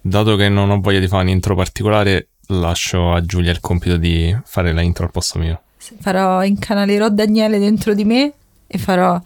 [0.00, 3.96] dato che non ho voglia di fare un intro particolare, lascio a Giulia il compito
[3.96, 5.62] di fare la intro al posto mio.
[6.00, 8.32] Farò, incanalerò Daniele dentro di me
[8.66, 9.20] e farò...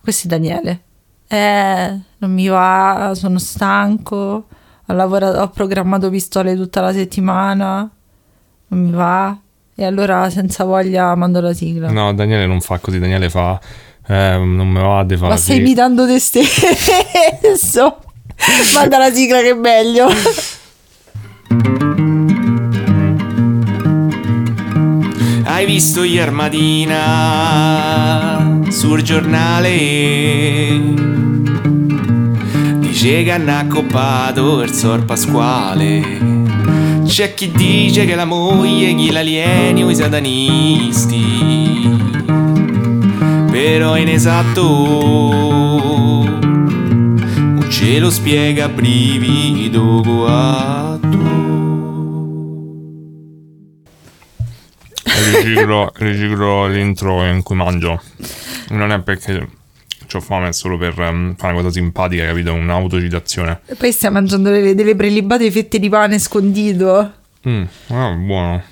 [0.00, 0.82] Questo è Daniele.
[1.26, 4.46] Eh, non mi va, sono stanco,
[4.86, 7.90] ho, lavorato, ho programmato pistole tutta la settimana,
[8.68, 9.36] non mi va.
[9.74, 11.90] E allora senza voglia mando la sigla.
[11.90, 13.60] No, Daniele non fa così, Daniele fa...
[14.08, 17.98] Eh, non me va di fare Ma stai imitando te stesso.
[18.74, 20.08] Manda la sigla che è meglio.
[25.44, 27.02] Hai visto ieri mattina
[28.68, 29.70] sul giornale?
[32.78, 36.34] Dice che hanno accoppato il sor Pasquale.
[37.06, 41.24] C'è chi dice che la moglie chi l'alieni o i satanisti.
[43.50, 44.66] Però è inesatto.
[47.86, 51.06] Ce lo spiega brivido guatto.
[55.04, 58.02] Riciclo, riciclo l'intro in cui mangio.
[58.70, 59.48] Non è perché
[60.12, 62.52] ho fame, è solo per um, fare una cosa simpatica, capito?
[62.54, 63.60] Un'autocitazione.
[63.66, 67.12] E poi stai mangiando delle, delle prelibate fette di pane scondito.
[67.48, 68.64] Mm, ah, buono.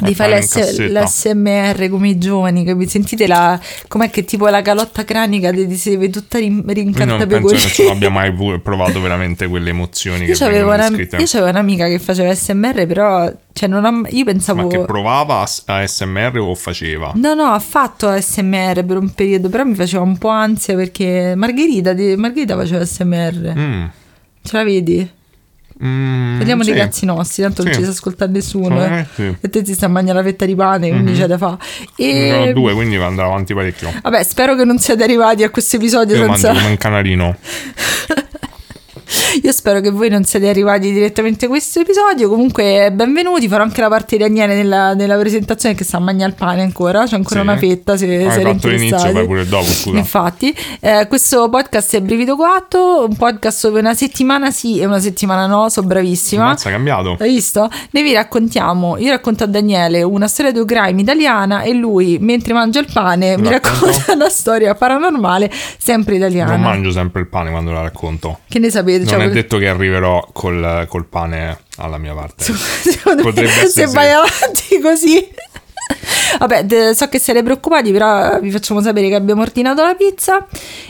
[0.00, 2.90] Di fare l'S- l'SMR come i giovani, capito?
[2.90, 7.40] Sentite la, com'è che tipo la calotta cranica ti si deve tutta rin- rincarta per
[7.40, 11.26] Non penso che non abbia mai provato veramente quelle emozioni io che avevo una, Io
[11.32, 14.62] avevo un'amica che faceva SMR, però cioè non ha, io pensavo...
[14.62, 17.12] Ma che provava a SMR o faceva?
[17.16, 21.34] No, no, ha fatto ASMR per un periodo, però mi faceva un po' ansia perché
[21.34, 23.54] Margherita, Margherita faceva SMR.
[23.58, 23.84] Mm.
[24.42, 25.10] Ce la vedi?
[25.84, 26.72] Mm, Parliamo sì.
[26.72, 27.68] dei cazzi nostri, tanto sì.
[27.68, 28.84] non ci sa ascoltare nessuno.
[28.84, 29.06] Eh, eh.
[29.14, 29.36] sì.
[29.40, 31.20] E te ti sta a mangiare la fetta di pane, quindi Mm-hmm.
[31.20, 31.56] c'è da fa.
[31.96, 32.12] E...
[32.12, 33.92] Ne ho due, quindi andrà avanti parecchio.
[34.02, 36.52] Vabbè, spero che non siate arrivati a questo episodio Io senza...
[36.52, 37.36] mangio un canarino.
[39.42, 42.28] Io spero che voi non siate arrivati direttamente a questo episodio.
[42.28, 43.48] Comunque, benvenuti.
[43.48, 46.60] Farò anche la parte di Daniele nella, nella presentazione che sta a mangiare il pane
[46.62, 47.04] ancora.
[47.06, 47.46] C'è ancora Sì.
[47.46, 49.96] una fetta se, Hai se fatto l'inizio, fai pure dopo, scusa.
[49.96, 55.00] Infatti, eh, questo podcast è Brivido 4, un podcast dove una settimana sì e una
[55.00, 56.44] settimana no, sono bravissima.
[56.44, 57.16] Mazza, è cambiato.
[57.18, 57.68] Hai visto?
[57.92, 62.52] Noi vi raccontiamo, io racconto a Daniele una storia di crime italiana e lui, mentre
[62.52, 63.86] mangia il pane, mi Racconto.
[63.86, 66.50] racconta una storia paranormale sempre italiana.
[66.52, 68.40] Non mangio sempre il pane quando la racconto.
[68.48, 68.97] Che ne sapete?
[68.98, 72.44] Non Cioè, è detto che arriverò col, col pane alla mia parte.
[72.52, 75.28] Me, Potrebbe se vai avanti così.
[76.38, 80.46] Vabbè, so che siete preoccupati, però vi facciamo sapere che abbiamo ordinato la pizza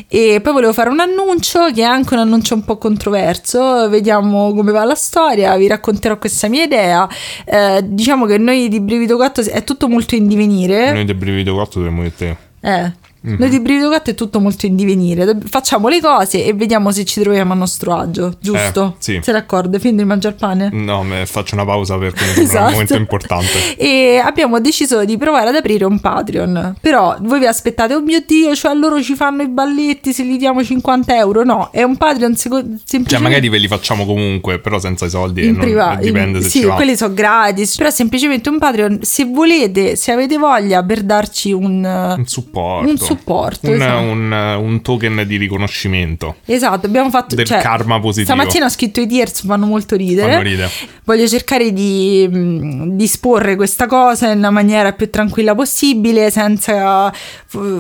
[0.09, 4.53] e poi volevo fare un annuncio che è anche un annuncio un po' controverso, vediamo
[4.55, 7.09] come va la storia, vi racconterò questa mia idea.
[7.45, 10.93] Eh, diciamo che noi di Brivido 4 è tutto molto in divenire.
[10.93, 12.37] Noi del brivido 4 dovremmo dire te.
[12.61, 12.93] Eh.
[13.37, 15.37] Noi di Brivido 4 è tutto molto in divenire.
[15.49, 18.95] Facciamo le cose e vediamo se ci troviamo a nostro agio, giusto?
[18.99, 19.21] Eh, sì.
[19.23, 19.79] Sei d'accordo?
[19.79, 20.71] Fin di mangiare pane?
[20.73, 22.65] No, me- faccio una pausa perché mi Esatto.
[22.67, 23.77] un momento importante.
[23.77, 26.77] E abbiamo deciso di provare ad aprire un Patreon.
[26.81, 30.37] Però voi vi aspettate, oh mio dio, cioè loro ci fanno i balletti se gli
[30.39, 31.45] diamo 50 euro.
[31.45, 33.11] No, è un Patreon seco- semplicemente.
[33.11, 35.41] Cioè, magari ve li facciamo comunque, però senza i soldi.
[35.43, 36.75] e in privato, Dipende in- se sì, ci va.
[36.75, 37.77] quelli sono gratis.
[37.77, 38.99] Però semplicemente un Patreon.
[39.03, 41.85] Se volete, se avete voglia per darci un,
[42.17, 42.89] Un supporto.
[42.89, 43.18] un supporto,
[43.69, 44.01] Un, esatto.
[44.03, 46.37] un- un token di riconoscimento.
[46.45, 48.33] Esatto, abbiamo fatto Del cioè, karma positivo.
[48.35, 50.31] Stamattina ho scritto i tiers, fanno molto ridere.
[50.31, 50.71] Fanno ridere.
[51.05, 57.13] Voglio cercare di mh, disporre questa cosa nella maniera più tranquilla possibile, senza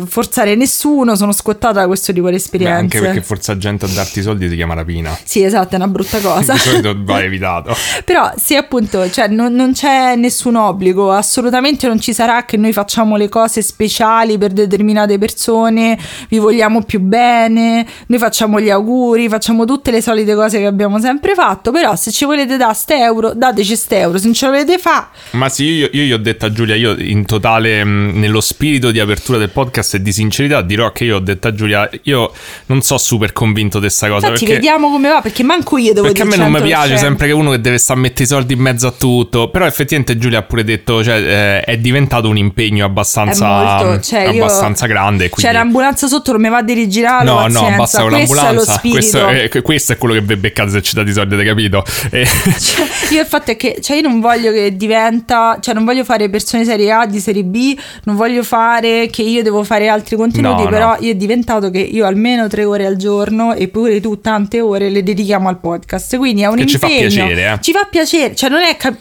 [0.06, 1.14] forzare nessuno.
[1.16, 2.78] Sono scottata da questo tipo di Beh, esperienze.
[2.80, 5.16] anche perché forza gente a darti i soldi si chiama rapina.
[5.22, 6.52] Sì, esatto, è una brutta cosa.
[6.54, 7.74] Di solito va evitato.
[8.04, 12.72] Però se appunto cioè, non, non c'è nessun obbligo, assolutamente non ci sarà che noi
[12.72, 15.98] facciamo le cose speciali per determinate persone,
[16.28, 20.98] vi vogliamo più bene, noi facciamo gli auguri, facciamo tutte le solite cose che abbiamo
[21.00, 24.46] sempre fatto, però se ci volete dare ste euro, dateci ste euro, se non ce
[24.46, 27.84] lo volete fa, Ma sì, io, io gli ho detto a Giulia, io in totale,
[27.84, 31.48] mh, nello spirito di apertura del podcast e di sincerità, dirò che io ho detto
[31.48, 32.32] a Giulia, io
[32.66, 34.26] non so super convinto di questa cosa.
[34.26, 34.54] infatti perché...
[34.60, 36.64] vediamo come va, perché manco io devo Perché a me dire non mi 100%.
[36.64, 39.50] piace sempre che uno che deve stare a mettere i soldi in mezzo a tutto.
[39.50, 43.46] Però effettivamente Giulia ha pure detto, cioè, eh, è diventato un impegno abbastanza,
[43.82, 45.28] molto, cioè, io- abbastanza grande.
[45.28, 45.50] Quindi...
[45.52, 47.24] C'è l'ambulanza sotto, non mi va di rigirare.
[47.24, 47.76] No, no, pazienza.
[47.76, 48.72] basta con è l'ambulanza.
[48.72, 48.98] spirito.
[48.98, 51.84] Questo è, questo è quello che vi beccate se ci date i soldi, avete capito?
[52.10, 52.26] E-
[52.58, 56.04] Cioè, io il fatto è che cioè, io non voglio che diventa, cioè non voglio
[56.04, 60.16] fare persone serie A di serie B, non voglio fare che io devo fare altri
[60.16, 60.96] contenuti, No, però no.
[61.00, 64.88] io è diventato che io almeno tre ore al giorno e pure tu tante ore
[64.90, 67.08] le dedichiamo al podcast, quindi è un Che ci fa impegno.
[67.08, 67.58] piacere, eh.
[67.60, 68.96] Ci fa piacere, cioè non è cap-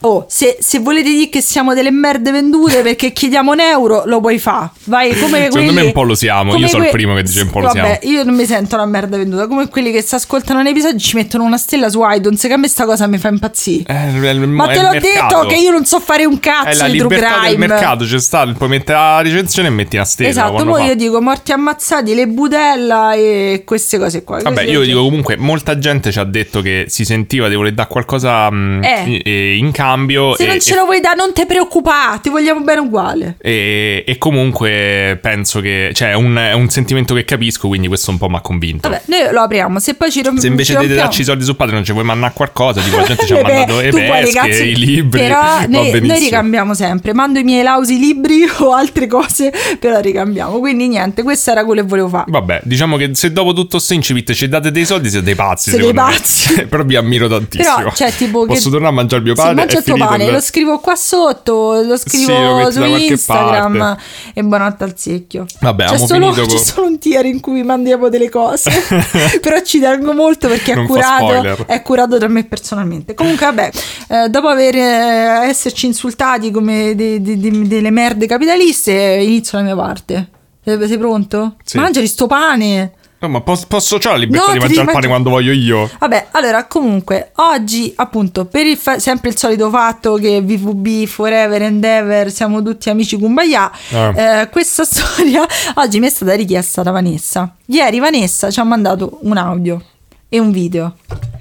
[0.00, 4.20] Oh, se, se volete dire che siamo delle merde vendute perché chiediamo un euro, lo
[4.20, 4.70] puoi fare.
[4.84, 6.52] Vai come Secondo quelli- me un po' lo siamo.
[6.52, 8.16] come Io sono il que- primo che dice un po' lo Vabbè, siamo.
[8.16, 9.46] io non mi sento una merda venduta.
[9.48, 12.40] Come quelli che si ascoltano un episodio ci mettono una stella su iTunes.
[12.40, 13.84] Che a me sta cosa mi fa impazzire.
[13.92, 15.36] Eh, è il- Ma è te il l'ho mercato.
[15.40, 18.04] detto che io non so fare un È cazzo la di true libertà del mercato,
[18.04, 20.28] c'è sta, puoi mettere la recensione e metti la stella.
[20.28, 24.40] Esatto, poi io dico morti ammazzati, le budella e queste cose qua.
[24.42, 27.88] Vabbè, io dico comunque, molta gente ci ha detto che si sentiva di voler dare
[27.88, 29.22] qualcosa mh, Eh.
[29.24, 30.34] e- in cambio.
[30.36, 33.36] Se e, non ce lo vuoi dare, non ti preoccupare, ti vogliamo bene uguale.
[33.40, 35.90] e- e comunque penso che.
[35.94, 38.88] Cioè, è un, è un sentimento che capisco, quindi questo un po' mi ha convinto.
[38.88, 39.78] Vabbè, noi lo apriamo.
[39.78, 40.40] Se poi ci rompiamo.
[40.40, 43.26] Se invece di darci i soldi su Patreon ci vuoi mandare qualcosa, tipo la gente
[43.26, 45.20] ci ha mandato le pesche, i libri.
[45.20, 47.12] Però noi, noi ricambiamo sempre.
[47.14, 50.58] Mando i miei lausi libri o altre cose, però ricambiamo.
[50.58, 52.24] Quindi niente, questo era quello che volevo fare.
[52.28, 55.70] Vabbè, diciamo che se dopo tutto sto incipit ci date dei soldi, siete dei pazzi.
[55.70, 56.64] Siete dei pazzi.
[56.68, 57.76] Però vi ammiro tantissimo.
[57.76, 59.40] Però, cioè, tipo che- Posso tornare a mangiare il mio Si
[59.82, 64.02] mangia È il lo scrivo qua sotto, lo Sì, lo scrivo su Instagram parte.
[64.34, 65.46] e buonanotte al secchio.
[65.60, 68.70] Vabbè, c'è solo, finito c'è con- solo un tier in cui mandiamo delle cose,
[69.40, 73.14] però ci tengo molto perché è curato, è curato da me personalmente.
[73.14, 73.70] Comunque, vabbè,
[74.08, 79.64] eh, dopo aver eh, esserci insultati come de- de- de- delle merde capitaliste, inizio la
[79.64, 80.28] mia parte.
[80.64, 81.54] Eh, Sei pronto?
[81.64, 81.78] Sì.
[81.78, 82.92] Mangiali sto pane.
[83.20, 85.90] No, ma posso, posso c'ho la libertà No, di mangiare il pane quando voglio io?
[85.98, 91.62] Vabbè, allora comunque oggi appunto per il fa- sempre il solito fatto che VVB forever
[91.62, 94.12] and ever siamo tutti amici kumbaya, Eh.
[94.42, 95.44] eh, questa storia
[95.74, 97.56] oggi mi è stata richiesta da Vanessa.
[97.66, 99.82] Ieri Vanessa ci ha mandato un audio
[100.28, 100.94] e un video.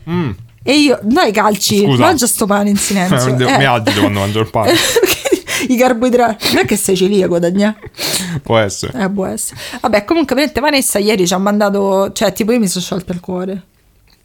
[0.10, 0.32] Mm.
[0.64, 2.04] E io, dai calci, Scusa.
[2.04, 3.36] mangia sto pane in silenzio.
[3.36, 3.66] Mi Eh.
[3.66, 4.74] agito quando mangio il pane.
[5.70, 7.76] I carboidrati, non è che sei celiaco, Dagna.
[8.42, 9.04] Può essere.
[9.04, 9.60] Eh, può essere.
[9.82, 13.20] Vabbè, comunque, veramente Vanessa ieri ci ha mandato, cioè, tipo, io mi sono sciolto il
[13.20, 13.64] cuore.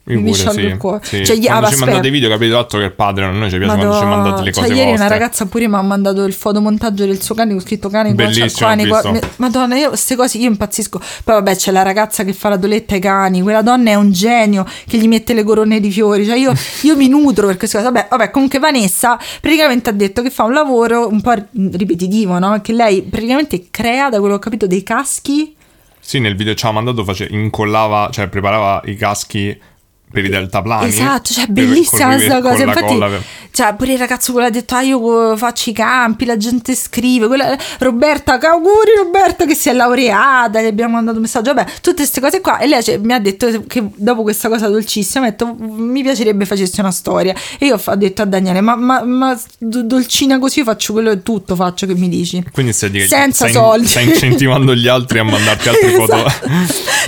[0.06, 0.60] Io mi pure, sì.
[0.60, 1.00] il cuore.
[1.04, 1.24] Sì.
[1.24, 3.76] Cioè, quando ah, ci mandate video capite l'altro che il padre a noi ci piace
[3.76, 5.06] quando ci mandate le cose cioè, ieri vostre.
[5.06, 8.74] una ragazza pure mi ha mandato il fotomontaggio del suo cane con scritto cane Bellissimo,
[8.74, 9.12] visto.
[9.12, 10.98] Mi- Madonna, io queste cose io impazzisco.
[10.98, 14.10] Poi vabbè, c'è la ragazza che fa la doletta ai cani, quella donna è un
[14.10, 16.26] genio che gli mette le corone di fiori.
[16.26, 16.52] Cioè, io,
[16.82, 17.88] io mi nutro per queste cose.
[17.88, 22.60] Vabbè, vabbè, comunque Vanessa praticamente ha detto che fa un lavoro un po' ripetitivo, no?
[22.60, 25.54] Che lei praticamente crea, da quello che ho capito, dei caschi.
[26.00, 29.56] Sì, nel video ci ha mandato, face- incollava, cioè preparava i caschi
[30.12, 30.88] per i deltaplani.
[30.88, 32.62] Esatto, cioè bellissima questa cosa.
[32.62, 33.22] Infatti, per-
[33.52, 37.26] cioè, pure il ragazzo quello ha detto: Ah, io faccio i campi, la gente scrive.
[37.26, 40.62] Quella, Roberta, auguri, Roberta, che si è laureata.
[40.62, 41.52] Gli abbiamo mandato un messaggio.
[41.52, 42.58] Vabbè, tutte queste cose qua.
[42.58, 46.46] E lei cioè, mi ha detto che dopo questa cosa dolcissima, ha detto: Mi piacerebbe
[46.46, 47.34] facessi una storia.
[47.58, 51.10] E io ho detto a Daniele: Ma, ma, ma do- dolcina così io faccio quello
[51.10, 52.42] e tutto, faccio che mi dici.
[52.52, 53.86] Quindi stai, dire- Senza stai, soldi.
[53.86, 56.16] stai incentivando gli altri a mandarti altre foto.
[56.24, 56.48] Esatto.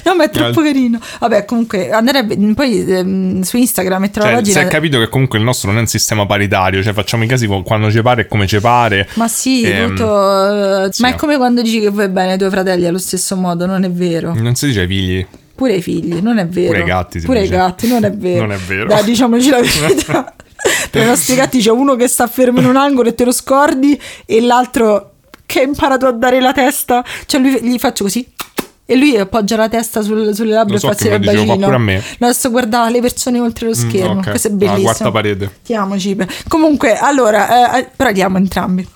[0.05, 0.99] No, ma è troppo carino.
[1.21, 4.69] Vabbè, comunque, andrebbe poi ehm, su Instagram metterò la Cioè, si pagina.
[4.69, 7.47] è capito che comunque il nostro non è un sistema paritario, cioè facciamo i casi
[7.47, 9.09] quando ci pare e come ci pare.
[9.15, 10.85] Ma sì, Ehm, tutto.
[10.85, 11.03] eh, sì.
[11.03, 13.85] Ma è come quando dici che vuoi bene ai tuoi fratelli allo stesso modo, non
[13.85, 14.33] è vero.
[14.35, 15.27] Non si dice ai figli.
[15.55, 16.69] Pure i figli, non è vero.
[16.73, 17.55] Pure i gatti si Pure dice.
[17.55, 18.41] i gatti, non è vero.
[18.47, 18.87] Non è vero.
[18.87, 20.35] Dai, diciamoci la verità.
[20.91, 23.33] per i nostri gatti c'è uno che sta fermo in un angolo e te lo
[23.33, 25.11] scordi, e l'altro
[25.47, 27.05] che ha imparato a dare la testa.
[27.27, 28.27] Cioè, lui, gli faccio così.
[28.87, 31.57] E lui appoggia la testa sul- sulle labbra so e fa il bacino.
[31.57, 32.03] pure a me.
[32.19, 34.19] No, adesso guarda le persone oltre lo schermo.
[34.21, 34.29] ok.
[34.31, 34.83] Questo è Ah, bellissimo.
[34.83, 35.51] quarta parete.
[35.65, 36.29] Ti amo, Cipe.
[36.49, 38.87] Comunque, allora, eh, però li amo entrambi.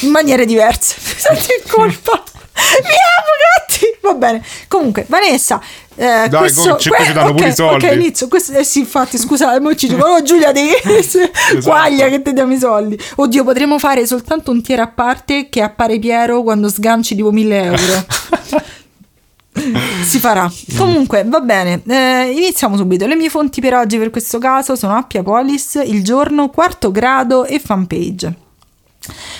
[0.00, 0.94] In maniere diverse.
[0.98, 2.22] Senti in colpa.
[2.54, 3.32] Mi amo,
[3.66, 3.84] gatti.
[4.00, 4.42] Va bene.
[4.68, 5.60] Comunque, Vanessa.
[5.96, 7.84] Eh, Dai, questo, come- ci- ci danno ok, pure i soldi.
[7.86, 8.28] Ok, inizio.
[8.28, 11.60] Questo, eh sì, infatti, scusa, mo ci dicono, oh Giulia, devi Esatto.
[11.62, 12.98] quaglia che ti diamo i soldi.
[13.16, 17.62] Oddio, potremmo fare soltanto un tier a parte che appare Piero quando sganci tipo 1000
[17.62, 18.06] euro.
[20.02, 20.50] si farà.
[20.76, 21.82] Comunque, va bene.
[21.86, 23.06] Eh, iniziamo subito.
[23.06, 27.58] Le mie fonti per oggi per questo caso sono Appiapolis, Il Giorno, Quarto Grado e
[27.58, 28.43] Fanpage.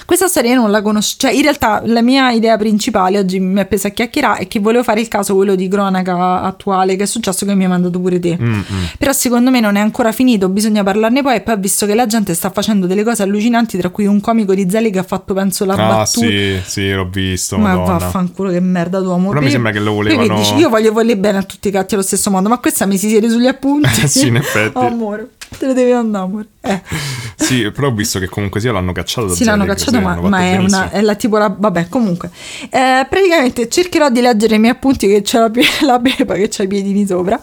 [0.05, 3.65] Questa storia non la conosco, cioè in realtà la mia idea principale oggi mi è
[3.67, 7.07] presa a chiacchierare è che volevo fare il caso quello di cronaca attuale che è
[7.07, 8.37] successo che mi hai mandato pure te.
[8.41, 8.61] Mm,
[8.99, 11.95] Però secondo me non è ancora finito, bisogna parlarne poi e poi ho visto che
[11.95, 15.03] la gente sta facendo delle cose allucinanti tra cui un comico di Zeli che ha
[15.05, 17.57] fatto penso la Ah, battuta sì, sì, l'ho visto.
[17.59, 17.99] ma Madonna.
[17.99, 19.31] vaffanculo che merda d'uomo.
[19.31, 21.95] Però mi sembra che lo volevano- dici, io voglio voler bene a tutti i gatti
[21.95, 23.89] allo stesso modo, ma questa mi si siede sugli appunti.
[24.15, 24.77] Sì, in effetti.
[24.77, 26.47] Oh, amore, te ne devi andare, amore.
[26.61, 26.83] Eh.
[27.37, 30.41] Sì, però ho visto che comunque sia l'hanno cacciato da Sì, l'hanno cacciato, ma, ma
[30.41, 31.55] è, una, è la tipo la.
[31.55, 32.31] Vabbè, comunque.
[32.71, 35.51] Eh, praticamente cercherò di leggere i miei appunti che c'è la,
[35.85, 37.39] la Pepa che c'ha i piedini sopra.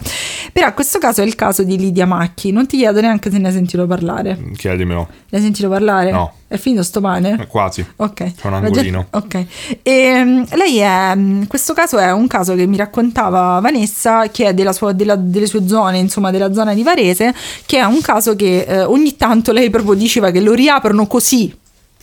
[0.52, 2.50] Però questo caso è il caso di Lidia Macchi.
[2.50, 4.36] Non ti chiedo neanche se ne hai sentito parlare.
[4.56, 5.08] Chiedimelo.
[5.28, 6.10] Ne hai sentito parlare?
[6.10, 6.32] No.
[6.52, 7.38] È finito sto pane?
[7.40, 7.82] Eh, Quasi.
[7.96, 8.34] Ok.
[8.34, 9.06] C'è un angolino.
[9.12, 9.44] Ok.
[9.82, 11.14] E, mm, lei è.
[11.16, 15.16] mm, Questo caso è un caso che mi raccontava Vanessa, che è della sua- della-
[15.16, 19.16] delle sue zone, insomma, della zona di Varese, che è un caso che eh, ogni
[19.16, 21.58] tanto lei proprio diceva che lo riaprono così.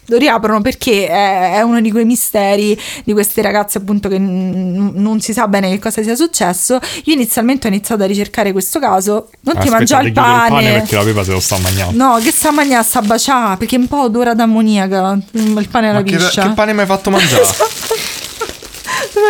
[0.10, 4.92] Lo riaprono perché è, è uno di quei misteri di queste ragazze appunto che n-
[4.96, 6.80] non si sa bene che cosa sia successo.
[7.06, 9.30] Io inizialmente ho iniziato a ricercare questo caso.
[9.42, 10.44] Non ti Aspetta, mangia ti il pane.
[10.44, 12.04] il pane perché la pepa se lo sta mangiando.
[12.04, 15.13] No, che sta mangiando, sta baciando perché è un po' odora d'ammoniaca.
[15.16, 16.42] mm, Il pane alla Ma che, piscia.
[16.44, 17.44] che pane mi hai fatto mangiare?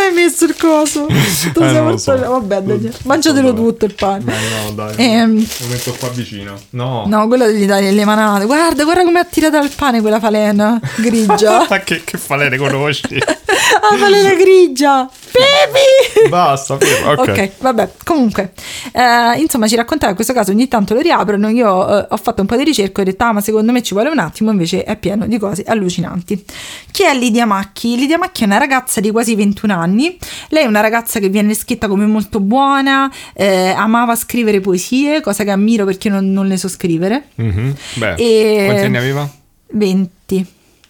[0.01, 1.05] Hai messo il coso?
[1.53, 2.15] Tu Eh, sei lo so.
[2.17, 4.23] Vabbè, dai, mangiatelo tutto il pane.
[4.25, 4.93] no, dai.
[4.97, 6.59] Ehm, Lo metto qua vicino.
[6.71, 7.03] No.
[7.07, 8.45] No, quello gli dai le manate.
[8.45, 11.65] Guarda, guarda come ha tirato al pane quella falena grigia.
[11.69, 13.15] Ma che, che falene conosci?
[13.19, 15.09] ah, falena grigia.
[15.31, 15.98] Baby!
[16.29, 16.73] Basta.
[16.75, 17.17] Ok.
[17.17, 18.53] Ok, vabbè, comunque,
[18.93, 21.67] eh, insomma, ci raccontava questo caso, ogni tanto lo riaprono, io
[21.99, 23.93] eh, ho fatto un po' di ricerca e ho detto, ah, ma secondo me ci
[23.93, 26.43] vuole un attimo, invece è pieno di cose allucinanti.
[26.91, 27.95] Chi è Lidia Macchi?
[27.97, 30.17] Lidia Macchi è una ragazza di quasi 21 anni,
[30.49, 35.43] lei è una ragazza che viene scritta come molto buona, eh, amava scrivere poesie, cosa
[35.43, 37.75] che ammiro perché non, non le so scrivere, Mhm.
[37.95, 39.29] Beh, E- quanti anni aveva?
[39.71, 40.45] 20.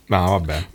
[0.07, 0.65] No, vabbè.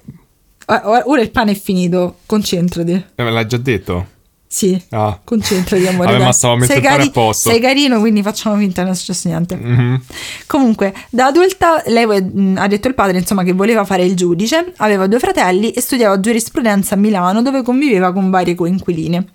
[0.66, 3.04] Ah, Ora ora il pane è finito, concentrati.
[3.14, 4.06] Eh, me l'hai già detto?
[4.54, 4.80] Sì.
[4.90, 5.18] Ah.
[5.25, 6.12] Concentrati, amore.
[6.14, 7.50] Vabbè, ma stavo a mettere sei, pane a posto.
[7.50, 9.56] sei carino, quindi facciamo finta che non è successo niente.
[9.56, 10.00] Mhm.
[10.46, 14.73] Comunque, da adulta, lei mh, ha detto il padre, insomma, che voleva fare il giudice,
[14.76, 19.26] aveva due fratelli e studiava giurisprudenza a Milano, dove conviveva con varie coinquiline.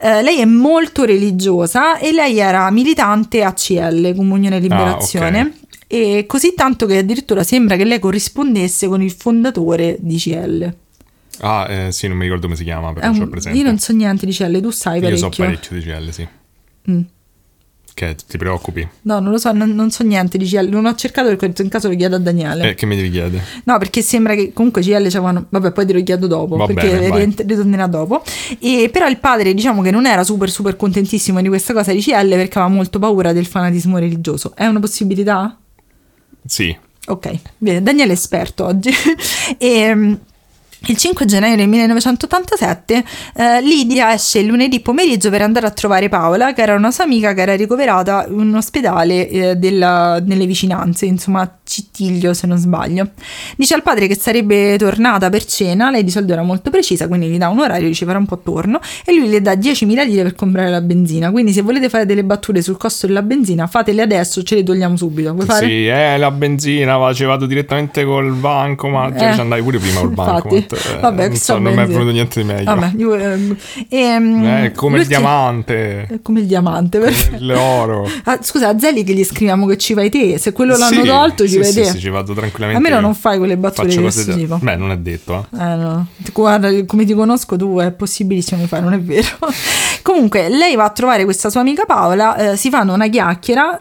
[0.00, 5.38] Eh, lei è molto religiosa e lei era militante ACL, Comunione e Liberazione.
[5.38, 5.60] Ah, ok.
[5.86, 10.74] E così tanto che addirittura sembra che lei corrispondesse con il fondatore di CL.
[11.40, 13.58] Ah, eh, sì, non mi ricordo come si chiama, però un- presente.
[13.58, 15.30] io non so niente di CL, tu sai Io parecchio.
[15.30, 16.28] so parecchio di CL, sì.
[16.90, 17.00] Mm.
[17.94, 18.88] Che ti preoccupi?
[19.02, 20.66] No, non lo so, non, non so niente di CL.
[20.70, 22.70] Non ho cercato perché ho detto in caso lo chiedo a Daniele.
[22.70, 23.44] Eh, che mi devi chiedere?
[23.64, 25.44] No, perché sembra che comunque CL c'avevano.
[25.48, 26.56] Vabbè, poi te lo chiedo dopo.
[26.56, 28.22] Va perché bene, ritornerà dopo.
[28.60, 32.00] E però il padre, diciamo che non era super super contentissimo di questa cosa di
[32.00, 34.52] CL perché aveva molto paura del fanatismo religioso.
[34.54, 35.58] È una possibilità?
[36.46, 36.74] Sì.
[37.08, 38.90] Ok, bene, Daniele è esperto oggi.
[39.58, 40.12] e, mm,
[40.86, 43.04] il 5 gennaio del 1987
[43.36, 47.04] eh, Lidia esce il lunedì pomeriggio per andare a trovare Paola, che era una sua
[47.04, 52.58] amica che era ricoverata in un ospedale eh, della- nelle vicinanze, insomma Cittiglio se non
[52.58, 53.10] sbaglio.
[53.56, 57.28] Dice al padre che sarebbe tornata per cena, lei di solito era molto precisa, quindi
[57.28, 60.22] gli dà un orario, dice farà un po' torno e lui le dà 10.000 lire
[60.22, 61.30] per comprare la benzina.
[61.30, 64.96] Quindi se volete fare delle battute sul costo della benzina, fatele adesso, ce le togliamo
[64.96, 65.32] subito.
[65.32, 65.66] Vuoi fare?
[65.66, 69.62] Sì, eh, la benzina, va, ci vado direttamente col banco, ma Eh, già ci andai
[69.62, 70.48] pure prima col banco.
[70.76, 71.00] Infatti.
[71.00, 72.64] Vabbè, non, che so, non mi è venuto niente di meglio.
[72.64, 73.56] Vabbè, io, ehm,
[73.88, 76.98] ehm, Eh, come il diamante, È come il diamante.
[76.98, 77.44] perfetto.
[77.44, 78.08] l'oro.
[78.24, 80.38] Ah, scusa, a Zelli che gli scriviamo che ci vai te.
[80.38, 81.84] Se quello l'hanno Sì, tolto, ci sì, vai sì, te.
[81.86, 82.86] sì, ci vado tranquillamente.
[82.86, 83.00] A me io.
[83.00, 84.58] non fai quelle battute di questo tipo.
[84.60, 85.56] Beh, non è detto, eh.
[85.62, 86.06] Eh, no.
[86.32, 89.26] Guarda, come ti conosco tu è possibilissimo che fai, non è vero.
[90.02, 93.80] Comunque, lei va a trovare questa sua amica Paola, eh, si fanno una chiacchiera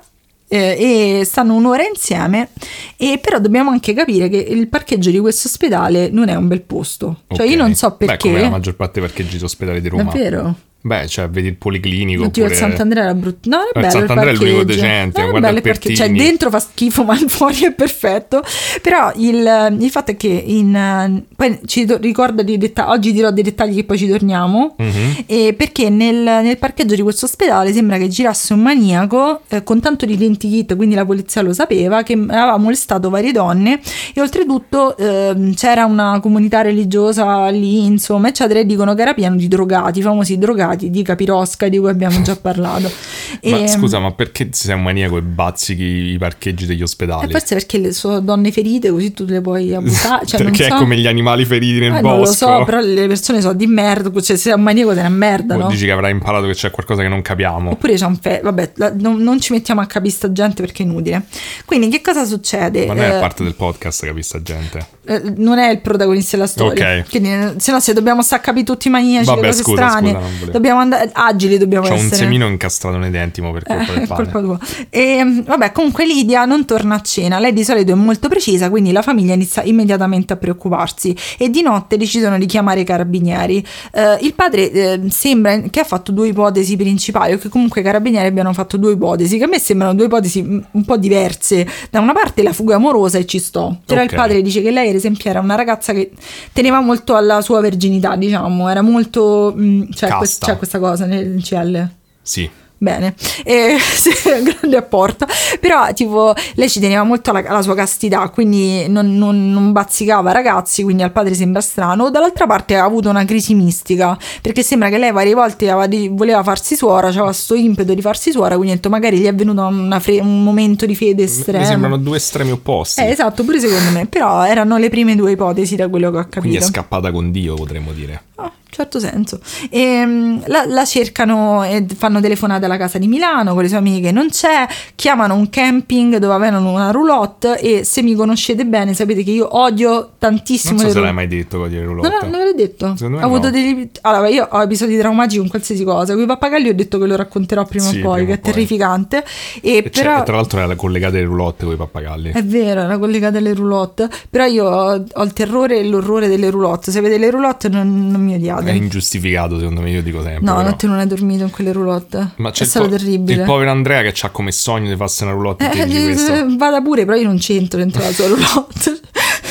[0.54, 2.50] eh, e stanno un'ora insieme
[2.98, 6.62] e però dobbiamo anche capire che il parcheggio di questo ospedale non è un bel
[6.62, 7.22] posto.
[7.30, 8.28] Cioè io non so Beh, perché.
[8.28, 10.12] come la maggior parte dei parcheggi di ospedali di è Roma.
[10.12, 10.56] vero.
[10.84, 12.68] Beh, cioè, vedi il policlinico Oddio, il oppure...
[12.70, 13.50] Sant'Andrea era brutto.
[13.50, 14.82] No, è Eh, bello Sant'Andrea è il l'unico parcheggio.
[14.82, 15.96] decente, No, è guarda bello il il parcheggio.
[15.96, 18.44] Cioè, dentro fa schifo, ma fuori è perfetto.
[18.82, 22.90] Però il, il fatto è che in, eh, poi ci do- ricorda dei dettagli.
[22.90, 24.76] Oggi dirò dei dettagli che poi ci torniamo.
[24.78, 25.24] Mhm.
[25.28, 29.80] E perché nel, nel parcheggio di questo ospedale sembra che girasse un maniaco eh, con
[29.82, 33.80] tanto di identikit, quindi la polizia lo sapeva, che aveva molestato varie donne
[34.16, 39.36] e oltretutto ehm, c'era una comunità religiosa lì, insomma, eccetera, e dicono che era pieno
[39.36, 42.90] di drogati, famosi drogati di Capirosca di cui abbiamo già parlato.
[43.44, 47.32] Ma E- scusa, ma perché sei un maniaco e bazzichi i parcheggi degli e ospedali?
[47.32, 50.26] forse perché le sono donne ferite, così tu le puoi abusare.
[50.26, 50.76] Cioè, perché so.
[50.76, 52.08] è come gli animali feriti nel Eh, bosco.
[52.10, 55.02] non lo so, però le persone sono di merda, cioè se sei un maniaco te
[55.02, 55.68] ne merda, O no?
[55.70, 57.72] Dici che avrai imparato che c'è qualcosa che non capiamo.
[57.72, 58.42] Oppure c'è un fe...
[58.44, 61.24] Vabbè, la- non, non ci mettiamo a capire sta gente perché è inutile.
[61.66, 62.86] Quindi che cosa succede?
[62.86, 64.86] Ma non è Eh, parte del podcast, capisci sta gente.
[65.06, 67.00] eh, non è il protagonista della storia.
[67.00, 67.10] Ok.
[67.10, 69.62] Quindi, eh, se no, se dobbiamo stare a capire tutti i maniaci, Vabbè, le cose
[69.64, 70.52] scusa, strane, scusa.
[70.62, 72.10] Dobbiamo andare agili, dobbiamo C'ho essere.
[72.10, 74.32] un semino incastrato nei denti mo per colpa Eh, del pane.
[74.32, 74.60] colpa tua.
[74.90, 77.40] E, mm, vabbè, comunque Lidia non torna a cena.
[77.40, 81.62] Lei di solito è molto precisa, quindi la famiglia inizia immediatamente a preoccuparsi e di
[81.64, 83.66] notte decidono di chiamare i carabinieri.
[83.92, 87.84] Eh, il padre eh, sembra che ha fatto due ipotesi principali, o che comunque i
[87.84, 91.68] carabinieri abbiano fatto due ipotesi, che a me sembrano due ipotesi mm, un po' diverse.
[91.90, 94.12] Da una parte la fuga amorosa e ci sto, però Ok.
[94.12, 96.12] il padre dice che lei, ad esempio, era una ragazza che
[96.54, 99.54] teneva molto alla sua verginità, diciamo, era molto...
[99.58, 100.18] mm, cioè, Casta.
[100.18, 101.90] quest- c'è questa cosa nel CL.
[102.22, 102.50] Sì.
[102.82, 104.10] Bene, e, sì,
[104.42, 105.28] grande apporto.
[105.60, 110.32] Però, tipo, lei ci teneva molto alla, alla sua castità, quindi non, non, non, bazzicava
[110.32, 112.10] ragazzi, quindi al padre sembra strano.
[112.10, 115.72] Dall'altra parte ha avuto una crisi mistica, perché sembra che lei varie volte
[116.10, 119.72] voleva farsi suora, aveva questo impeto di farsi suora, quindi detto, magari gli è venuto
[120.00, 121.60] fre- un momento di fede estremo.
[121.60, 123.02] Mi sembrano due estremi opposti.
[123.02, 124.08] Eh, esatto, pure secondo me.
[124.08, 126.40] Però erano le prime due ipotesi da quello che ho capito.
[126.40, 128.24] Quindi è scappata con Dio, potremmo dire.
[128.38, 129.40] Oh, certo senso.
[129.70, 133.78] E, um, la, la, cercano e fanno telefonate alla casa di Milano con le sue
[133.78, 138.94] amiche, non c'è, chiamano un camping dove avevano una roulotte e se mi conoscete bene
[138.94, 142.10] sapete che io odio tantissimo non so se l'hai mai detto con le roulotte.
[142.10, 142.96] No, no, non l'ho detto.
[142.96, 143.52] Secondo ho avuto no.
[143.52, 143.90] degli...
[144.02, 147.16] Allora, io ho episodi traumatici con qualsiasi cosa, con i pappagalli ho detto che lo
[147.16, 148.52] racconterò prima Sì, o poi, prima che o è poi.
[148.52, 149.26] terrificante.
[149.62, 150.24] E, E però...
[150.24, 152.32] tra l'altro era collegata alle roulotte con i pappagalli.
[152.32, 156.50] È vero, era collegata alle roulotte, però io ho, ho il terrore e l'orrore delle
[156.50, 156.92] roulotte.
[156.92, 158.61] Se avete le roulotte non, non mi odiate.
[158.70, 160.44] È ingiustificato, secondo me, io dico sempre.
[160.46, 160.70] No, però.
[160.70, 162.32] no, te non hai dormito in quelle roulotte.
[162.38, 163.40] Ma è c'è il, stato po- terribile.
[163.42, 166.56] il povero Andrea che ha come sogno di farsi una roulotte Eh, eh, questo.
[166.58, 169.00] vada pure, però io non c'entro dentro la sua roulotte.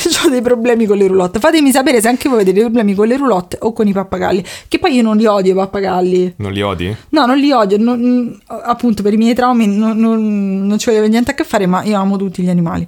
[0.25, 1.38] Ho dei problemi con le roulotte.
[1.38, 4.43] Fatemi sapere se anche voi avete dei problemi con le roulotte o con i pappagalli.
[4.69, 6.35] Che poi io non li odio i pappagalli.
[6.37, 6.95] Non li odi?
[7.11, 7.76] No, non li odio.
[7.79, 11.67] non- appunto, per i miei traumi non, non, non ci voglio niente a che fare,
[11.67, 12.87] ma io amo tutti gli animali.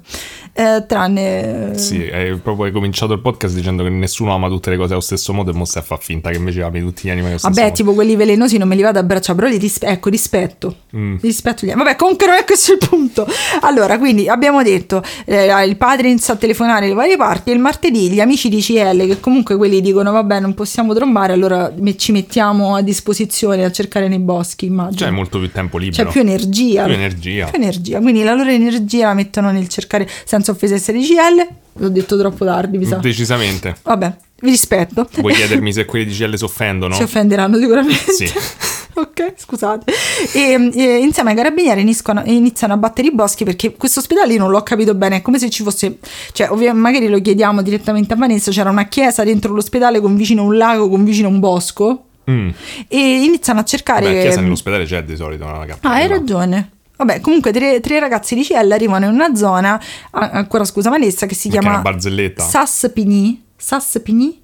[0.55, 1.79] Eh, tranne.
[1.79, 5.01] Sì, hai proprio hai cominciato il podcast dicendo che nessuno ama tutte le cose allo
[5.01, 7.39] stesso modo e mo stai a far finta che invece ami tutti gli animali allo
[7.39, 7.75] stesso Vabbè, modo.
[7.77, 10.77] tipo quelli velenosi non me li vado a abbracciare, però li rispe- ecco, rispetto.
[10.95, 11.17] Mm.
[11.23, 13.27] Rispetto gli Vabbè, comunque non è questo il punto.
[13.61, 17.61] Allora, quindi abbiamo detto, eh, il padre inizia a telefonare le varie parti e il
[17.61, 22.13] martedì gli amici di CL, che comunque quelli dicono, vabbè, non possiamo trombare, allora ci
[22.13, 25.07] mettiamo a disposizione a cercare nei boschi, immagino.
[25.07, 26.05] C'è molto più tempo libero.
[26.05, 26.85] C'è più energia.
[26.85, 27.47] Più energia.
[27.47, 28.01] Più energia.
[28.01, 31.49] Quindi la loro energia la mettono nel cercare, senza offesa essere di CL.
[31.75, 32.97] L'ho detto troppo tardi, mi sa.
[32.97, 33.77] Decisamente.
[33.83, 35.09] Vabbè, vi rispetto.
[35.19, 36.95] Vuoi chiedermi se quelli di CL si offendono?
[36.95, 38.13] Si offenderanno sicuramente.
[38.13, 38.31] Sì.
[38.95, 39.93] ok, scusate.
[40.33, 44.39] E, e insieme ai carabinieri iniziano, iniziano a battere i boschi perché questo ospedale io
[44.39, 45.99] non l'ho capito bene, è come se ci fosse,
[46.33, 50.43] cioè ovviamente magari lo chiediamo direttamente a Vanessa, c'era una chiesa dentro l'ospedale con vicino
[50.43, 52.51] un lago, con vicino un bosco Mm.
[52.87, 54.07] e iniziano a cercare...
[54.07, 55.95] Beh, chiesa nell'ospedale c'è di solito una cappella.
[55.95, 56.71] Ah, hai ragione.
[57.05, 59.81] Vabbè, comunque tre, tre ragazzi di CL arrivano in una zona,
[60.11, 62.43] ancora scusa Vanessa, che si chiama una barzelletta.
[62.43, 63.45] Sassepini.
[63.57, 64.41] Sassepini?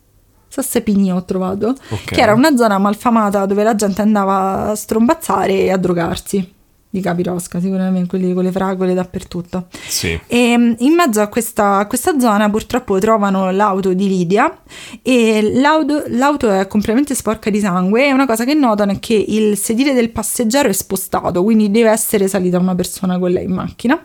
[0.49, 1.77] Sassepini ho trovato.
[1.91, 2.05] Ok.
[2.05, 6.57] Che era una zona malfamata dove la gente andava a strombazzare e a drogarsi.
[6.91, 9.67] Di Capirosca, sicuramente, quelli con le fragole dappertutto.
[9.87, 10.19] Sì.
[10.27, 14.63] E mm, in mezzo a questa, a questa zona purtroppo trovano l'auto di Lidia
[15.03, 19.13] e l'auto, l'auto è completamente sporca di sangue e una cosa che notano è che
[19.15, 23.53] il sedile del passeggero è spostato, quindi deve essere salita una persona con lei in
[23.53, 24.03] macchina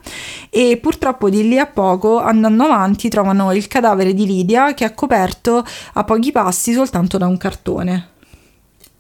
[0.50, 4.94] e purtroppo di lì a poco andando avanti trovano il cadavere di Lidia che è
[4.94, 8.08] coperto a pochi passi soltanto da un cartone.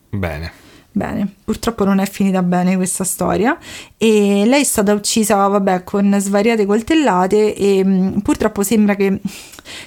[0.10, 0.62] Bene.
[0.96, 3.58] Bene, purtroppo non è finita bene questa storia
[3.98, 9.20] e lei è stata uccisa, vabbè, con svariate coltellate e mh, purtroppo sembra che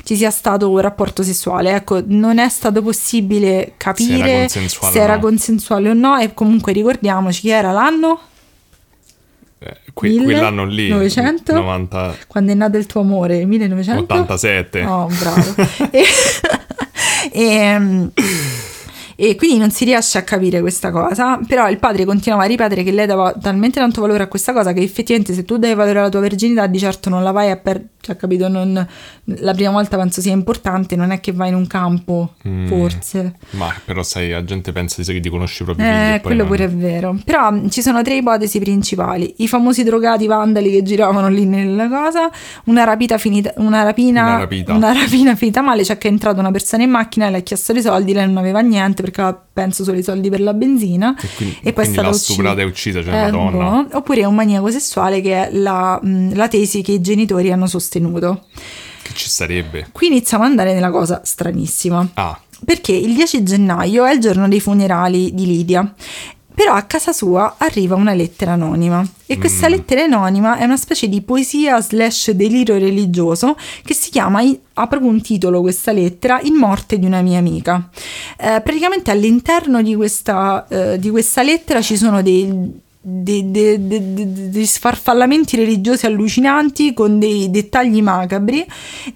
[0.02, 1.76] ci sia stato un rapporto sessuale.
[1.76, 5.20] Ecco, non è stato possibile capire consensuale se o era no.
[5.20, 8.20] consensuale o no e comunque ricordiamoci che era l'anno
[9.60, 10.24] Eh, que- Mille?
[10.24, 11.52] quell'anno lì 900?
[11.52, 14.00] 90 quando è nato il tuo amore, 1900?
[14.12, 14.84] 87.
[14.84, 15.54] Oh, bravo.
[15.92, 16.04] e,
[17.30, 18.10] e,
[19.16, 22.82] e quindi non si riesce a capire questa cosa, però il padre continuava a ripetere
[22.82, 26.00] che lei dava talmente tanto valore a questa cosa che effettivamente se tu dai valore
[26.00, 28.86] alla tua verginità di certo non la vai a perdere, cioè capito, non,
[29.24, 32.66] la prima volta penso sia importante, non è che vai in un campo, Mm.
[32.68, 33.34] forse.
[33.50, 36.42] Ma però sai, la gente pensa di sé che ti conosci proprio Eh, e quello
[36.44, 37.18] non- pure è vero.
[37.24, 41.88] Però mh, ci sono tre ipotesi principali: i famosi drogati vandali che giravano lì nella
[41.88, 42.30] cosa,
[42.66, 44.72] una rapita finita, una rapina, Una rapita.
[44.74, 47.72] una rapina finita male, cioè che è entrata una persona in macchina, le ha chiesto
[47.72, 51.16] dei soldi, lei non aveva niente perché aveva, penso solo i soldi per la benzina.
[51.20, 52.32] E quindi, E poi è stata l'ha uccisa.
[52.32, 53.82] stuprata e uccisa, cioè Eh, madonna.
[53.88, 53.96] boh.
[53.96, 57.66] Oppure un maniaco sessuale che è la, mh, la tesi che i genitori hanno
[58.00, 58.44] sostenuto.
[59.02, 59.88] Che ci sarebbe?
[59.92, 62.08] Qui iniziamo ad andare nella cosa stranissima.
[62.14, 65.94] Ah, Perché il 10 gennaio è il giorno dei funerali di Lidia.
[66.54, 69.70] Però a casa sua arriva una lettera anonima e questa Mm.
[69.72, 74.40] lettera anonima è una specie di poesia slash delirio religioso che si chiama,
[74.72, 77.90] ha proprio un titolo questa lettera, In morte di una mia amica.
[78.38, 82.50] Eh, praticamente all'interno di questa, eh, di questa lettera ci sono dei,
[83.08, 88.66] dei, dei- dei- dei- sfarfallamenti religiosi allucinanti con dei dettagli macabri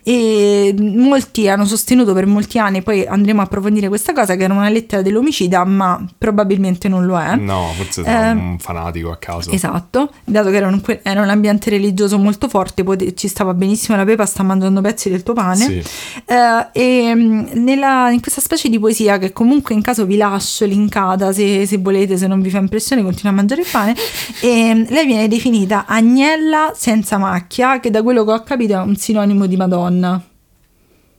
[0.05, 4.55] e molti hanno sostenuto per molti anni, poi andremo a approfondire questa cosa, che era
[4.55, 7.35] una lettera dell'omicida, ma probabilmente non lo è.
[7.35, 9.51] no, forse sarà Eh, un fanatico a caso.
[9.51, 13.97] Esatto, dato che era un, era un ambiente religioso molto forte, pote- ci stava benissimo
[13.97, 15.65] la pepa, sta mangiando pezzi del tuo pane.
[15.65, 15.83] Sì.
[16.27, 20.65] Eh, e mm, nella- in questa specie di poesia che comunque in caso vi lascio
[20.65, 23.79] linkata se, se volete, se non vi fa impressione, continua a mangiare il pane.
[23.81, 23.95] Pane.
[24.41, 28.97] E lei viene definita agnella senza macchia, che da quello che ho capito è un
[28.97, 30.23] sinonimo di Madonna.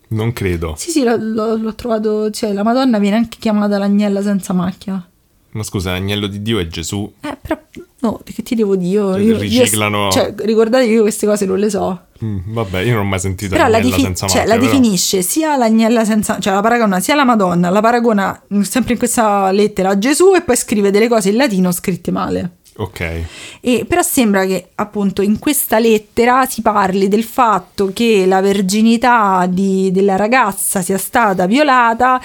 [0.09, 0.73] Non credo.
[0.77, 5.05] Sì, sì, l'ho, l'ho- l'ho trovato, cioè la Madonna viene anche chiamata l'agnella senza macchia.
[5.51, 7.11] Ma scusa, l'agnello di Dio è Gesù.
[7.21, 7.57] Eh, però,
[7.99, 8.99] no, che ti devo dire?
[9.01, 11.99] Io, Cioè, io- riciclano- cioè, ricordate che io queste cose non le so.
[12.23, 14.53] Mm, vabbè, io non ho mai sentito Però la, l'agnella defi- senza cioè, macchia.
[14.55, 14.71] la però.
[14.77, 19.51] definisce sia l'agnella senza, cioè la paragona sia la Madonna, la paragona sempre in questa
[19.51, 22.51] lettera a Gesù e poi scrive delle cose in latino scritte male.
[22.77, 23.23] Ok.
[23.59, 29.45] E però sembra che appunto in questa lettera si parli del fatto che la verginità
[29.47, 32.19] di- della ragazza sia stata violata,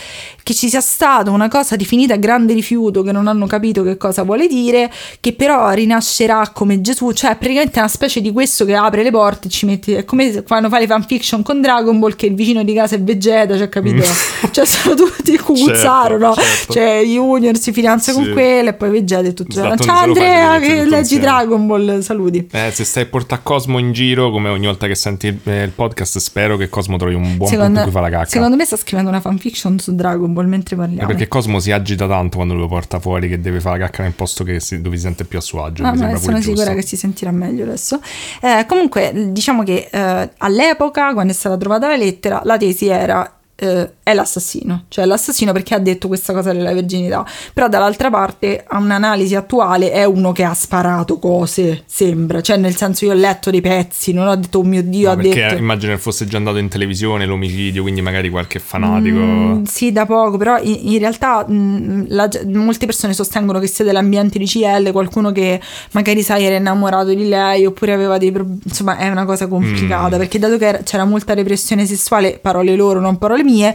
[0.47, 4.23] che ci sia stata una cosa definita grande rifiuto che non hanno capito che cosa
[4.23, 8.77] vuole dire, che però rinascerà come Gesù, cioè praticamente è una specie di questo che
[8.77, 12.15] apre le porte e ci mette, è come quando fa le fanfiction con Dragon Ball
[12.15, 14.05] che il vicino di casa è Vegeta, cioè capito?
[14.53, 16.31] cioè sono tutti cucuzzaro, no?
[16.31, 16.35] Mm.
[16.35, 16.73] certo.
[16.75, 18.31] Cioè Junior si fidanza con Sì.
[18.31, 19.51] quella e poi Vegeta e tutto.
[19.51, 21.23] Esatto, Ciao fai Andrea che leggi insieme.
[21.25, 22.49] Dragon Ball, saluti.
[22.53, 25.65] Eh, se stai a portare Cosmo in giro, come ogni volta che senti il, eh,
[25.65, 28.27] il podcast, spero che Cosmo trovi un buon punto in cui fa la cacca.
[28.27, 31.07] secondo me sta scrivendo una fanfiction su Dragon Ball mentre Eh, parliamo.
[31.07, 34.13] perché Cosmo si agita tanto quando lo porta fuori che deve fare la cacca nel
[34.13, 35.85] posto che si- dove si sente più a suo agio.
[35.85, 38.01] Ah, ma sono sicura che si sentirà meglio adesso.
[38.43, 43.36] Eh, comunque, diciamo che eh, all'epoca, quando è stata trovata la lettera, la tesi era
[43.57, 48.63] eh, è l'assassino, cioè l'assassino perché ha detto questa cosa della verginità, però dall'altra parte
[48.67, 53.15] a un'analisi attuale è uno che ha sparato cose, sembra, cioè nel senso io ho
[53.15, 55.55] letto dei pezzi, non ho detto oh mio Dio, No, ha perché detto...
[55.57, 59.17] immagino che fosse già andato in televisione l'omicidio, quindi magari qualche fanatico.
[59.19, 63.85] Mm, sì, da poco, però in, in realtà mm, la- molte persone sostengono che sia
[63.85, 65.61] dell'ambiente di CL, qualcuno che
[65.93, 70.17] magari sai era innamorato di lei oppure aveva dei problemi, insomma è una cosa complicata
[70.17, 70.19] Mm.
[70.19, 73.75] perché dato che era- c'era molta repressione sessuale, parole loro, non parole mie,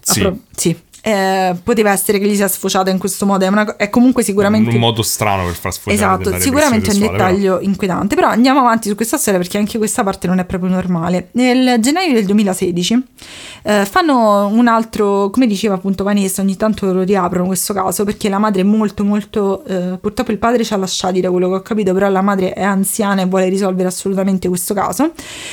[0.00, 3.76] Sì, appro- sì, eh, poteva essere che gli sia sfociata in questo modo, è, una
[3.76, 4.70] è comunque sicuramente...
[4.70, 8.88] un modo strano per far sfoggiare Esatto, sicuramente è un dettaglio inquietante, però andiamo avanti
[8.88, 11.28] su questa storia perché anche questa parte non è proprio normale.
[11.32, 13.04] Nel gennaio del 2016
[13.64, 18.28] eh, fanno un altro, come diceva appunto Vanessa, ogni tanto lo riaprono questo caso perché
[18.28, 21.54] la madre è molto molto, eh, purtroppo il padre ci ha lasciati da quello che
[21.54, 25.10] ho capito, però la madre è anziana e vuole risolvere assolutamente questo caso.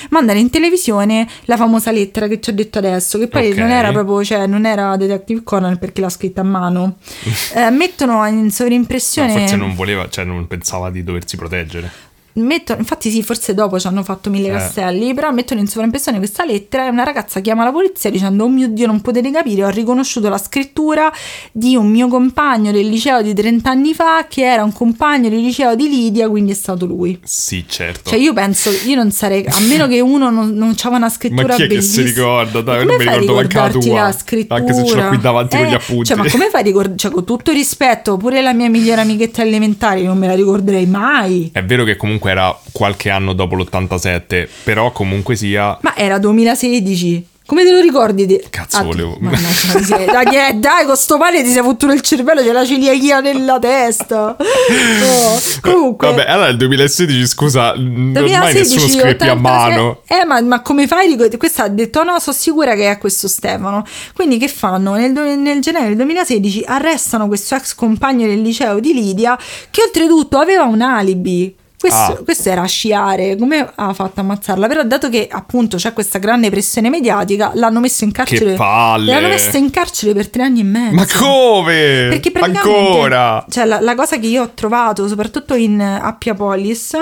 [0.10, 3.58] Mandano in televisione la famosa lettera che ci ho detto adesso, che poi Ok.
[3.58, 6.98] non era proprio, cioè non era Detective Conan perché l'ha scritta a mano.
[7.52, 9.34] Eh, mettono in sovrimpressione...
[9.34, 11.92] No, forse non voleva, cioè non pensava di doversi proteggere.
[12.34, 14.52] Mettono, infatti sì, forse dopo ci hanno fatto mille Eh.
[14.52, 18.50] castelli, però mettono in sovraimpressione questa lettera e una ragazza chiama la polizia dicendo oh
[18.50, 21.12] mio Dio non potete capire, ho riconosciuto la scrittura
[21.52, 25.40] di un mio compagno del liceo di 30 anni fa che era un compagno del
[25.42, 27.20] liceo di Lidia, quindi è stato lui.
[27.24, 28.10] Sì, certo.
[28.12, 31.48] Cioè io penso, io non sarei, a meno che uno non, non c'aveva una scrittura
[31.48, 32.08] Ma chi è che si bellissima.
[32.44, 32.62] ricorda?
[32.62, 34.12] Dai, Come non mi ricordo la tua.
[34.14, 34.60] scrittura?
[34.60, 36.06] Anche se ce l'ho qui davanti con gli appunti.
[36.06, 36.98] Cioè, ma come fai a ricordare?
[36.98, 41.50] Cioè, con tutto rispetto, pure la mia migliore amichetta elementare non me la ricorderei mai.
[41.52, 45.78] È vero che comunque era qualche anno dopo l'87, però comunque sia...
[45.82, 47.28] Ma era 2016.
[47.50, 48.28] Come te lo ricordi?
[48.28, 48.40] Di...
[48.48, 50.12] Cazzo Ah, tu- volevo- Mannaggia la miseria.
[50.22, 53.58] Dai, eh, dai, con sto pane ti sei fottuto il cervello, c'è la celiachia nella
[53.58, 54.36] testa.
[54.70, 55.40] No.
[55.62, 56.08] Comunque...
[56.10, 60.02] Vabbè, allora il 2016, scusa, n- ormai 2016, nessuno scrive a 86 mano.
[60.08, 61.18] Eh, ma, ma come fai?
[61.38, 63.84] Questa ha detto: no, sono sicura che è questo Stefano.
[64.14, 64.94] Quindi, che fanno?
[64.94, 69.36] Nel, nel gennaio del 2016 arrestano questo ex compagno del liceo di Lidia,
[69.72, 71.56] che oltretutto aveva un alibi.
[71.80, 72.20] Questo, Ah.
[72.26, 74.68] questo era sciare, come ha fatto a ammazzarla?
[74.68, 78.56] Però, dato che appunto c'è questa grande pressione mediatica, l'hanno messo in carcere.
[78.56, 79.14] palle!
[79.14, 80.96] L'hanno messo in carcere per tre anni e mezzo.
[80.96, 82.08] Ma come?
[82.10, 83.46] Perché praticamente, Ancora?
[83.50, 86.94] Cioè, la, la cosa che io ho trovato, soprattutto in Appiapolis,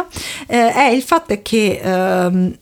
[0.47, 2.53] eh, è il fatto che ehm,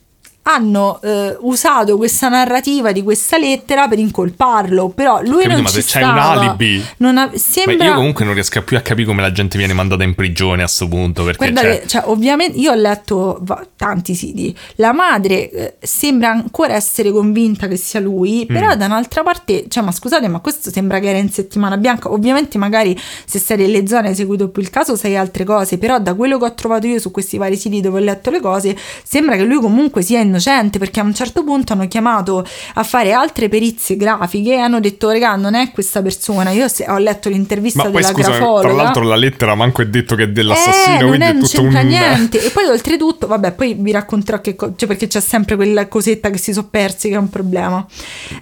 [0.48, 5.68] hanno eh, usato questa narrativa di questa lettera per incolparlo, però lui Capito, non ma
[5.68, 6.12] ci se stava.
[6.12, 6.84] un alibi.
[6.98, 7.84] Non ha- sembra...
[7.86, 10.66] io comunque non riesco più a capire come la gente viene mandata in prigione a
[10.68, 11.24] sto punto.
[11.24, 14.56] Perché Guardate, cioè, cioè, ovviamente io ho letto va- tanti siti.
[14.76, 18.78] La madre eh, sembra ancora essere convinta che sia lui, però Mm.
[18.78, 22.12] da un'altra parte, cioè, ma scusate, ma questo sembra che era in settimana bianca.
[22.12, 25.98] Ovviamente, magari se sei nelle zone hai seguito più il caso, sai altre cose, però
[25.98, 28.76] da quello che ho trovato io su questi vari siti dove ho letto le cose,
[29.02, 32.44] sembra che lui comunque sia innocente, perché a un certo punto hanno chiamato
[32.74, 36.50] a fare altre perizie grafiche e hanno detto, regà, non è questa persona.
[36.50, 38.60] Io ho letto l'intervista ma poi della scusa, grafologa.
[38.60, 41.32] tra l'altro la lettera manco è detto che è dell'assassino, Eh, non, quindi è, è
[41.32, 41.86] non tutto c'entra un...
[41.86, 42.44] niente.
[42.44, 46.30] E poi oltretutto, vabbè, poi vi racconterò che co- cioè perché c'è sempre quella cosetta
[46.30, 47.84] che si sono persi che è un problema.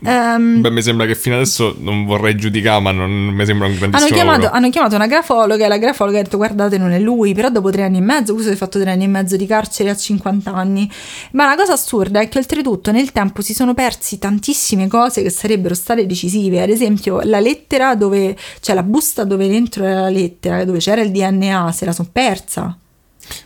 [0.04, 3.72] Ehm, Beh, mi sembra che fino adesso non vorrei giudicare, ma non mi sembra un
[3.72, 4.56] hanno, grandissimo chiamato, lavoro.
[4.56, 7.70] hanno chiamato una grafologa e la grafologa ha detto guardate non è lui, però dopo
[7.70, 9.96] tre anni e mezzo, questo si è fatto tre anni e mezzo di carcere a
[9.96, 10.90] 50 anni.
[11.32, 15.30] Ma la cosa assurda è che oltretutto nel tempo si sono persi tantissime cose che
[15.30, 16.62] sarebbero state decisive.
[16.62, 21.02] Ad esempio, la lettera dove cioè la busta dove dentro era la lettera, dove c'era
[21.02, 22.78] il DNA, se la sono persa.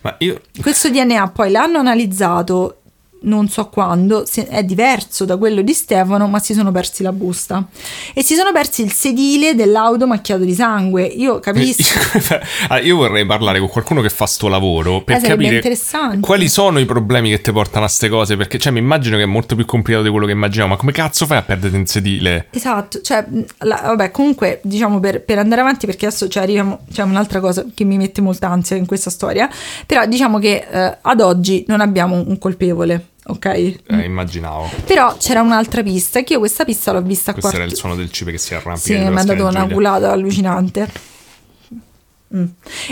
[0.02, 0.40] Ma io...
[0.60, 2.77] Questo DNA poi l'hanno analizzato
[3.22, 7.66] non so quando, è diverso da quello di Stefano, ma si sono persi la busta
[8.14, 11.04] e si sono persi il sedile dell'auto macchiato di sangue.
[11.04, 11.96] Io capisco.
[12.68, 15.62] Ah, io vorrei parlare con qualcuno che fa sto lavoro per eh, capire
[16.20, 18.36] quali sono i problemi che ti portano a queste cose.
[18.36, 20.70] Perché cioè, mi immagino che è molto più complicato di quello che immaginavo.
[20.70, 22.48] Ma come cazzo fai a perdere un sedile?
[22.50, 23.24] Esatto, cioè,
[23.58, 27.64] la, vabbè, comunque, diciamo per, per, andare avanti, perché adesso cioè, arriviamo, c'è un'altra cosa
[27.72, 29.48] che mi mette molta ansia in questa storia.
[29.86, 33.44] Però diciamo che eh, ad oggi non abbiamo un colpevole ok?
[33.44, 34.70] Eh, immaginavo.
[34.84, 37.58] Però c'era un'altra pista, che io questa pista l'ho vista Questo qua.
[37.58, 38.98] era il suono del cibo che si arrampica.
[38.98, 40.90] Sì, mi ha dato una culata allucinante.
[42.34, 42.44] Mm.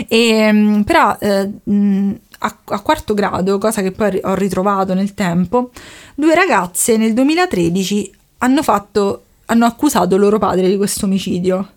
[0.07, 5.13] E, mm, però eh, mm, a, a, quarto grado, cosa che poi ho ritrovato nel
[5.13, 5.71] tempo,
[6.15, 11.71] due ragazze nel 2013 hanno fatto hanno accusato loro padre di questo omicidio.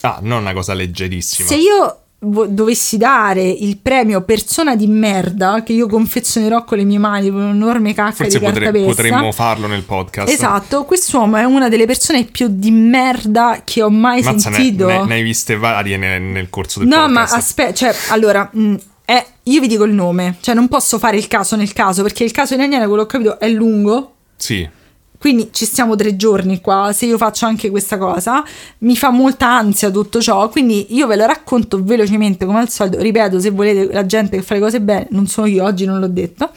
[0.00, 1.46] Ah, non una cosa leggerissima.
[1.46, 6.98] Se io dovessi dare il premio persona di merda che io confezionerò con le mie
[6.98, 10.32] mani con un'enorme cacca Forse di potre, cartapesta potremmo farlo nel podcast.
[10.32, 14.86] Esatto quest'uomo è una delle persone più di merda che ho mai Mazza, sentito.
[14.86, 17.12] ne, ne, hai viste varie nel, nel corso del no, podcast?
[17.12, 21.00] no ma aspetta cioè allora mh, è, io vi dico il nome cioè non posso
[21.00, 23.48] fare il caso nel caso perché il caso di Daniele quello che ho capito è
[23.48, 24.14] lungo.
[24.36, 24.80] Sì
[25.22, 28.42] quindi ci stiamo tre giorni qua, se io faccio anche questa cosa,
[28.78, 33.00] mi fa molta ansia tutto ciò, quindi io ve lo racconto velocemente come al solito,
[33.00, 36.00] ripeto, se volete la gente che fa le cose bene, non sono io, oggi non
[36.00, 36.50] l'ho detto.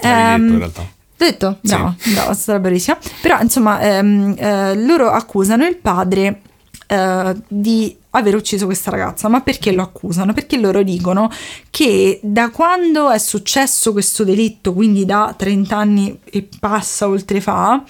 [0.00, 0.80] L'hai um, detto in realtà.
[0.80, 1.58] L'ho detto?
[1.60, 2.12] Bravo, sì.
[2.12, 2.98] bravo, è stata bravissima.
[3.20, 6.40] Però insomma, ehm, eh, loro accusano il padre
[6.88, 10.32] eh, di aver ucciso questa ragazza, ma perché lo accusano?
[10.32, 11.30] Perché loro dicono
[11.70, 17.82] che da quando è successo questo delitto, quindi da 30 anni e passa oltre fa,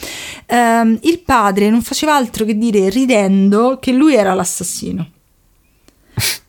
[0.46, 5.10] ehm, il padre non faceva altro che dire ridendo che lui era l'assassino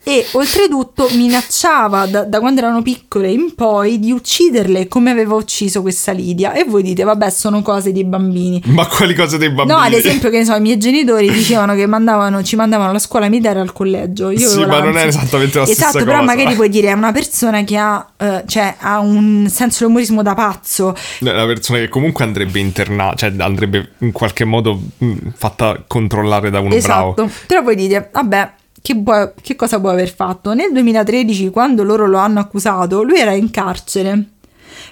[0.02, 5.82] e oltretutto minacciava da, da, quando erano piccole in poi di ucciderle come aveva ucciso
[5.82, 6.52] questa Lidia.
[6.52, 8.62] E voi dite vabbè sono cose dei bambini.
[8.66, 9.78] Ma quali cose dei bambini?
[9.78, 12.98] no ad esempio che ne so i miei genitori dicevano che mandavano, ci mandavano alla
[12.98, 14.30] scuola militare al collegio.
[14.30, 16.04] Io sì ma non è esattamente la esatto, stessa cosa.
[16.04, 20.22] però magari puoi dire è una persona che ha, uh, cioè, ha un senso dell'umorismo
[20.22, 20.94] da pazzo.
[20.94, 26.50] È una persona che comunque andrebbe internata cioè andrebbe in qualche modo mh, fatta controllare
[26.50, 27.12] da uno esatto.
[27.14, 27.30] bravo.
[27.46, 28.52] Però voi dite vabbè
[28.82, 30.54] che, può, che cosa può aver fatto?
[30.54, 34.24] Nel 2013, quando loro lo hanno accusato, lui era in carcere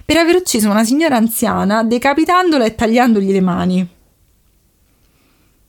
[0.05, 3.89] per aver ucciso una signora anziana decapitandola e tagliandogli le mani.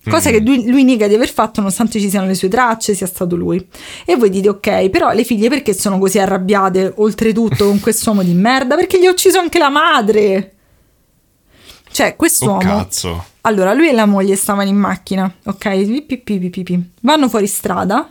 [0.09, 0.33] Cosa mm.
[0.33, 3.35] che lui, lui, nega di aver fatto nonostante ci siano le sue tracce, sia stato
[3.35, 3.65] lui.
[4.05, 8.33] E voi dite ok, però le figlie perché sono così arrabbiate oltretutto con quest'uomo di
[8.33, 8.75] merda?
[8.75, 10.53] Perché gli ha ucciso anche la madre.
[11.91, 12.57] Cioè, quest'uomo...
[12.57, 13.25] Oh, cazzo.
[13.49, 15.65] Allora, lui e la moglie stavano in macchina, ok?
[17.01, 18.07] Vanno fuori strada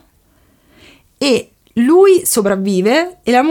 [1.17, 3.43] e lui sopravvive e la,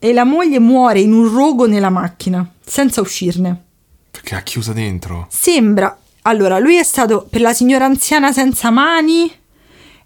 [0.00, 3.62] e la moglie muore in un rogo nella macchina, senza uscirne.
[4.10, 5.28] Perché ha chiusa dentro?
[5.30, 5.96] Sembra...
[6.22, 9.32] Allora, lui è stato, per la signora anziana senza mani,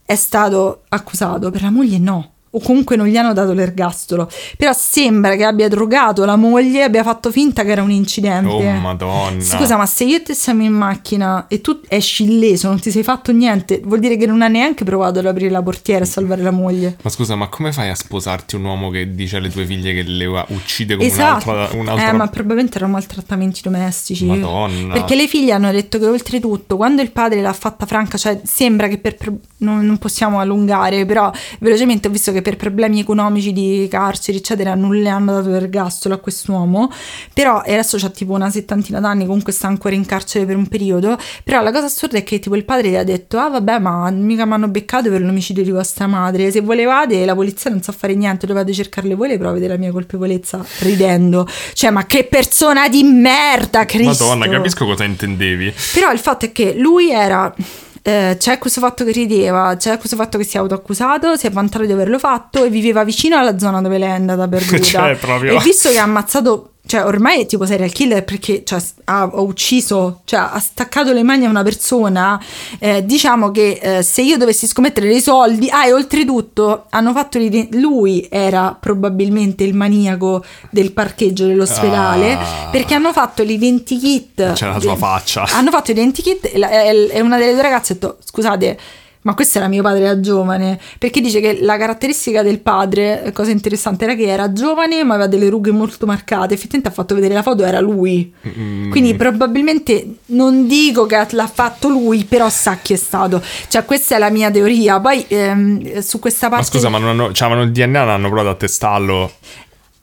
[0.05, 4.29] è stato accusato, per la moglie no o comunque non gli hanno dato l'ergastolo.
[4.57, 8.49] Però sembra che abbia drogato la moglie e abbia fatto finta che era un incidente.
[8.49, 9.41] Oh madonna.
[9.41, 12.91] Scusa, ma se io e te siamo in macchina e tu esci illeso, non ti
[12.91, 16.07] sei fatto niente, vuol dire che non ha neanche provato ad aprire la portiera e
[16.07, 16.97] salvare la moglie.
[17.03, 20.03] Ma scusa, ma come fai a sposarti un uomo che dice alle tue figlie che
[20.03, 21.51] le uccide come esatto.
[21.51, 22.09] un'altra, un'altra...
[22.09, 24.27] Eh, ma probabilmente erano maltrattamenti domestici.
[24.27, 24.93] Madonna.
[24.93, 28.89] Perché le figlie hanno detto che oltretutto, quando il padre l'ha fatta franca, cioè sembra
[28.89, 29.17] che per...
[29.59, 34.75] non, non possiamo allungare, però velocemente ho visto che per problemi economici di carceri, eccetera,
[34.75, 36.91] non le hanno dato l'ergastolo a quest'uomo,
[37.33, 41.17] però adesso c'ha tipo una settantina d'anni, comunque sta ancora in carcere per un periodo,
[41.45, 44.11] però la cosa assurda è che tipo il padre gli ha detto, ah vabbè ma
[44.11, 47.93] mica mi hanno beccato per l'omicidio di vostra madre, se volevate la polizia non sa
[47.93, 52.89] fare niente, dovete cercarle voi le prove della mia colpevolezza, ridendo, cioè ma che persona
[52.89, 54.27] di merda, Cristo!
[54.27, 55.73] Madonna, capisco cosa intendevi.
[55.95, 57.55] Però il fatto è che lui era
[58.03, 61.51] eh, c'è questo fatto che rideva, c'è questo fatto che si è autoaccusato, si è
[61.51, 64.83] vantato di averlo fatto e viveva vicino alla zona dove lei è andata perduta.
[64.83, 65.55] cioè, proprio...
[65.55, 69.41] E visto che ha ammazzato cioè ormai è tipo serial killer perché cioè, ha, ha,
[69.41, 72.43] ucciso, cioè ha staccato le mani a una persona,
[72.79, 77.39] eh, diciamo che eh, se io dovessi scommettere dei soldi, ah e oltretutto hanno fatto
[77.71, 82.69] lui era probabilmente il maniaco del parcheggio dell'ospedale ah.
[82.71, 84.53] perché hanno fatto l'identikit.
[84.53, 85.45] C'è la tua faccia.
[85.53, 88.79] Hanno fatto l'identikit e, e una delle due ragazze ha detto scusate
[89.23, 93.51] ma questo era mio padre da giovane, perché dice che la caratteristica del padre, cosa
[93.51, 97.35] interessante, era che era giovane ma aveva delle rughe molto marcate, effettivamente ha fatto vedere
[97.35, 98.91] la foto, era lui, mm.
[98.91, 104.17] quindi probabilmente non dico che l'ha fatto lui, però sa chi è stato, cioè questa
[104.17, 106.65] è la mia teoria, poi ehm, su questa parte...
[106.65, 109.33] Ma scusa, ma non hanno, cioè, il DNA, non hanno provato a testarlo?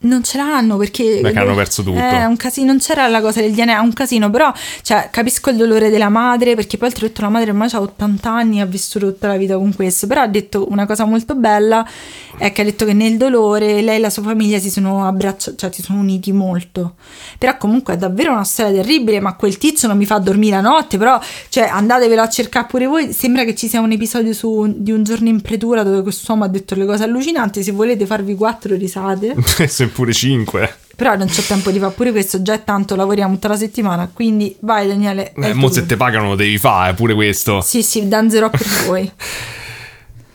[0.02, 1.20] Non ce l'hanno perché...
[1.22, 2.00] Perché hanno perso tutto.
[2.00, 4.50] È un casino, non c'era la cosa del DNA, è un casino, però
[4.82, 8.60] cioè, capisco il dolore della madre perché poi oltretutto la madre ormai ha 80 anni
[8.60, 11.86] e ha vissuto tutta la vita con questo, però ha detto una cosa molto bella,
[12.38, 15.58] è che ha detto che nel dolore lei e la sua famiglia si sono abbracciati,
[15.58, 16.96] cioè si sono uniti molto.
[17.38, 20.62] Però comunque è davvero una storia terribile, ma quel tizio non mi fa dormire la
[20.62, 24.74] notte, però cioè, andatevelo a cercare pure voi, sembra che ci sia un episodio su,
[24.78, 28.36] di un giorno in pretura dove quest'uomo ha detto le cose allucinanti, se volete farvi
[28.36, 29.36] quattro risate.
[29.90, 30.76] pure 5.
[30.96, 34.10] Però non c'ho tempo di fare pure questo, già è tanto, lavoriamo tutta la settimana,
[34.14, 35.32] quindi vai Daniele.
[35.34, 37.62] Eh, mo se te pagano lo devi fare, pure questo.
[37.62, 39.12] Sì, sì, danzerò per voi.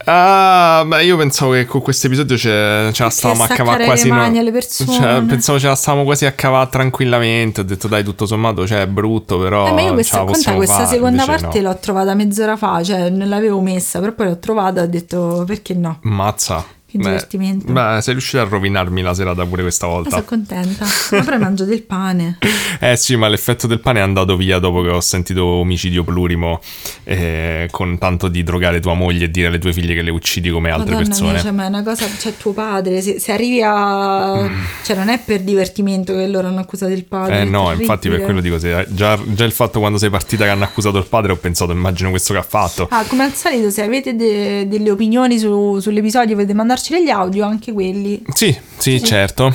[0.07, 4.09] Ah, beh, io pensavo che con questo episodio ce, ce la stavamo a cavare quasi.
[4.09, 4.31] No.
[4.69, 7.61] Cioè, pensavo ce la stavamo quasi a cavare tranquillamente.
[7.61, 9.69] Ho detto, dai, tutto sommato, cioè, è brutto, però.
[9.69, 11.69] Eh, ma io questa, questa fare, seconda parte no.
[11.69, 15.45] l'ho trovata mezz'ora fa, cioè, non l'avevo messa, però poi l'ho trovata e ho detto,
[15.47, 15.99] perché no?
[16.03, 16.65] Mazza.
[16.95, 17.73] Che beh, divertimento.
[17.73, 20.11] Beh, sei riuscita a rovinarmi la serata pure questa volta.
[20.11, 20.87] sono contenta.
[21.11, 22.39] Ma poi mangio del pane.
[22.79, 26.61] eh sì, ma l'effetto del pane è andato via dopo che ho sentito omicidio plurimo
[27.03, 30.51] eh, con tanto di drogare tua moglie e dire alle tue figlie che le uccidi
[30.51, 31.33] come altre Madonna persone.
[31.33, 34.43] Mia, cioè, ma è una cosa, cioè tuo padre, se, se arrivi a...
[34.43, 34.63] Mm.
[34.85, 37.41] Cioè non è per divertimento che loro hanno accusato il padre.
[37.41, 40.51] Eh no, infatti per quello dico, se, già, già, il fatto quando sei partita che
[40.51, 42.87] hanno accusato il padre ho pensato, immagino questo che ha fatto.
[42.89, 47.45] Ah, come al solito, se avete de- delle opinioni su, sull'episodio potete mandarci degli audio
[47.45, 48.23] anche quelli.
[48.33, 49.05] Sì, sì, sì.
[49.05, 49.55] certo.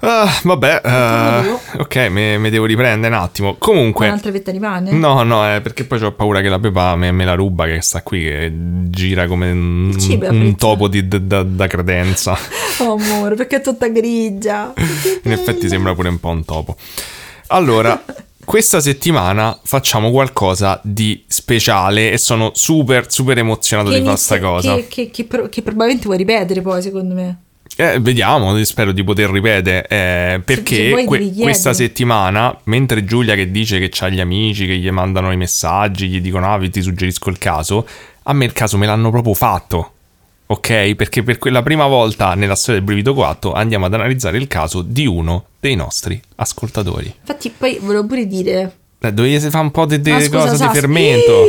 [0.00, 3.56] Uh, vabbè, uh, ok, mi devo riprendere un attimo.
[3.58, 4.92] Comunque, un'altra fetta di pane?
[4.92, 7.80] No, no, eh, perché poi ho paura che la Pepa me, me, la ruba, che
[7.82, 9.96] sta qui, che gira come un,
[10.30, 12.38] un topo di, da, da, credenza.
[12.78, 14.72] oh, amore, perché è tutta grigia.
[15.24, 16.76] In effetti sembra pure un po' un topo.
[17.48, 18.00] Allora,
[18.48, 24.38] questa settimana facciamo qualcosa di speciale e sono super, super emozionato che di fare questa
[24.40, 24.74] cosa.
[24.74, 27.40] Che, che, che, che probabilmente vuoi ripetere poi, secondo me.
[27.76, 29.86] Eh, vediamo, spero di poter ripetere.
[29.86, 34.64] Eh, perché se, se que- questa settimana, mentre Giulia che dice che ha gli amici
[34.64, 37.86] che gli mandano i messaggi, gli dicono ah, ti suggerisco il caso,
[38.22, 39.92] a me il caso me l'hanno proprio fatto.
[40.46, 40.94] Ok?
[40.94, 44.80] Perché per quella prima volta nella storia del Brivido 4 andiamo ad analizzare il caso
[44.80, 47.14] di uno dei nostri ascoltatori.
[47.20, 48.76] Infatti, poi volevo pure dire.
[49.00, 51.44] Eh, dovete fare un po' di cose di fermento.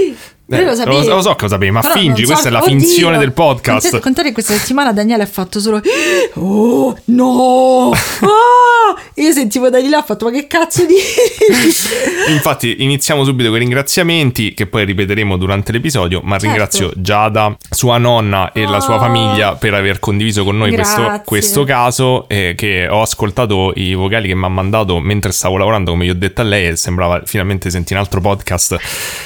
[0.52, 2.64] Eh, lo, lo, lo, so che lo sapevi, ma Però fingi, so, questa è la
[2.64, 4.00] oddio, finzione del podcast.
[4.00, 5.80] Contare che questa settimana Daniele ha fatto solo
[6.34, 7.92] Oh no!
[8.20, 9.00] Ah!
[9.16, 10.96] Io sentivo da di là, ha fatto ma che cazzo di...
[12.32, 16.46] Infatti iniziamo subito con i ringraziamenti che poi ripeteremo durante l'episodio, ma certo.
[16.46, 18.70] ringrazio Giada, sua nonna e oh.
[18.70, 19.00] la sua ah.
[19.00, 24.28] famiglia per aver condiviso con noi questo, questo, caso eh, che ho ascoltato i vocali
[24.28, 27.22] che mi ha mandato mentre stavo lavorando, come gli ho detto a lei, e sembrava
[27.26, 28.78] finalmente sentire un altro podcast.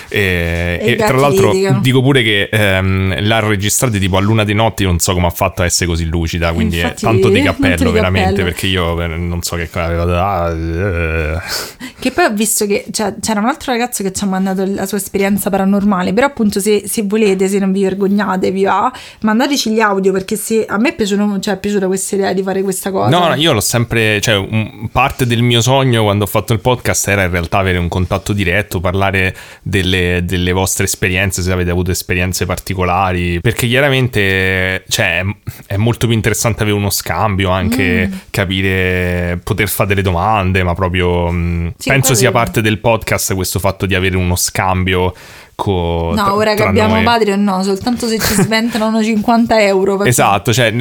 [0.09, 4.54] Eh, e, e tra l'altro dico pure che ehm, l'ha registrata tipo a luna di
[4.54, 7.41] notte, non so come ha fatto a essere così lucida, quindi Infatti, è tanto di
[7.41, 8.47] cappello veramente, cappello.
[8.47, 10.52] perché io eh, non so che cosa aveva...
[10.52, 11.82] Eh.
[11.99, 14.86] Che poi ho visto che cioè, c'era un altro ragazzo che ci ha mandato la
[14.86, 19.71] sua esperienza paranormale, però appunto se, se volete, se non vi vergognate, vi va, mandateci
[19.71, 22.62] gli audio perché se a me è, piaciuto, cioè, è piaciuta questa idea di fare
[22.62, 23.10] questa cosa.
[23.10, 26.60] No, no io l'ho sempre, cioè un, parte del mio sogno quando ho fatto il
[26.60, 31.51] podcast era in realtà avere un contatto diretto, parlare delle, delle vostre esperienze esperienze, se
[31.51, 35.23] avete avuto esperienze particolari, perché chiaramente cioè,
[35.65, 38.13] è molto più interessante avere uno scambio, anche mm.
[38.29, 43.59] capire, poter fare delle domande, ma proprio mm, sì, penso sia parte del podcast questo
[43.59, 45.13] fatto di avere uno scambio
[45.55, 47.03] Co- no, ora che abbiamo noi.
[47.03, 49.95] Patreon no, soltanto se ci sventano 50 euro.
[49.97, 50.09] Perché...
[50.09, 50.73] Esatto, cioè,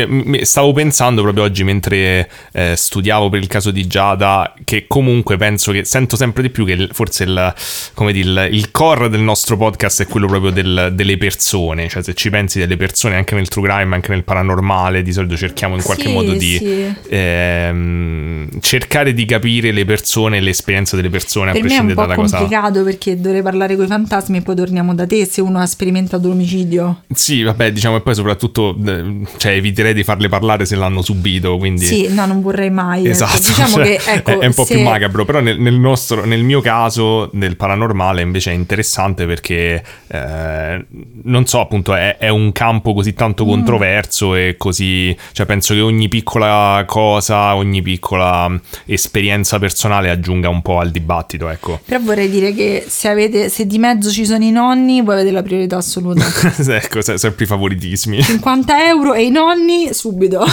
[0.43, 5.73] stavo pensando proprio oggi mentre eh, studiavo per il caso di Giada, che comunque penso
[5.73, 7.55] che sento sempre di più che forse il,
[7.95, 12.03] come dire, il, il core del nostro podcast è quello proprio del, delle persone, cioè
[12.03, 15.77] se ci pensi delle persone anche nel true crime, anche nel paranormale, di solito cerchiamo
[15.77, 16.95] in qualche sì, modo di sì.
[17.09, 22.37] ehm, cercare di capire le persone e l'esperienza delle persone per a prescindere dalla cosa.
[22.37, 25.59] È complicato perché dovrei parlare con i fantasmi e poi torniamo da te se uno
[25.59, 27.03] ha sperimentato l'omicidio.
[27.13, 31.59] Sì, vabbè, diciamo e poi soprattutto eh, cioè, eviterei di farle parlare se l'hanno subito,
[31.59, 31.85] quindi...
[31.85, 33.01] Sì, no, non vorrei mai.
[33.01, 33.11] Ecco.
[33.11, 33.47] Esatto, ecco.
[33.49, 34.75] diciamo cioè, che, ecco, è un po' se...
[34.75, 39.83] più macabro, però nel, nel, nostro, nel mio caso del paranormale invece è interessante perché,
[40.07, 40.87] eh,
[41.25, 43.49] non so, appunto, è, è, un campo così tanto mm.
[43.49, 44.37] controverso mm.
[44.37, 45.15] e così...
[45.33, 48.51] Cioè, penso che ogni piccola cosa, ogni piccola
[48.87, 51.79] esperienza personale aggiunga un po' al dibattito, ecco.
[51.85, 55.33] Però vorrei dire che se avete, se di mezzo ci sono i nonni, voi avete
[55.33, 56.25] la priorità assoluta.
[56.69, 58.23] ecco, sempre i favoritismi.
[58.23, 60.45] 50 euro e i nonni subito.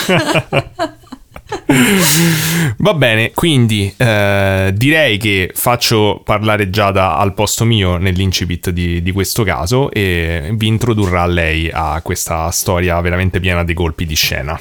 [2.78, 9.12] Va bene, quindi eh, direi che faccio parlare Giada al posto mio nell'incipit di, di,
[9.12, 14.60] questo caso e vi introdurrà lei a questa storia veramente piena di colpi di scena.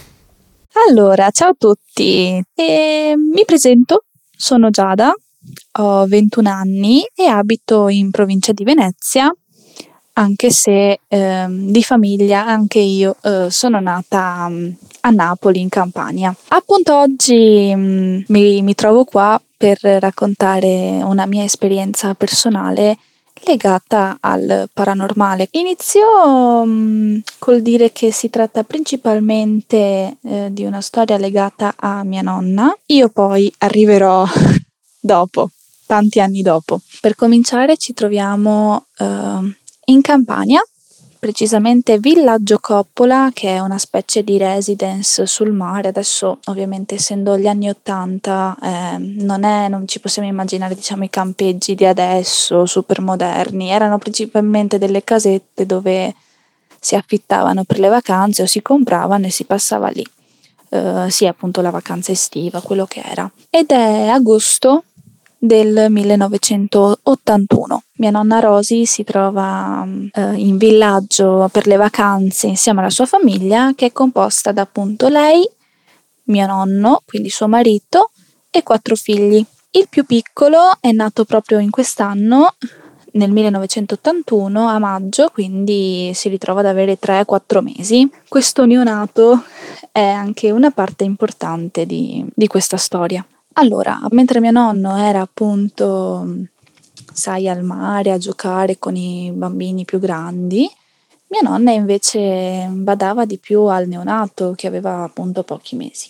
[0.89, 4.05] Allora, ciao a tutti, e mi presento,
[4.37, 5.13] sono Giada,
[5.79, 9.33] ho 21 anni e abito in provincia di Venezia,
[10.15, 16.35] anche se eh, di famiglia anche io eh, sono nata um, a Napoli in Campania.
[16.49, 22.99] Appunto oggi um, mi, mi trovo qua per raccontare una mia esperienza personale
[23.45, 25.49] legata al paranormale.
[25.53, 32.23] Inizio um, col dire che si tratta principalmente eh, di una storia legata a mia
[32.23, 32.77] nonna.
[32.87, 34.27] Io poi arriverò
[35.01, 35.51] dopo,
[35.87, 36.81] tanti anni dopo.
[37.01, 39.53] Per cominciare ci troviamo uh,
[39.87, 40.63] in Campania,
[41.19, 45.89] precisamente Villaggio Coppola, che è una specie di residence sul mare.
[45.89, 51.75] Adesso, ovviamente, essendo gli anni Ottanta, eh, non, non ci possiamo immaginare diciamo, i campeggi
[51.75, 53.69] di adesso, super moderni.
[53.71, 56.15] Erano principalmente delle casette dove
[56.79, 60.07] si affittavano per le vacanze o si compravano e si passava lì.
[60.71, 63.29] Uh, sì, appunto la vacanza estiva, quello che era.
[63.51, 64.85] Ed è agosto
[65.39, 67.83] del 1981.
[67.99, 73.73] Mia nonna Rosy si trova eh, in villaggio per le vacanze insieme alla sua famiglia
[73.75, 75.49] che è composta da appunto lei,
[76.25, 78.11] mio nonno, quindi suo marito
[78.51, 79.45] e quattro figli.
[79.71, 82.55] Il più piccolo è nato proprio in quest'anno,
[83.13, 88.09] nel 1981 a maggio, quindi si ritrova ad avere 3-4 mesi.
[88.29, 89.45] Questo neonato
[89.93, 93.25] è anche una parte importante di, di questa storia.
[93.61, 96.45] Allora, mentre mio nonno era appunto,
[97.13, 100.71] sai, al mare a giocare con i bambini più grandi,
[101.27, 106.09] mia nonna invece badava di più al neonato che aveva appunto pochi mesi.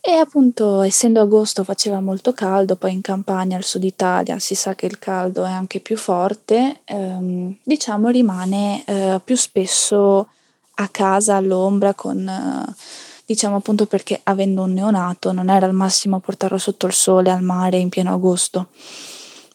[0.00, 4.74] E appunto, essendo agosto faceva molto caldo, poi in campagna al sud Italia si sa
[4.74, 10.28] che il caldo è anche più forte, ehm, diciamo rimane eh, più spesso
[10.74, 12.26] a casa all'ombra con...
[12.26, 17.30] Eh, diciamo appunto perché avendo un neonato non era al massimo portarlo sotto il sole
[17.30, 18.70] al mare in pieno agosto.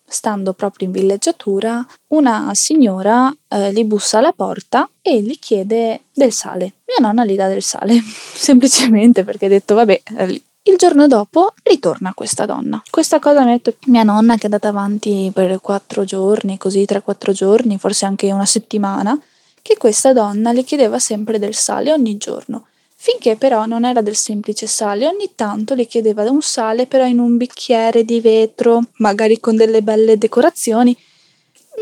[0.07, 6.32] Stando proprio in villeggiatura, una signora eh, gli bussa alla porta e gli chiede del
[6.32, 6.76] sale.
[6.86, 7.99] Mia nonna gli dà del sale,
[8.34, 12.82] semplicemente perché ha detto vabbè, eh, il giorno dopo ritorna questa donna.
[12.89, 16.86] Questa cosa mi ha detto mia nonna che è andata avanti per quattro giorni, così
[16.86, 19.19] tre quattro giorni, forse anche una settimana,
[19.61, 22.67] che questa donna le chiedeva sempre del sale ogni giorno
[23.06, 27.20] finché però non era del semplice sale, ogni tanto le chiedeva un sale però in
[27.20, 30.97] un bicchiere di vetro, magari con delle belle decorazioni,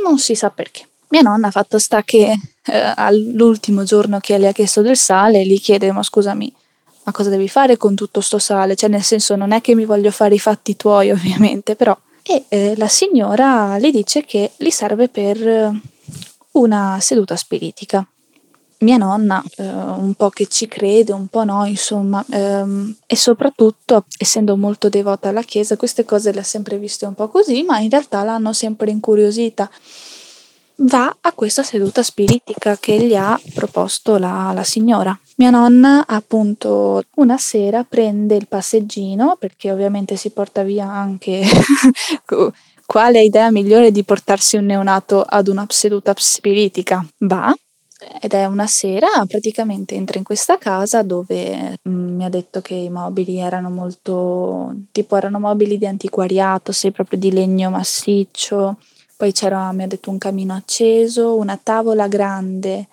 [0.03, 0.85] non si sa perché.
[1.07, 5.45] Mia nonna ha fatto sta che eh, all'ultimo giorno che le ha chiesto del sale
[5.45, 6.53] gli chiede ma scusami,
[7.03, 8.75] ma cosa devi fare con tutto sto sale?
[8.75, 11.97] Cioè nel senso non è che mi voglio fare i fatti tuoi ovviamente, però...
[12.25, 15.71] E eh, la signora le dice che li serve per
[16.51, 18.05] una seduta spiritica
[18.79, 24.05] mia nonna eh, un po' che ci crede, un po' no, insomma, ehm, e soprattutto
[24.17, 27.79] essendo molto devota alla Chiesa, queste cose le ha sempre viste un po' così, ma
[27.79, 29.69] in realtà l'hanno sempre incuriosita.
[30.75, 35.17] Va a questa seduta spiritica che gli ha proposto la, la signora.
[35.37, 41.43] Mia nonna, appunto, una sera prende il passeggino, perché ovviamente si porta via anche
[42.85, 47.05] quale idea migliore di portarsi un neonato ad una seduta spiritica?
[47.19, 47.53] Va,
[48.21, 52.73] ed è una sera, praticamente entra in questa casa dove mm, mi ha detto che
[52.73, 58.77] i mobili erano molto, tipo erano mobili di antiquariato, sei proprio di legno massiccio,
[59.17, 62.87] poi c'era, mi ha detto, un camino acceso, una tavola grande,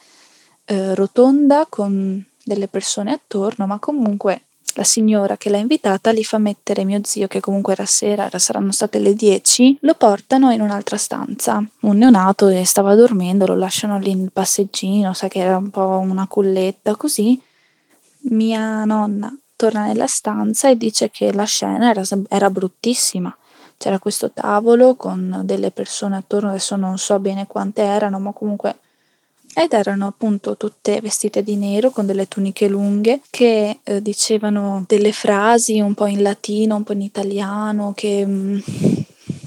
[0.66, 4.42] eh, rotonda con delle persone attorno, ma comunque
[4.74, 8.38] la signora che l'ha invitata li fa mettere mio zio, che comunque era sera, era,
[8.38, 11.64] saranno state le 10, lo portano in un'altra stanza.
[11.80, 15.98] Un neonato e stava dormendo, lo lasciano lì nel passeggino, sa che era un po'
[15.98, 17.40] una culletta, così.
[18.22, 23.34] Mia nonna torna nella stanza e dice che la scena era, era bruttissima.
[23.76, 28.76] C'era questo tavolo con delle persone attorno, adesso non so bene quante erano, ma comunque
[29.54, 35.12] ed erano appunto tutte vestite di nero con delle tuniche lunghe che eh, dicevano delle
[35.12, 38.58] frasi un po' in latino, un po' in italiano, che mm,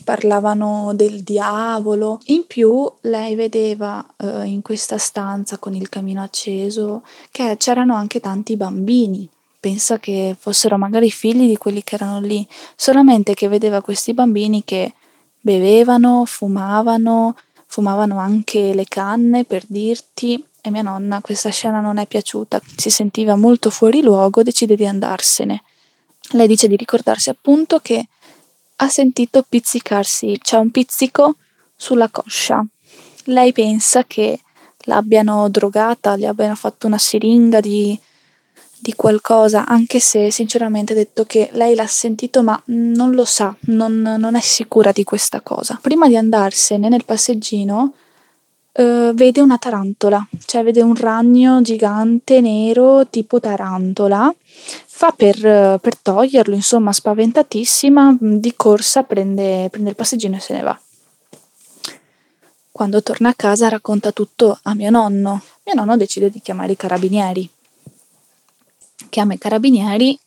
[0.04, 2.20] parlavano del diavolo.
[2.26, 8.20] In più lei vedeva eh, in questa stanza con il camino acceso che c'erano anche
[8.20, 9.28] tanti bambini.
[9.60, 12.46] Pensa che fossero magari figli di quelli che erano lì,
[12.76, 14.94] solamente che vedeva questi bambini che
[15.40, 17.36] bevevano, fumavano,
[17.74, 22.92] fumavano anche le canne per dirti e mia nonna questa scena non è piaciuta, si
[22.92, 25.64] sentiva molto fuori luogo, decide di andarsene.
[26.34, 28.10] Lei dice di ricordarsi appunto che
[28.76, 31.38] ha sentito pizzicarsi, c'è un pizzico
[31.76, 32.64] sulla coscia.
[33.24, 34.40] Lei pensa che
[34.82, 38.00] l'abbiano drogata, gli abbiano fatto una siringa di,
[38.84, 43.56] di qualcosa, anche se sinceramente ha detto che lei l'ha sentito ma non lo sa,
[43.68, 45.80] non, non è sicura di questa cosa.
[45.82, 47.94] Prima di andarsene nel passeggino
[48.74, 54.36] uh, vede una tarantola, cioè vede un ragno gigante nero tipo tarantola,
[54.86, 60.62] fa per, per toglierlo, insomma spaventatissima, di corsa prende, prende il passeggino e se ne
[60.62, 60.78] va.
[62.70, 65.42] Quando torna a casa racconta tutto a mio nonno.
[65.64, 67.50] Mio nonno decide di chiamare i carabinieri.
[69.14, 70.20] Chiama i carabinieri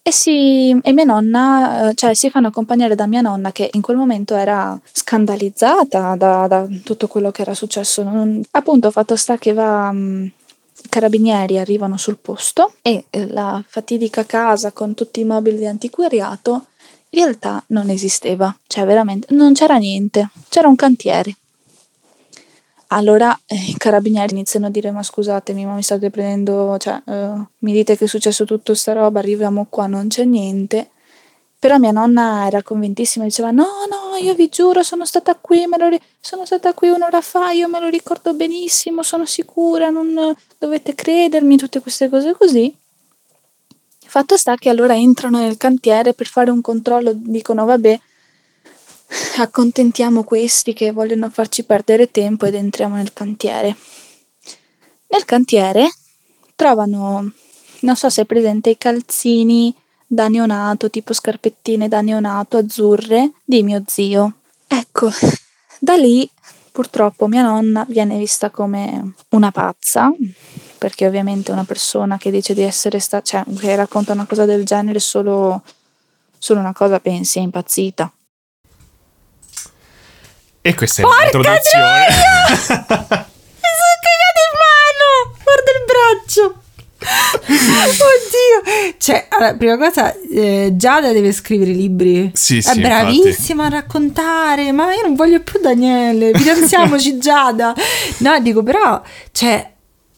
[0.00, 3.98] e, si, e mia nonna, cioè si fanno accompagnare da mia nonna che in quel
[3.98, 8.02] momento era scandalizzata da, da tutto quello che era successo.
[8.02, 9.92] Non, appunto, fatto sta che va.
[9.92, 15.58] Mm, I carabinieri arrivano sul posto e eh, la fatidica casa con tutti i mobili
[15.58, 16.64] di antiquariato
[17.10, 21.36] in realtà non esisteva, cioè veramente non c'era niente, c'era un cantiere.
[22.90, 27.46] Allora eh, i carabinieri iniziano a dire: Ma scusatemi, ma mi state prendendo, cioè, uh,
[27.58, 30.90] mi dite che è successo tutta sta roba, arriviamo qua, non c'è niente.
[31.58, 36.00] Però mia nonna era convintissima, diceva: No, no, io vi giuro, sono stata qui, ri-
[36.20, 41.56] sono stata qui un'ora fa, io me lo ricordo benissimo, sono sicura, non dovete credermi,
[41.58, 42.74] tutte queste cose così.
[44.06, 48.00] Fatto sta che allora entrano nel cantiere per fare un controllo, dicono: Vabbè,
[49.38, 53.76] accontentiamo questi che vogliono farci perdere tempo ed entriamo nel cantiere.
[55.08, 55.90] Nel cantiere
[56.54, 57.32] trovano,
[57.80, 59.74] non so se è presente, i calzini
[60.06, 64.34] da neonato, tipo scarpettine da neonato azzurre di mio zio.
[64.66, 65.10] Ecco,
[65.78, 66.28] da lì
[66.70, 70.12] purtroppo mia nonna viene vista come una pazza,
[70.78, 74.64] perché ovviamente una persona che dice di essere stata, cioè che racconta una cosa del
[74.64, 75.62] genere solo,
[76.38, 78.12] solo una cosa pensi è impazzita.
[80.60, 82.06] E questa è Porca l'introduzione.
[83.58, 85.36] Mi sono cagato in mano!
[85.44, 86.62] Guarda il braccio!
[87.88, 88.94] Oddio!
[88.98, 92.30] Cioè, allora, prima cosa, eh, Giada deve scrivere libri.
[92.34, 93.74] Sì, È sì, bravissima infatti.
[93.74, 97.74] a raccontare, ma io non voglio più Daniele, fidanziamoci Giada.
[98.18, 99.00] No, dico però,
[99.32, 99.70] cioè,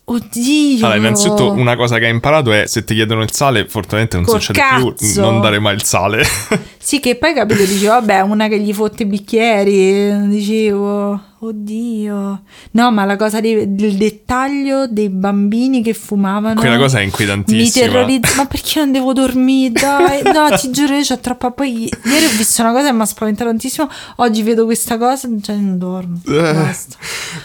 [0.05, 0.85] oddio.
[0.87, 4.25] Allora, innanzitutto una cosa che hai imparato è se ti chiedono il sale, fortunatamente non
[4.25, 4.95] Col succede cazzo.
[4.95, 6.25] più, non dare mai il sale.
[6.83, 12.43] Sì, che poi capito, dicevo, vabbè, una che gli fotte i bicchieri, dicevo, oddio.
[12.71, 16.59] No, ma la cosa dei- del dettaglio dei bambini che fumavano.
[16.59, 17.85] Quella cosa è Mi inquietantissima.
[17.87, 19.73] terrorizza, ma perché non devo dormire?
[19.73, 21.51] Dai, no, ti giuro, io c'ho troppa.
[21.51, 23.89] Poi ieri ho visto una cosa che mi ha spaventato tantissimo.
[24.17, 26.19] Oggi vedo questa cosa, cioè non dormo.
[26.27, 26.97] Eh, Basta.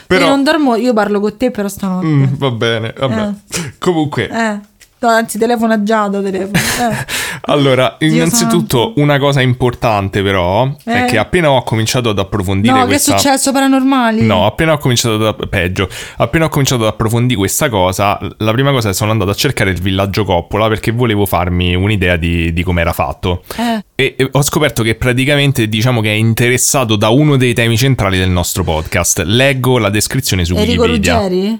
[0.06, 2.06] però- Io non dormo, io parlo con te, però stanotte.
[2.06, 3.30] Mm, va bene, vabbè.
[3.78, 4.74] Comunque, Eh.
[4.98, 6.56] No, anzi, telefono a Giada, telefono.
[6.56, 7.04] Eh.
[7.42, 11.04] allora, Dio innanzitutto una cosa importante però è Eh.
[11.06, 13.16] che appena ho cominciato ad approfondire No, che è questa...
[13.18, 14.22] successo paranormali?
[14.22, 15.48] No, appena ho cominciato ad...
[15.48, 19.30] peggio, appena ho cominciato ad approfondire questa cosa, la prima cosa è che sono andato
[19.30, 23.42] a cercare il villaggio Coppola perché volevo farmi un'idea di, di come era fatto.
[23.56, 23.84] Eh.
[23.94, 28.18] E, e ho scoperto che praticamente diciamo che è interessato da uno dei temi centrali
[28.18, 29.22] del nostro podcast.
[29.24, 31.18] Leggo la descrizione su Enrico Wikipedia.
[31.20, 31.58] Ruggeri?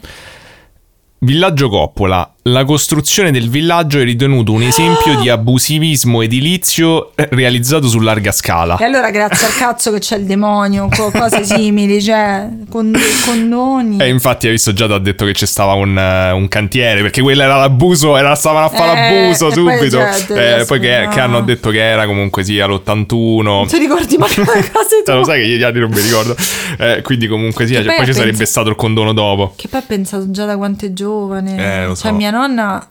[1.30, 2.30] Villaggio Coppola.
[2.46, 8.30] La costruzione del villaggio è ritenuto un esempio di abusivismo edilizio eh, realizzato su larga
[8.30, 8.76] scala.
[8.76, 12.92] E allora grazie al cazzo che c'è il demonio, co- cose simili, cioè con
[13.24, 13.98] condoni.
[13.98, 17.02] E infatti hai visto già ti ha detto che c'è stava un, eh, un cantiere
[17.02, 19.98] perché quello era l'abuso, era, stavano a fare Eh, l'abuso poi subito.
[19.98, 23.42] gente, Eh, poi che, che hanno detto che era comunque sì all'81.
[23.42, 26.36] Non ti ricordi mai le cose Cioè, lo sai che gli altri non mi ricordo.
[26.78, 29.54] Eh, quindi comunque sì, Che cioè, poi poi ci penso- sarebbe stato il condono dopo.
[29.56, 31.56] Che poi ho pensato già da quanto è giovane.
[31.56, 32.16] Eh, lo Cioè, so.
[32.16, 32.88] mia nonna,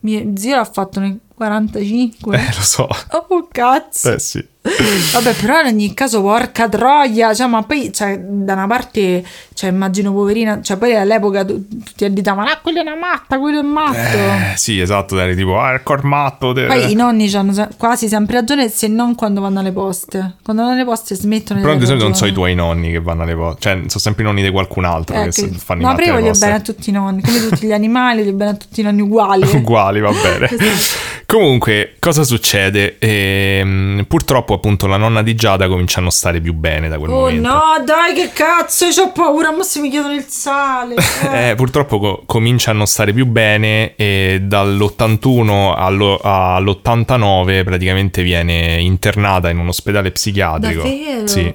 [0.00, 2.36] mio zio l'ha fatto nel 45.
[2.36, 2.88] Eh, lo so.
[3.28, 4.12] Oh, cazzo.
[4.12, 4.46] Eh sì.
[4.62, 9.70] Vabbè, però in ogni caso, porca troia, cioè, ma poi, cioè, da una parte, cioè,
[9.70, 13.62] immagino poverina, cioè, poi all'epoca tu- tutti additavano, ah, quello è una matta, quello è
[13.62, 14.16] matto.
[14.18, 16.52] Eh, sì, esatto, eri tipo, ah, il cormatto.
[16.52, 20.34] de- Poi i nonni hanno quasi sempre ragione, se non quando vanno alle poste.
[20.42, 22.90] Quando vanno alle poste smettono Però di di dare solito non so i tuoi nonni
[22.90, 23.60] che vanno alle poste.
[23.62, 26.02] Cioè, sono sempre i nonni di qualcun altro Eh, che che- fanno i no, matti
[26.02, 28.54] però alle voglio bene a tutti i nonni, come tutti gli animali, voglio bene a
[28.54, 29.48] tutti i nonni uguali.
[29.56, 30.48] Uguali, va bene.
[31.26, 32.96] Comunque, cosa succede?
[32.98, 37.10] Ehm, purtroppo, appunto, la nonna di Giada comincia a non stare più bene da quel
[37.10, 37.48] Oh momento.
[37.48, 40.94] no, dai, che cazzo, io ho paura, ma se mi chiedono il sale.
[41.30, 41.50] Eh.
[41.50, 48.80] Eh, purtroppo co- comincia a non stare più bene e dall'81 allo- all'89 praticamente viene
[48.80, 50.82] internata in un ospedale psichiatrico.
[50.82, 51.26] Davvero?
[51.26, 51.54] Sì.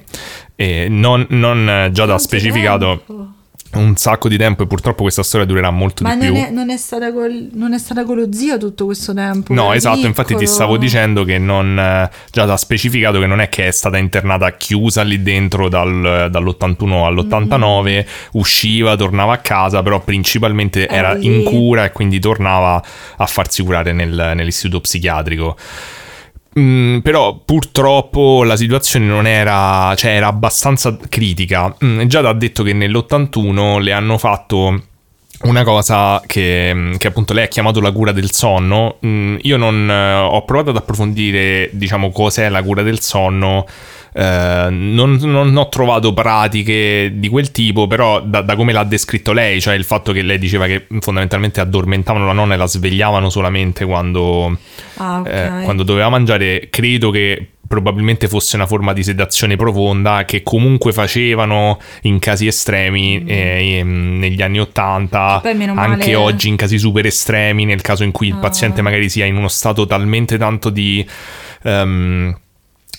[0.55, 3.01] E non, non già da specificato.
[3.05, 3.33] Tempo
[3.77, 6.43] un sacco di tempo e purtroppo questa storia durerà molto Ma di non più.
[6.43, 9.53] È, non, è stata col, non è stata con lo zio tutto questo tempo?
[9.53, 10.07] No, esatto, piccolo.
[10.07, 13.97] infatti ti stavo dicendo che non, già da specificato che non è che è stata
[13.97, 18.01] internata chiusa lì dentro dal, dall'81 all'89, mm-hmm.
[18.33, 22.83] usciva, tornava a casa, però principalmente era, era in cura e quindi tornava
[23.17, 25.55] a farsi curare nel, nell'istituto psichiatrico.
[26.57, 31.75] Mm, però purtroppo la situazione non era, cioè era abbastanza critica.
[31.83, 34.83] Mm, Giada ha detto che nell'81 le hanno fatto
[35.41, 38.99] una cosa che, che, appunto lei ha chiamato la cura del sonno.
[39.05, 43.65] Mm, io non ho provato ad approfondire, diciamo, cos'è la cura del sonno
[44.17, 49.33] eh, non, non, ho trovato pratiche di quel tipo, però da, da, come l'ha descritto
[49.33, 53.29] lei, cioè il fatto che lei diceva che fondamentalmente addormentavano la nonna e la svegliavano
[53.29, 54.57] solamente quando,
[54.95, 55.61] ah, okay.
[55.61, 60.93] eh, quando doveva mangiare, credo che probabilmente fosse una forma di sedazione profonda che comunque
[60.93, 63.27] facevano in casi estremi mm.
[63.27, 66.15] eh, negli anni 80 anche male...
[66.15, 68.39] oggi in casi super estremi nel caso in cui il ah.
[68.39, 71.05] paziente magari sia in uno stato talmente tanto di
[71.63, 72.37] um,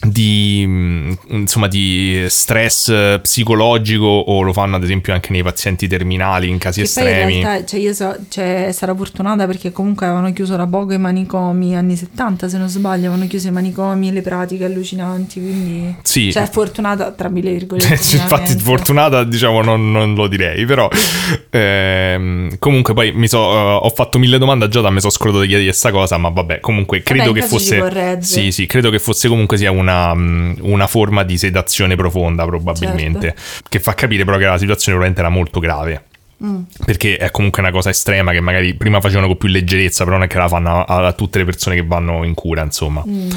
[0.03, 6.49] di, mm, insomma, di stress psicologico o lo fanno ad esempio anche nei pazienti terminali
[6.49, 7.37] in casi che estremi.
[7.37, 10.99] in realtà, cioè io so, cioè, sarà fortunata perché comunque avevano chiuso da poco i
[10.99, 15.97] manicomi anni 70 se non sbaglio, avevano chiuso i manicomi e le pratiche allucinanti, quindi
[16.03, 16.31] sì.
[16.31, 17.95] cioè fortunata tra mille virgolette.
[18.17, 20.89] Infatti fortunata diciamo non, non lo direi, però
[21.51, 25.41] ehm, comunque poi mi so, uh, ho fatto mille domande a Giada, mi sono scordato
[25.41, 28.19] di chiedere questa cosa, ma vabbè, comunque credo vabbè, che fosse...
[28.21, 32.45] Sì, sì, credo che fosse comunque sia una una, mm, una, forma di sedazione profonda
[32.45, 33.69] probabilmente, certo.
[33.69, 36.05] che fa capire però che la situazione probabilmente era molto grave.
[36.45, 36.63] Mm.
[36.85, 40.27] Perché è comunque una cosa estrema che magari prima facevano con più leggerezza, però non
[40.27, 43.03] è che la fanno a, a tutte le persone che vanno in cura, insomma.
[43.07, 43.31] Mm.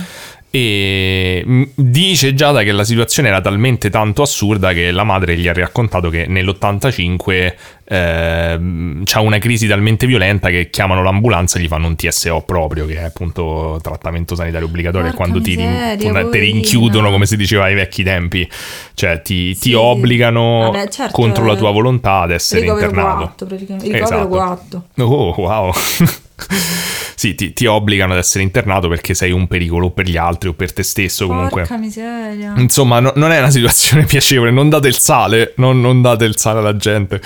[0.52, 5.48] E mm, dice Giada che la situazione era talmente tanto assurda che la madre gli
[5.48, 7.54] ha raccontato che nell'85
[7.92, 8.60] eh,
[9.04, 12.96] c'ha una crisi talmente violenta che chiamano l'ambulanza e gli fanno un TSO proprio, che
[12.96, 17.66] è appunto trattamento sanitario obbligatorio, Porca quando miseria, ti, rin- ti, rinchiudono, come si diceva
[17.66, 18.50] ai vecchi tempi,
[18.96, 19.62] cioè ti, sì.
[19.62, 23.46] ti obbligano Vabbè, certo, contro la tua volontà ad essere internato.
[23.48, 24.86] Ricovero esatto.
[24.98, 25.72] Oh, wow.
[27.16, 30.54] sì, ti, ti, obbligano ad essere internato perché sei un pericolo per gli altri o
[30.54, 31.62] per te stesso comunque.
[31.62, 32.54] Porca miseria.
[32.58, 36.38] Insomma, no, non è una situazione piacevole, non date il sale, non, non date il
[36.38, 37.22] sale alla gente.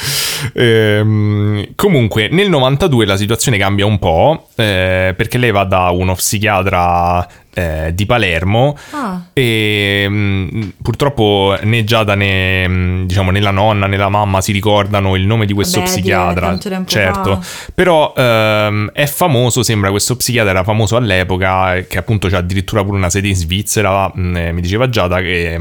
[0.53, 6.15] Ehm, comunque, nel 92 la situazione cambia un po' eh, perché lei va da uno
[6.15, 8.77] psichiatra eh, di Palermo.
[8.91, 9.21] Ah.
[9.33, 14.41] e mh, mm, purtroppo né Giada né mh, diciamo né la nonna né la mamma
[14.41, 17.41] si ricordano il nome di questo Vabbè, psichiatra certo.
[17.41, 17.71] fa.
[17.73, 22.97] però ehm, è famoso sembra questo psichiatra era famoso all'epoca che appunto c'ha addirittura pure
[22.97, 25.59] una sede in Svizzera mh, mm, eh, mi diceva Giada che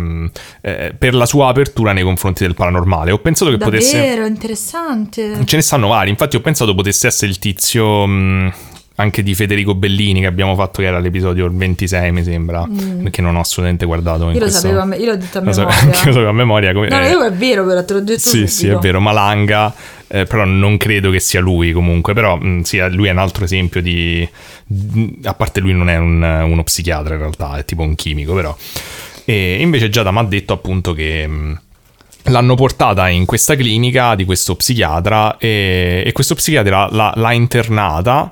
[0.61, 3.11] eh, per la sua apertura nei confronti del paranormale.
[3.11, 4.26] Ho pensato che Davvero, potesse Davvero?
[4.26, 5.45] Interessante.
[5.45, 6.11] Ce ne stanno vari.
[6.11, 8.07] Infatti ho pensato potesse essere il tizio
[8.97, 13.07] anche di Federico Bellini che abbiamo fatto che era l'episodio 26 mi sembra mm.
[13.07, 14.68] che non ho assolutamente guardato io lo questo...
[14.68, 15.64] sapevo io l'ho detto a memoria.
[15.64, 16.88] lo sapevo a memoria come...
[16.88, 19.74] no, no io è vero però te l'ho detto sì sì è vero Malanga
[20.09, 23.18] eh, però non credo che sia lui comunque però mh, mm, sì, lui è un
[23.18, 24.28] altro esempio di
[25.24, 28.55] a parte lui non è un, uno psichiatra in realtà è tipo un chimico però.
[29.24, 31.55] E invece Giada mi ha detto appunto che mh, mm,
[32.26, 38.30] L'hanno portata in questa clinica di questo psichiatra e, e questo psichiatra l'ha, l'ha internata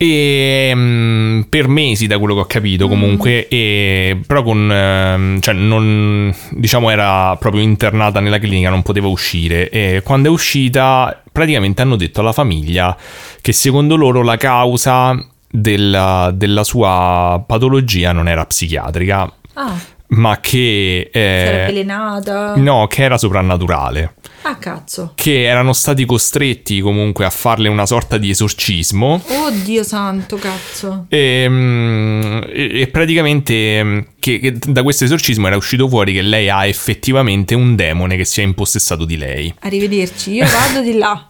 [0.00, 2.88] e um, per mesi da quello che ho capito mm.
[2.88, 3.46] comunque mm.
[3.48, 9.68] e, però con um, cioè non diciamo era proprio internata nella clinica non poteva uscire
[9.70, 12.96] e quando è uscita praticamente hanno detto alla famiglia
[13.40, 15.20] che secondo loro la causa
[15.50, 19.78] della, della sua patologia non era psichiatrica ah.
[20.08, 25.12] Ma che eh, era avvelenata no che era soprannaturale Ah, cazzo.
[25.14, 29.22] Che erano stati costretti comunque a farle una sorta di esorcismo.
[29.26, 31.06] Oddio santo, cazzo.
[31.08, 36.22] E, mm, e, e praticamente mm, che, che, da questo esorcismo era uscito fuori che
[36.22, 39.52] lei ha effettivamente un demone che si è impossessato di lei.
[39.60, 41.28] Arrivederci, io vado di là.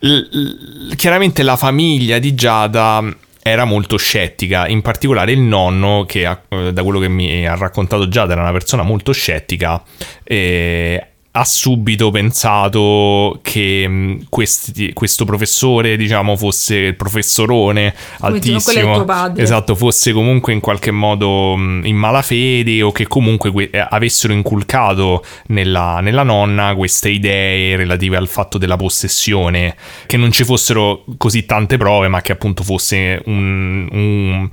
[0.00, 3.02] l- l- chiaramente la famiglia di Giada
[3.46, 8.08] era molto scettica, in particolare il nonno che eh, da quello che mi ha raccontato
[8.08, 9.82] Giada era una persona molto scettica
[10.22, 19.04] e ha subito pensato che mm, questi, questo professore, diciamo, fosse il professorone altissimo,
[19.36, 24.32] esatto, fosse comunque in qualche modo mm, in malafede o che comunque que- eh, avessero
[24.32, 29.74] inculcato nella, nella, nonna queste idee relative al fatto della possessione,
[30.06, 34.48] che non ci fossero così tante prove, ma che appunto fosse un, un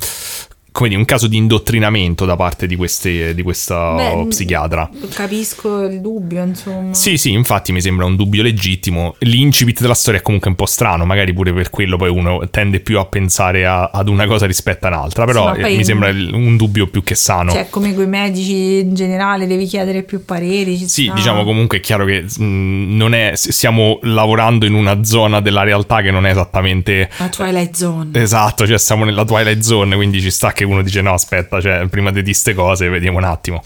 [0.72, 4.90] come dire, un caso di indottrinamento da parte di, queste, di questa Beh, psichiatra.
[5.14, 6.94] Capisco il dubbio, insomma.
[6.94, 9.16] Sì, sì, infatti mi sembra un dubbio legittimo.
[9.20, 12.80] L'incipit della storia è comunque un po' strano, magari pure per quello poi uno tende
[12.80, 16.56] più a pensare a, ad una cosa rispetto a un'altra, però sì, mi sembra un
[16.56, 17.52] dubbio più che sano.
[17.52, 20.78] Cioè, come con i medici in generale devi chiedere più pareri.
[20.78, 21.14] sì, sta.
[21.14, 25.64] diciamo comunque è chiaro che mh, mm, non è, stiamo lavorando in una zona della
[25.64, 27.10] realtà che non è esattamente...
[27.18, 28.10] La Twilight Zone.
[28.14, 31.60] Esatto, cioè siamo nella Twilight Zone, quindi ci sta che che uno dice no aspetta,
[31.60, 33.64] cioè, prima di queste cose vediamo un attimo.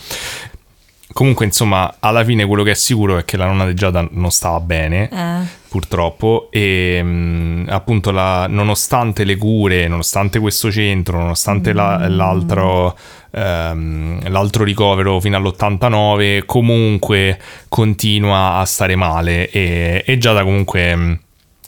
[1.15, 4.31] Comunque, insomma, alla fine quello che è sicuro è che la nonna di Giada non
[4.31, 5.47] stava bene, eh.
[5.69, 11.75] purtroppo, e mh, mm, appunto la, nonostante le cure, nonostante questo centro, nonostante mm.
[11.75, 12.97] la, l'altro,
[13.31, 17.39] ehm, l'altro ricovero fino all'89, comunque
[17.69, 20.95] continua a stare male e, e Giada comunque...
[20.95, 21.13] Mh, mm,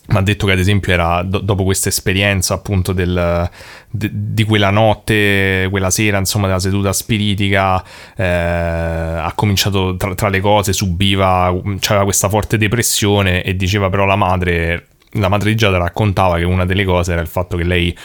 [0.07, 3.49] mi ha detto che ad esempio era do- dopo questa esperienza appunto del,
[3.89, 7.83] de- di quella notte, quella sera insomma della seduta spiritica
[8.15, 14.05] eh, ha cominciato tra-, tra, le cose subiva, c'era questa forte depressione e diceva però
[14.05, 17.63] la madre, la madre di Giada raccontava che una delle cose era il fatto che
[17.63, 17.95] lei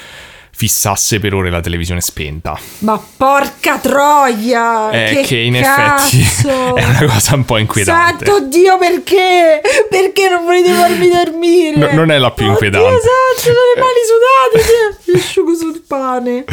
[0.54, 2.58] fissasse per ore la televisione spenta.
[2.78, 4.90] Ma porca troia!
[4.90, 6.16] Eh, che, che in cazzo!
[6.16, 6.48] effetti
[6.78, 8.26] è una cosa un po' inquietante.
[8.26, 9.60] Santo Dio, perché?
[9.88, 11.76] Perché non volete farmi dormire?
[11.76, 12.86] No, non è la più inquietante.
[12.86, 16.44] Oddio, esatto, sono le mani sudate, mi asciugo sul pane.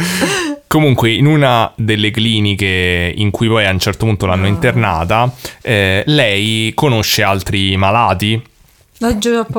[0.66, 4.48] Comunque, in una delle cliniche in cui poi a un certo punto l'hanno oh.
[4.48, 8.42] internata, eh, lei conosce altri malati.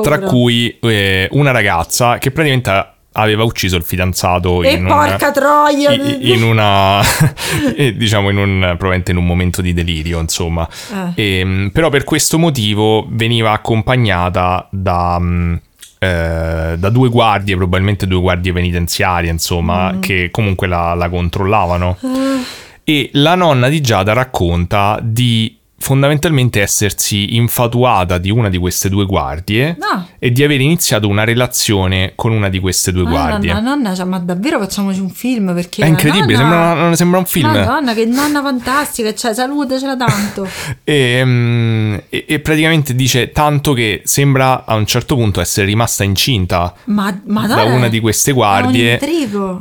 [0.02, 5.32] Tra cui eh, una ragazza che praticamente aveva ucciso il fidanzato e in porca un,
[5.32, 7.00] troia in, in una
[7.76, 11.22] diciamo in un probabilmente in un momento di delirio insomma eh.
[11.22, 15.54] e, ehm, però per questo motivo veniva accompagnata da mm,
[16.02, 20.00] eh, da due guardie, probabilmente due guardie penitenziarie, insomma, mm.
[20.00, 21.96] che comunque la, la controllavano.
[22.00, 22.44] Uh.
[22.82, 29.04] E la nonna di Giada racconta di fondamentalmente essersi infatuata di una di queste due
[29.04, 30.06] guardie no.
[30.16, 33.60] e di aver iniziato una relazione con una di queste due ma guardie.
[33.60, 37.50] Nonna, cioè, ma davvero facciamoci un film perché è incredibile, nonna, sembra, sembra, un film.
[37.50, 40.48] Madonna, che nonna fantastica, cioè salutacela tanto.
[40.84, 46.04] e, um, e, e, praticamente dice tanto che sembra a un certo punto essere rimasta
[46.04, 49.00] incinta ma, da una di queste guardie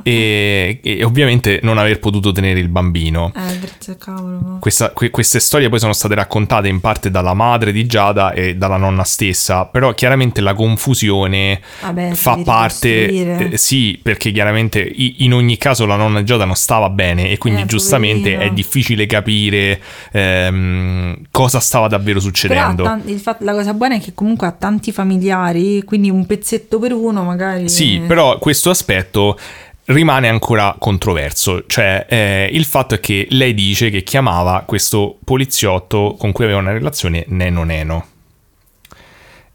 [0.03, 3.33] e, e, ovviamente non aver potuto tenere il bambino.
[3.35, 4.57] Eh, cavolo.
[4.59, 8.31] Questa, que, queste storie poi sono state state raccontate in parte dalla madre di Giada
[8.33, 13.51] e dalla nonna stessa, però chiaramente la confusione Vabbè, fa parte...
[13.51, 17.37] Eh, sì, perché chiaramente in ogni caso la nonna di Giada non stava bene e
[17.37, 18.51] quindi eh, giustamente poverino.
[18.51, 19.81] è difficile capire
[20.11, 22.83] ehm, cosa stava davvero succedendo.
[22.83, 26.93] T- fatto, la cosa buona è che comunque ha tanti familiari, quindi un pezzetto per
[26.93, 27.69] uno magari...
[27.69, 29.37] Sì, però questo aspetto
[29.91, 36.15] rimane ancora controverso, cioè eh, il fatto è che lei dice che chiamava questo poliziotto
[36.17, 38.05] con cui aveva una relazione Neno Neno.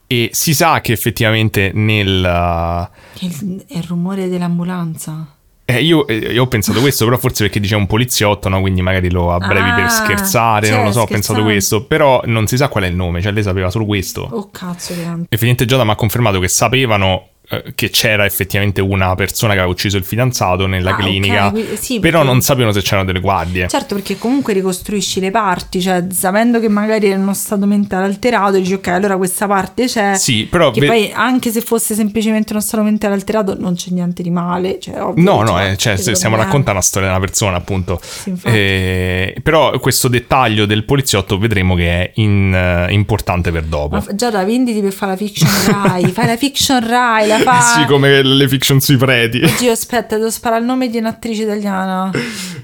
[0.06, 2.90] E si sa che effettivamente nel...
[3.18, 5.36] Il, è il rumore dell'ambulanza.
[5.68, 8.60] Eh, io, eh, io, ho pensato questo, però forse perché diceva un poliziotto, no?
[8.60, 11.82] Quindi magari lo abbrevi ah, per scherzare, cioè, non lo so, ho pensato questo.
[11.86, 14.28] Però non si sa qual è il nome, cioè lei sapeva solo questo.
[14.30, 15.26] Oh cazzo, grande.
[15.28, 17.35] E Finente Giada mi ha confermato che sapevano eh,
[17.74, 21.76] che c'era effettivamente una persona che aveva ucciso il fidanzato nella ah, clinica, okay.
[21.76, 23.68] sì, però non sapevano se c'erano delle guardie.
[23.68, 28.58] Certo, perché comunque ricostruisci le parti, cioè sapendo che magari era uno stato mentale alterato,
[28.58, 30.16] dici ok, allora questa parte c'è.
[30.16, 33.90] Sì, però che ve- poi anche se fosse semplicemente uno stato mentale alterato non c'è
[33.90, 37.24] niente di male, cioè, ovvio, No, no, eh, cioè, stiamo raccontando una storia di una
[37.24, 38.00] persona, appunto.
[38.02, 43.96] Sì, eh, però questo dettaglio del poliziotto vedremo che è in, uh, importante per dopo.
[43.96, 47.60] Ma già da venditi per fare la fiction Rai, fai la fiction Rai, la fa...
[47.60, 49.42] Sì, come le fiction sui preti.
[49.42, 52.10] Oddio, aspetta, devo sparare il nome di un'attrice italiana.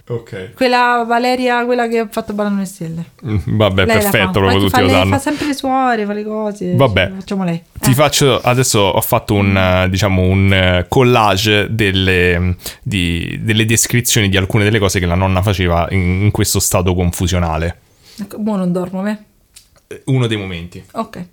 [0.09, 0.53] ok.
[0.55, 3.05] Quella Valeria, quella che ha fatto Ballano le stelle.
[3.27, 5.11] Mm, vabbè, lei perfetto, proprio tutti lo sanno.
[5.11, 6.75] Fa sempre le suore, fa le cose.
[6.75, 7.07] Vabbè.
[7.07, 7.63] Cioè, facciamo lei.
[7.79, 7.95] Ti eh.
[7.95, 9.91] faccio, adesso ho fatto un, mm.
[9.91, 15.87] diciamo, un collage delle, di, delle descrizioni di alcune delle cose che la nonna faceva
[15.91, 17.79] in, in questo stato confusionale.
[18.21, 19.25] Ecco, buono, non dormo, me.
[20.05, 20.83] Uno dei momenti.
[20.93, 21.25] Ok.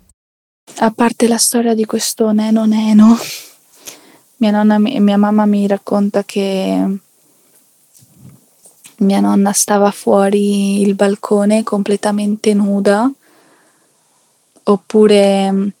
[0.78, 3.18] A parte la storia di questo neno neno,
[4.36, 6.98] mia, nonna, mia mamma mi racconta che
[8.98, 13.10] mia nonna stava fuori il balcone completamente nuda,
[14.64, 15.72] oppure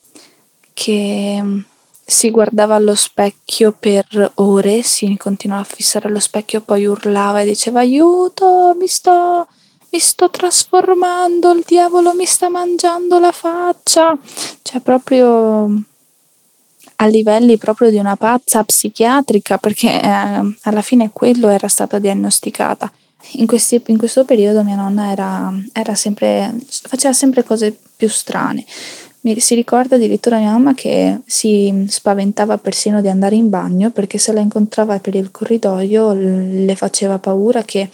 [0.74, 1.62] che
[2.04, 7.46] si guardava allo specchio per ore, si continuava a fissare allo specchio, poi urlava e
[7.46, 9.46] diceva aiuto, mi sto,
[9.92, 14.16] mi sto trasformando, il diavolo mi sta mangiando la faccia.
[14.62, 15.82] Cioè proprio
[17.02, 22.92] a livelli proprio di una pazza psichiatrica, perché eh, alla fine quello era stata diagnosticata.
[23.32, 28.64] In, questi, in questo periodo mia nonna era, era sempre, faceva sempre cose più strane.
[29.22, 34.16] Mi, si ricorda addirittura mia mamma che si spaventava persino di andare in bagno perché
[34.16, 37.90] se la incontrava per il corridoio le faceva paura che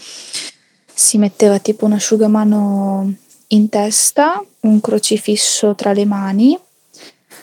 [0.99, 3.13] si metteva tipo un asciugamano
[3.49, 6.59] in testa, un crocifisso tra le mani,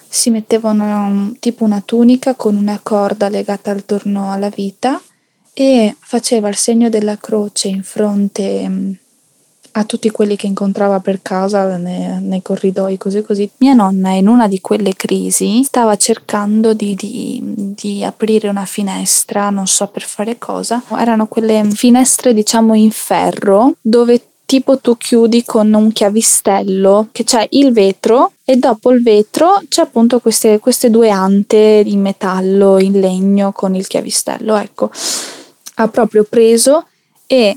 [0.09, 4.99] si metteva una, tipo una tunica con una corda legata attorno alla vita
[5.53, 8.91] e faceva il segno della croce in fronte mm,
[9.75, 13.49] a tutti quelli che incontrava per casa nei, nei, corridoi, così così.
[13.57, 17.41] Mia nonna in una di quelle crisi stava cercando di, di,
[17.75, 20.81] di, aprire una finestra, non so per fare cosa.
[20.97, 27.47] Erano quelle finestre, diciamo, in ferro dove tipo tu chiudi con un chiavistello che c'è
[27.51, 32.99] il vetro e dopo il vetro c'è appunto queste, queste due ante in metallo, in
[32.99, 34.55] legno con il chiavistello.
[34.55, 34.91] Ecco,
[35.75, 36.85] ha proprio preso
[37.25, 37.55] e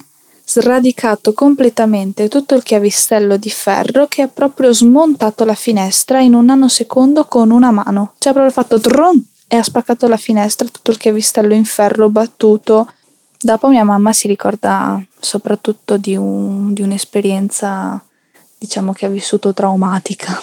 [0.48, 6.44] sradicato completamente tutto il chiavistello di ferro che ha proprio smontato la finestra in un
[6.44, 8.12] nanosecondo con una mano.
[8.18, 12.08] Cioè ha proprio fatto tron e ha spaccato la finestra, tutto il chiavistello in ferro
[12.10, 12.92] battuto.
[13.38, 18.00] Dopo mia mamma si ricorda soprattutto di, un, di un'esperienza,
[18.56, 20.40] diciamo che ha vissuto traumatica,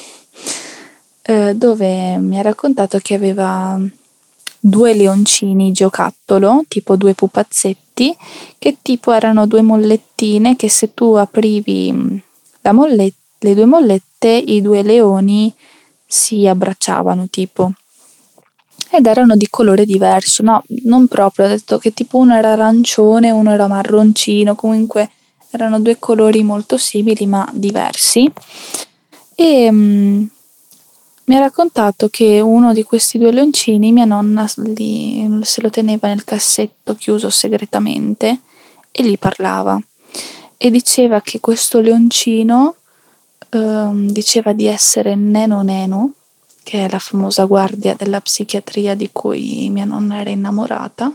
[1.22, 3.80] eh, dove mi ha raccontato che aveva
[4.66, 8.16] due leoncini giocattolo, tipo due pupazzetti,
[8.58, 12.18] che tipo erano due mollettine che se tu aprivi mm,
[12.72, 15.54] molletta, le due mollette, i due leoni
[16.06, 17.74] si abbracciavano tipo.
[18.90, 23.32] Ed erano di colore diverso, no, non proprio, ho detto che tipo uno era arancione,
[23.32, 25.10] uno era marroncino, comunque
[25.50, 28.32] erano due colori molto simili ma diversi.
[29.36, 30.24] E mm,
[31.26, 36.10] mi ha raccontato che uno di questi due leoncini mia nonna li, se lo teneva
[36.10, 38.42] nel cassetto chiuso segretamente
[38.92, 39.80] e gli parlava
[40.58, 42.76] e diceva che questo leoncino
[43.50, 46.12] eh, diceva di essere Neno Neno,
[46.64, 51.14] che è la famosa guardia della psichiatria di cui mia nonna era innamorata,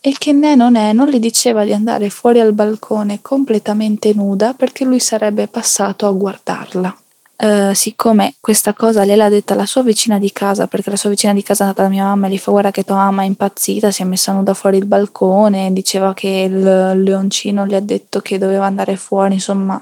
[0.00, 5.00] e che Neno Neno le diceva di andare fuori al balcone completamente nuda perché lui
[5.00, 6.96] sarebbe passato a guardarla.
[7.40, 11.10] Uh, siccome questa cosa lei l'ha detta alla sua vicina di casa, perché la sua
[11.10, 13.22] vicina di casa è andata da mia mamma e gli fa guarda che tua mamma
[13.22, 17.80] è impazzita, si è messa nuda fuori il balcone, diceva che il leoncino le ha
[17.80, 19.80] detto che doveva andare fuori, insomma.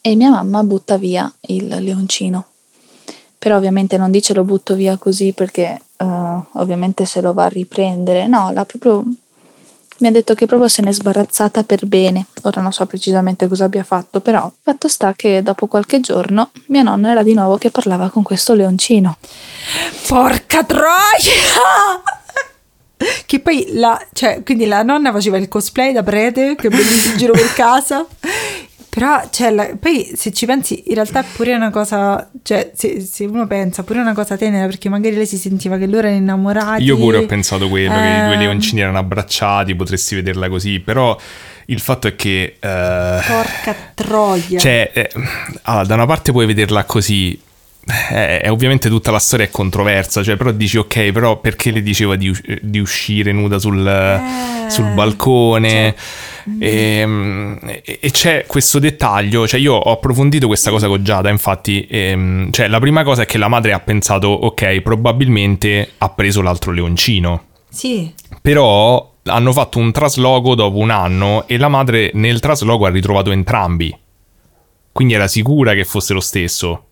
[0.00, 2.46] E mia mamma butta via il leoncino.
[3.38, 7.48] Però ovviamente non dice lo butto via così perché uh, ovviamente se lo va a
[7.48, 9.04] riprendere, no, l'ha proprio
[10.04, 12.26] mi ha detto che proprio se n'è sbarazzata per bene.
[12.42, 16.82] Ora non so precisamente cosa abbia fatto, però fatto sta che dopo qualche giorno mia
[16.82, 19.16] nonna era di nuovo che parlava con questo leoncino.
[20.06, 22.02] Porca troia!
[23.24, 27.18] che poi la, cioè, quindi la nonna faceva il cosplay da prete, che bellissimo in
[27.18, 28.06] giro per casa,
[28.94, 33.00] però, cioè, la, poi se ci pensi, in realtà è pure una cosa, cioè, se,
[33.00, 36.14] se, uno pensa, pure una cosa tenera, perché magari lei si sentiva che loro erano
[36.14, 36.84] innamorati.
[36.84, 37.96] Io pure ho pensato quello, eh...
[37.96, 38.38] che i due eh.
[38.38, 41.18] leoncini erano abbracciati, potresti vederla così, però
[41.64, 42.54] il fatto è che...
[42.60, 44.60] Eh, Porca troia!
[44.60, 45.10] Cioè, eh,
[45.62, 47.36] allora, da una parte puoi vederla così,
[47.86, 51.82] eh, è ovviamente tutta la storia è controversa, cioè, però dici ok, però perché le
[51.82, 55.94] diceva di, di uscire nuda sul, eh, sul balcone?
[56.58, 61.28] Cioè, ehm, e, e, c'è questo dettaglio, cioè io ho approfondito questa cosa con Giada,
[61.28, 66.08] infatti, ehm, cioè la prima cosa è che la madre ha pensato ok, probabilmente ha
[66.08, 67.44] preso l'altro leoncino.
[67.68, 68.12] Sì.
[68.40, 73.30] Però hanno fatto un trasloco dopo un anno e la madre nel trasloco ha ritrovato
[73.30, 73.94] entrambi.
[74.90, 76.84] Quindi era sicura che fosse lo stesso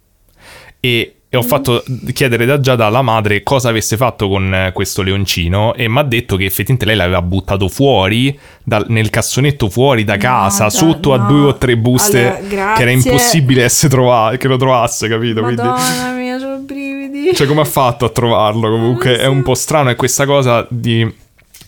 [0.84, 5.02] e, e ho fatto chiedere da Giada alla madre cosa avesse fatto con eh, questo
[5.02, 10.02] leoncino e mi ha detto che effettivamente lei l'aveva buttato fuori dal, nel cassonetto fuori
[10.02, 11.22] da casa no, sotto no.
[11.22, 15.40] a due o tre buste allora, che era impossibile trova- che lo trovasse capito?
[15.40, 17.32] Madonna Quindi, mia sono brividi.
[17.32, 19.18] Cioè come ha fatto a trovarlo comunque?
[19.18, 21.08] È un po' strano e questa cosa di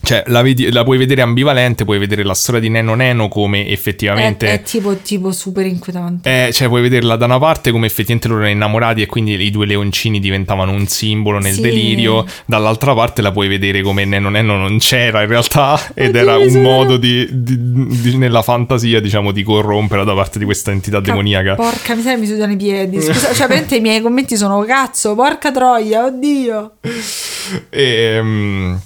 [0.05, 3.67] cioè, la, vedi, la, puoi vedere ambivalente, puoi vedere la storia di Neno Neno come
[3.67, 4.47] effettivamente...
[4.47, 6.47] È, è tipo, tipo, super inquietante.
[6.47, 9.49] Eh, cioè, puoi vederla da una parte come effettivamente loro erano innamorati e quindi i
[9.49, 11.61] due leoncini diventavano un simbolo nel sì.
[11.61, 16.37] delirio, dall'altra parte la puoi vedere come Neno Neno non c'era in realtà ed era
[16.37, 21.01] un modo di, di, di, nella fantasia, diciamo, di corromperla da parte di questa entità
[21.01, 21.55] Ca- demoniaca.
[21.55, 23.01] Porca miseria, mi sudano i piedi.
[23.01, 26.73] Scusa, cioè, veramente i miei commenti sono cazzo, porca troia, oddio.
[27.69, 28.19] E...
[28.19, 28.79] Um,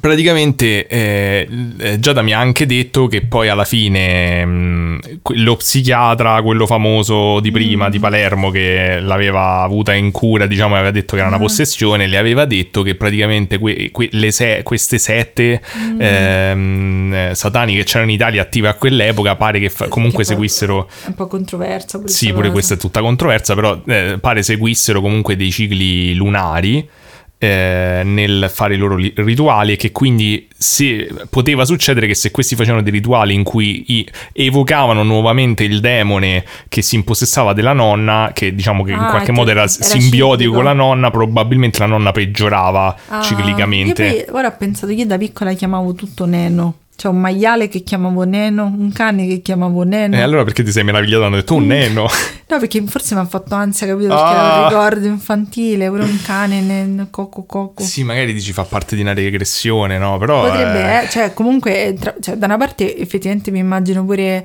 [0.00, 1.48] praticamente eh,
[1.98, 5.00] Giada mi ha anche detto che poi alla fine mh,
[5.34, 7.90] lo psichiatra, quello famoso di prima mm.
[7.90, 11.42] di Palermo che l'aveva avuta in cura, diciamo, aveva detto che era una mm.
[11.42, 16.00] possessione, le aveva detto che praticamente que, que, se, queste sette mm.
[16.00, 20.88] ehm, satani che c'erano in Italia attive a quell'epoca pare che fa, comunque che seguissero...
[21.04, 22.00] È un po' controversa.
[22.06, 22.52] Sì, pure cosa.
[22.52, 26.88] questa è tutta controversa, però eh, pare seguissero comunque dei cicli lunari
[27.42, 32.54] eh, nel fare i loro rituali e che quindi se, poteva succedere che se questi
[32.54, 38.32] facevano dei rituali in cui i, evocavano nuovamente il demone che si impossessava della nonna,
[38.34, 40.52] che diciamo che ah, in qualche modo era, era simbiotico ciclico.
[40.52, 44.04] con la nonna, probabilmente la nonna peggiorava ah, ciclicamente.
[44.04, 46.74] Io poi, ora ho pensato che io da piccola chiamavo tutto Neno.
[47.00, 50.16] C'è un maiale che chiamavo Neno, un cane che chiamavo Neno.
[50.16, 51.24] E allora perché ti sei meravigliato?
[51.24, 52.02] Hanno detto un Neno.
[52.46, 54.08] no, perché forse mi ha fatto ansia, capito?
[54.08, 54.32] Perché ah.
[54.32, 57.82] era un ricordo infantile, pure un cane, Neno, Coco Coco.
[57.82, 60.18] Sì, magari dici fa parte di una regressione, no?
[60.18, 60.42] Però...
[60.42, 61.08] Potrebbe, eh...
[61.08, 62.14] cioè comunque, tra...
[62.20, 64.44] cioè, da una parte effettivamente mi immagino pure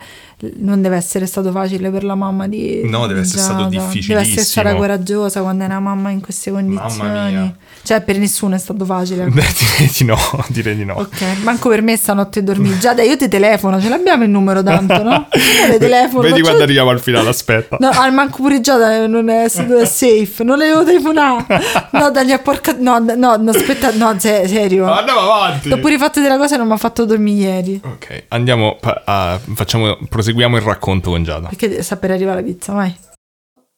[0.57, 4.17] non deve essere stato facile per la mamma di No, deve essere stato difficilissimo.
[4.17, 6.97] Deve essere stata coraggiosa quando è una mamma in queste condizioni.
[6.97, 7.55] Mamma mia.
[7.81, 9.25] Cioè, per nessuno è stato facile.
[9.31, 10.17] Direi di no,
[10.49, 10.95] direi di no.
[10.95, 12.79] Ok, manco per me stanotte dormì.
[12.79, 15.27] Già, dai, io ti telefono, ce l'abbiamo il numero tanto, no?
[15.69, 16.21] Io telefono.
[16.21, 17.75] Vedi quando arriviamo al finale, aspetta.
[17.79, 21.63] No, ah, manco pure già non è, è safe, non le devo telefonare.
[21.95, 22.75] No, dagli a porca...
[22.77, 24.91] No, no, no, aspetta, no, serio.
[24.91, 25.71] Andiamo avanti.
[25.71, 27.81] Ho pure fatto della cosa e non mi ha fatto dormire ieri.
[27.83, 31.47] Ok, andiamo, a, facciamo, proseguiamo il racconto con Giada.
[31.47, 32.95] Perché sta per arrivare la pizza, vai.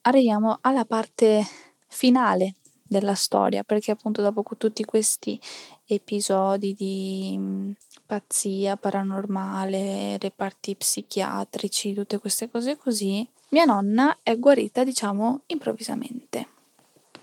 [0.02, 1.46] Arriviamo alla parte
[1.88, 5.40] finale della storia, perché appunto dopo tutti questi
[5.86, 7.72] episodi di mm,
[8.08, 16.48] pazzia paranormale, reparti psichiatrici, tutte queste cose così, mia nonna è guarita, diciamo, improvvisamente.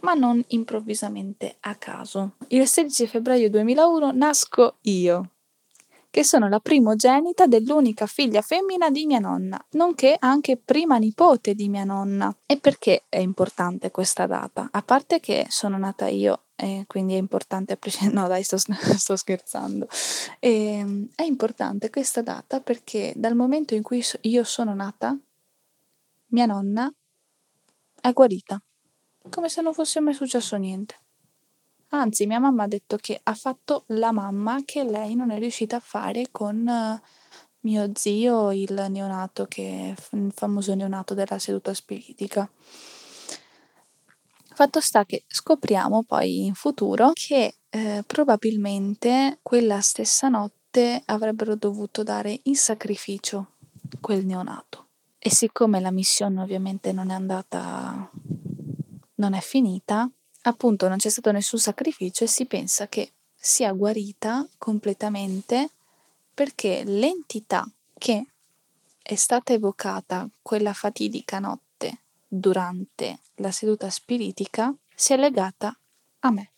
[0.01, 2.33] Ma non improvvisamente a caso.
[2.49, 5.31] Il 16 febbraio 2001 nasco io,
[6.11, 11.69] che sono la primogenita dell'unica figlia femmina di mia nonna, nonché anche prima nipote di
[11.69, 12.33] mia nonna.
[12.47, 14.69] E perché è importante questa data?
[14.71, 17.79] A parte che sono nata io e quindi è importante.
[18.13, 18.57] No, dai, sto,
[18.97, 19.89] sto scherzando.
[20.41, 25.17] E, ehm, è importante questa data perché dal momento in cui io sono nata,
[26.33, 26.93] mia nonna
[28.01, 28.61] è guarita,
[29.31, 31.01] come se non fosse mai successo niente.
[31.91, 35.77] Anzi, mia mamma ha detto che ha fatto la mamma che lei non è riuscita
[35.77, 37.01] a fare con eh,
[37.61, 42.49] mio zio, il neonato, che è il famoso neonato della seduta spiritica.
[44.55, 52.05] Fatto sta che scopriamo poi in futuro che eh, probabilmente quella stessa notte avrebbero dovuto
[52.05, 53.55] dare in sacrificio
[54.01, 54.87] quel neonato.
[55.19, 58.09] E siccome la missione ovviamente non è andata,
[59.17, 60.09] non è finita,
[60.43, 65.71] appunto non c'è stato nessun sacrificio e si pensa che sia guarita completamente
[66.33, 68.25] perché l'entità che
[69.03, 71.64] è stata evocata quella fatidica notte
[72.39, 75.77] durante la seduta spiritica si è legata
[76.21, 76.55] a me.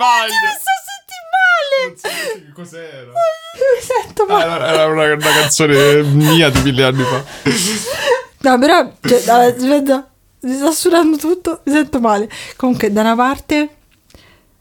[0.00, 0.32] sbaglio.
[0.32, 1.76] Non so senti male.
[1.86, 2.08] Non so
[2.46, 3.12] che cos'era.
[3.58, 4.44] Mi sento male.
[4.44, 7.24] Ah, era una, una, canzone mia di mille anni fa.
[8.42, 10.08] No, però, cioè, aspetta,
[10.40, 12.28] mi sta suonando tutto, mi sento male.
[12.56, 13.68] Comunque, da una parte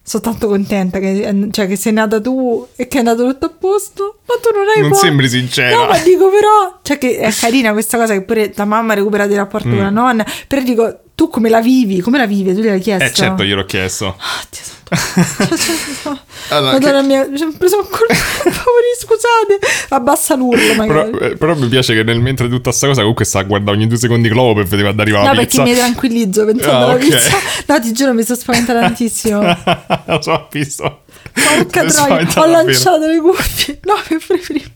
[0.10, 3.50] sono tanto contenta che, cioè, che, sei nata tu e che è andato tutto a
[3.50, 4.20] posto.
[4.26, 5.76] Ma tu non hai Non po- sembri sincera.
[5.76, 9.28] No, ma dico però, cioè che è carina questa cosa che pure la mamma recupera
[9.28, 9.74] dei rapporti mm.
[9.74, 10.26] con la nonna.
[10.48, 12.00] Però dico, tu come la vivi?
[12.00, 12.54] Come la vivi?
[12.54, 13.04] Tu gliel'hai chiesto?
[13.04, 14.06] Eh certo, gliel'ho chiesto.
[14.06, 14.88] Oh, Dio santo.
[16.48, 17.08] allora, Madonna che...
[17.08, 18.14] mia, mi sono preso un colpo.
[19.00, 19.60] scusate.
[19.90, 21.10] Abbassa l'urlo magari.
[21.10, 23.76] Però, eh, però, mi piace che nel mentre tutta sta cosa comunque sta a guardare
[23.76, 25.58] ogni due secondi Globo per vedere quando arriva no, la pizza.
[25.58, 27.10] No, perché mi tranquillizzo pensando ah, alla okay.
[27.10, 27.38] pizza.
[27.66, 29.42] No, ti giuro, mi sto spaventando tantissimo.
[30.08, 31.02] Lo so, ho visto.
[31.34, 33.80] Porca troia, ho lanciato le cuffie.
[33.84, 34.72] No, per preferire.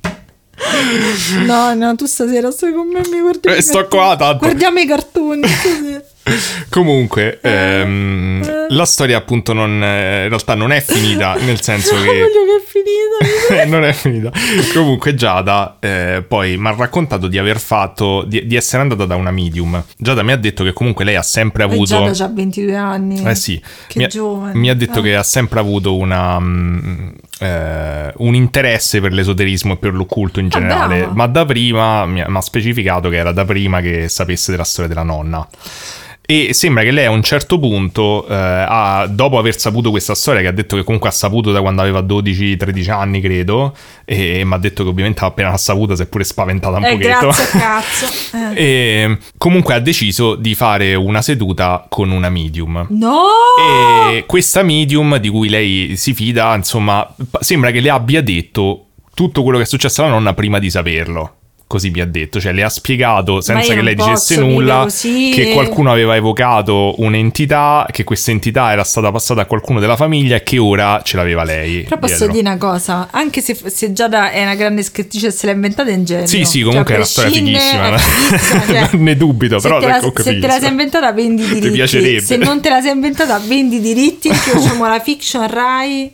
[1.46, 3.48] No, no, tu stasera stai con me mi guardi.
[3.48, 4.39] Eh, sto qua tanto.
[4.39, 6.12] Guardiamo i cartoni stasera.
[6.69, 8.74] Comunque, ehm, eh.
[8.74, 12.05] la storia appunto non, eh, in realtà non è finita, nel senso che...
[12.05, 13.65] Voglio che è finita.
[13.67, 14.32] non è finita.
[14.74, 19.15] Comunque Giada eh, poi mi ha raccontato di aver fatto, di, di, essere andata da
[19.15, 19.84] una medium.
[19.97, 22.11] Giada mi ha detto che comunque lei ha sempre avuto...
[22.11, 23.24] Giada ha 22 anni.
[23.24, 23.61] Eh sì.
[23.88, 24.57] Che mi, giovane.
[24.57, 25.03] Mi ha detto eh.
[25.03, 30.45] che ha sempre avuto una, um, eh, un interesse per l'esoterismo e per l'occulto in
[30.47, 34.51] ah, generale, ah, ma da prima mi ha specificato che era da prima che sapesse
[34.51, 35.47] della storia della nonna.
[36.26, 40.39] E sembra che lei a un certo punto, eh, ha, dopo aver saputo questa storia,
[40.39, 44.45] che ha detto che comunque ha saputo da quando aveva 12-13 anni, credo, e, e
[44.45, 47.28] mi ha detto che ovviamente appena ha saputo si è pure spaventata un eh, pochetto.
[47.28, 48.05] Grazie, cazzo.
[48.55, 48.63] Eh.
[48.63, 52.88] e comunque ha deciso di fare una seduta con una medium.
[52.91, 53.24] No!
[54.15, 57.05] E questa medium di cui lei si fida, insomma,
[57.41, 61.36] sembra che le abbia detto tutto quello che è successo alla nonna prima di saperlo
[61.74, 65.91] così vi ha detto, cioè le ha spiegato senza che lei dicesse nulla che qualcuno
[65.91, 70.59] aveva evocato un'entità, che questa entità era stata passata a qualcuno della famiglia e che
[70.59, 71.82] ora ce l'aveva lei.
[71.82, 75.47] Però posso dire una cosa, anche se, se Giada è una grande scrittrice e se
[75.47, 76.28] l'ha inventata in genere.
[76.28, 79.91] Sì, sì, comunque cioè, è una storia fighissima, fighissima cioè, ne dubito, però se te,
[79.91, 81.69] la, se te la sei inventata vendi diritti.
[81.69, 82.21] Ti piacerebbe.
[82.21, 86.13] Se non te la sei inventata vendi diritti, facciamo la fiction Rai.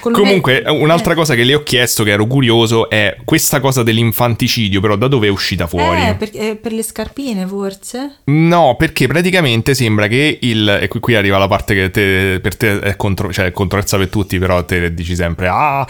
[0.00, 0.70] Comunque, me...
[0.70, 1.16] un'altra eh.
[1.16, 5.26] cosa che le ho chiesto, che ero curioso, è questa cosa dell'infanticidio, però da dove
[5.26, 6.06] è uscita fuori?
[6.06, 8.18] Eh, per, eh, per le scarpine, forse?
[8.24, 10.78] No, perché praticamente sembra che il...
[10.82, 14.08] E qui, qui arriva la parte che te, per te è, contro, cioè, controversa per
[14.08, 15.86] tutti, però te dici sempre, ah,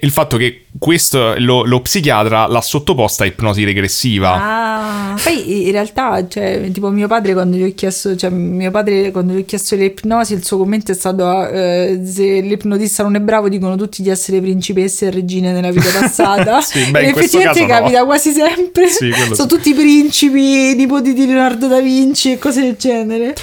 [0.00, 4.34] il fatto che questo, lo, lo psichiatra l'ha sottoposta a ipnosi regressiva.
[4.34, 9.10] Ah, poi in realtà, cioè, tipo mio padre quando gli ho chiesto, cioè mio padre
[9.10, 13.20] quando gli ho chiesto l'ipnosi, il suo commento è stato, eh, se l'ipnotista non è
[13.20, 16.60] bravo, dicono tutti di essere principesse e regine nella vita passata.
[16.60, 18.06] sì, beh, e effettivamente capita no.
[18.06, 18.88] quasi sempre.
[18.88, 19.46] Sì, Sono sì.
[19.46, 23.34] tutti principi, nipoti di Leonardo da Vinci e cose del genere.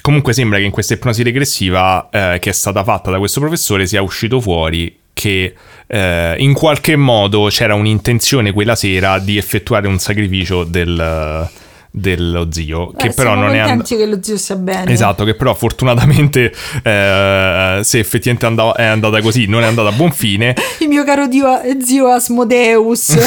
[0.00, 3.86] Comunque sembra che in questa ipnosi regressiva eh, che è stata fatta da questo professore
[3.86, 5.54] sia uscito fuori che
[5.86, 11.48] eh, in qualche modo c'era un'intenzione quella sera di effettuare un sacrificio del
[11.96, 14.92] dello zio Beh, che però non è and- che lo zio sia bene.
[14.92, 19.92] Esatto che però fortunatamente eh, se effettivamente andava, è andata così non è andata a
[19.92, 20.54] buon fine.
[20.80, 21.48] Il mio caro dio,
[21.82, 23.16] zio Asmodeus.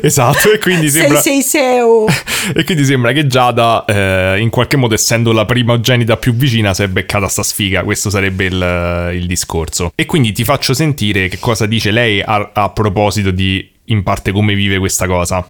[0.00, 1.80] Esatto e quindi sembra sei, sei
[2.56, 6.84] e quindi sembra che Giada eh, in qualche modo essendo la primogenita più vicina si
[6.84, 7.82] è beccata sta sfiga.
[7.82, 9.92] Questo sarebbe il, il discorso.
[9.94, 14.32] E quindi ti faccio sentire che cosa dice lei a, a proposito di in parte
[14.32, 15.44] come vive questa cosa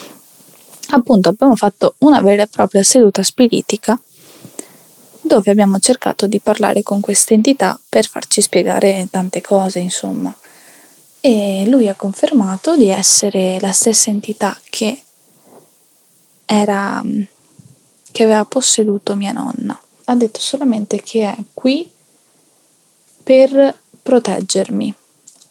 [0.91, 3.99] appunto abbiamo fatto una vera e propria seduta spiritica
[5.21, 10.35] dove abbiamo cercato di parlare con questa entità per farci spiegare tante cose, insomma.
[11.21, 15.03] E lui ha confermato di essere la stessa entità che
[16.45, 17.03] era
[18.15, 19.77] che aveva posseduto mia nonna.
[20.05, 21.91] Ha detto solamente che è qui
[23.25, 24.95] per proteggermi,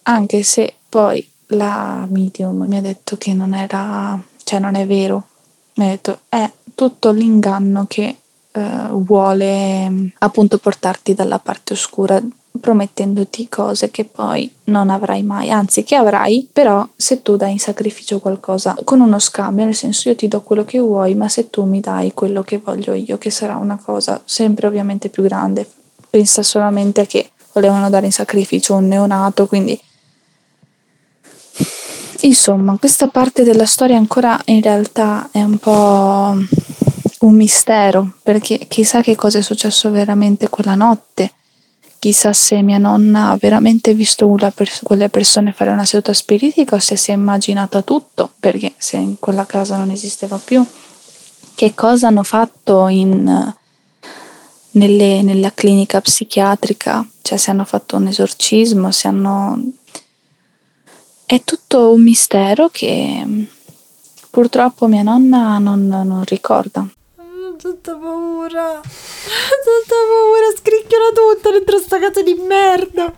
[0.03, 5.27] anche se poi la medium mi ha detto che non era, cioè non è vero,
[5.75, 8.17] mi ha detto è tutto l'inganno che
[8.51, 12.21] eh, vuole appunto portarti dalla parte oscura
[12.59, 17.59] promettendoti cose che poi non avrai mai, anzi che avrai, però se tu dai in
[17.59, 21.49] sacrificio qualcosa con uno scambio, nel senso io ti do quello che vuoi, ma se
[21.49, 25.67] tu mi dai quello che voglio io, che sarà una cosa sempre ovviamente più grande,
[26.09, 29.79] pensa solamente che volevano dare in sacrificio un neonato, quindi
[32.25, 36.33] Insomma, questa parte della storia ancora in realtà è un po'
[37.19, 41.33] un mistero, perché chissà che cosa è successo veramente quella notte,
[41.99, 44.33] chissà se mia nonna ha veramente visto
[44.83, 49.19] quelle persone fare una seduta spiritica o se si è immaginata tutto, perché se in
[49.19, 50.65] quella casa non esisteva più,
[51.55, 53.53] che cosa hanno fatto in,
[54.71, 59.61] nelle, nella clinica psichiatrica, cioè se hanno fatto un esorcismo, se hanno
[61.35, 63.25] è tutto un mistero che
[64.29, 66.81] purtroppo mia nonna non, non ricorda.
[66.81, 73.11] Ho tutta paura, tutta paura, scricchiola tutta dentro sta casa di merda.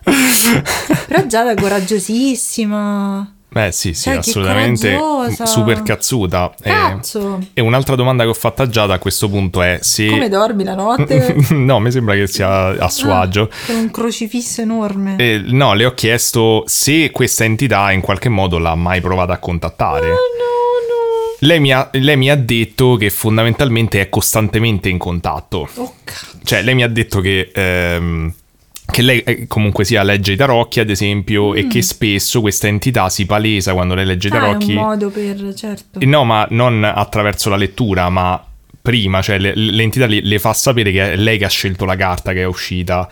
[1.06, 3.35] Però Giada è coraggiosissima.
[3.56, 4.98] Beh, sì, sì, cioè, assolutamente
[5.44, 6.52] super cazzuta.
[6.60, 7.38] Cazzo.
[7.38, 10.08] E, e, un'altra domanda che ho fatto a Giada a questo punto è se...
[10.08, 11.34] Come dormi la notte?
[11.56, 13.48] no, mi sembra che sia a suo ah, agio.
[13.66, 15.16] È un crocifisso enorme.
[15.16, 19.38] E, no, le ho chiesto se questa entità in qualche modo l'ha mai provata a
[19.38, 20.04] contattare.
[20.04, 21.36] Oh, no, no.
[21.38, 25.66] Lei mi, ha, lei mi ha detto che fondamentalmente è costantemente in contatto.
[25.76, 26.40] Oh, cazzo.
[26.42, 27.50] Cioè, lei mi ha detto che...
[27.54, 28.34] Ehm,
[28.96, 31.56] che lei eh, comunque sia legge i tarocchi ad esempio mm.
[31.56, 34.70] e che spesso questa entità si palesa quando lei legge i tarocchi.
[34.70, 35.98] Ah, è un modo per, certo.
[36.00, 38.42] No, ma non attraverso la lettura, ma
[38.80, 41.94] prima, cioè le, l'entità le, le, fa sapere che è lei che ha scelto la
[41.94, 43.06] carta che è uscita.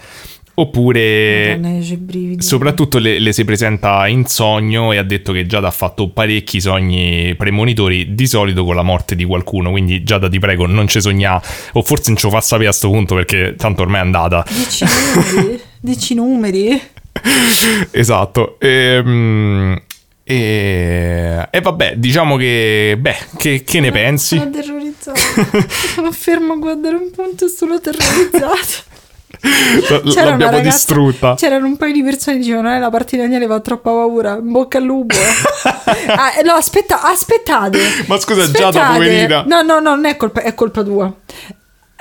[0.56, 5.72] Oppure, Madonna, soprattutto le, le, si presenta in sogno e ha detto che Giada ha
[5.72, 9.70] fatto parecchi sogni premonitori, di solito con la morte di qualcuno.
[9.70, 11.42] Quindi, Giada, ti prego, non ci sogna,
[11.72, 14.46] o forse non ce lo fa sapere a questo punto perché tanto ormai è andata.
[14.48, 14.84] Dici?
[15.84, 16.80] Dici numeri?
[17.90, 18.56] esatto.
[18.58, 19.78] Ehm.
[20.26, 24.38] E, e, vabbè, diciamo che, beh, che, che ne pensi?
[24.38, 25.20] Sono terrorizzata
[25.94, 28.92] Sono fermo a guardare un punto e sono terrorizzato.
[29.38, 31.34] C'era L'abbiamo ragazza, distrutta.
[31.34, 34.38] C'erano un paio di persone che dicevano: Eh, la partita di Daniele fa troppa paura.
[34.38, 35.16] In bocca al lupo.
[36.08, 37.78] ah, no, aspetta, aspettate.
[38.06, 38.72] Ma scusa, aspettate.
[38.72, 39.44] già da poverina.
[39.46, 41.14] No, no, no, non è colpa, è colpa tua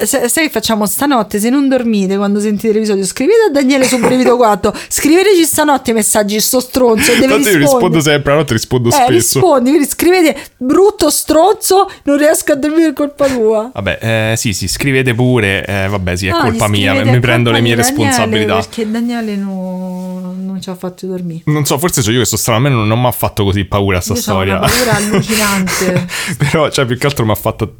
[0.05, 4.35] sai che facciamo stanotte se non dormite quando sentite l'episodio scrivete a Daniele su Brivido
[4.37, 8.91] 4 scriveteci stanotte messaggi sto stronzo deve Tanto io rispondo sempre a notte rispondo eh,
[8.91, 9.11] spesso.
[9.11, 13.71] rispondi scrivete brutto stronzo non riesco a dormire è colpa tua.
[13.73, 17.51] Vabbè eh, sì sì scrivete pure eh, vabbè sì è no, colpa mia mi prendo
[17.51, 18.55] le mie Daniele, responsabilità.
[18.55, 21.43] perché Daniele no, non ci ha fatto dormire.
[21.45, 23.43] Non so forse sono io che sto strano a me non, non mi ha fatto
[23.43, 26.07] così paura sta storia una paura allucinante.
[26.37, 27.75] Però cioè più che altro mi ha fatto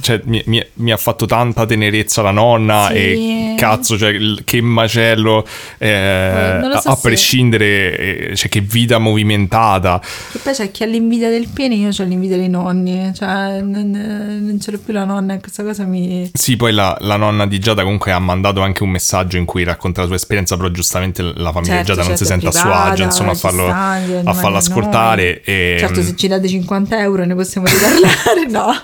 [0.00, 2.94] cioè mi, mi, mi ha fatto tanta tenerezza la nonna sì.
[2.94, 4.12] e cazzo, cioè,
[4.44, 5.46] che macello,
[5.78, 10.00] eh, so a, prescindere, eh, cioè, che vita movimentata.
[10.32, 13.90] Che poi c'è chi ha l'invidia del pene, io ho l'invidia dei nonni, cioè non,
[13.90, 16.28] non ce l'ho più la nonna e questa cosa mi...
[16.32, 19.62] Sì, poi la, la, nonna di Giada comunque ha mandato anche un messaggio in cui
[19.62, 22.68] racconta la sua esperienza, però giustamente la famiglia certo, Giada non certo, si sente privata,
[22.68, 25.42] a suo agio, insomma, a farlo, a farlo ascoltare.
[25.42, 25.76] E...
[25.78, 28.74] Certo, se ci date 50 euro ne possiamo riparlare, no.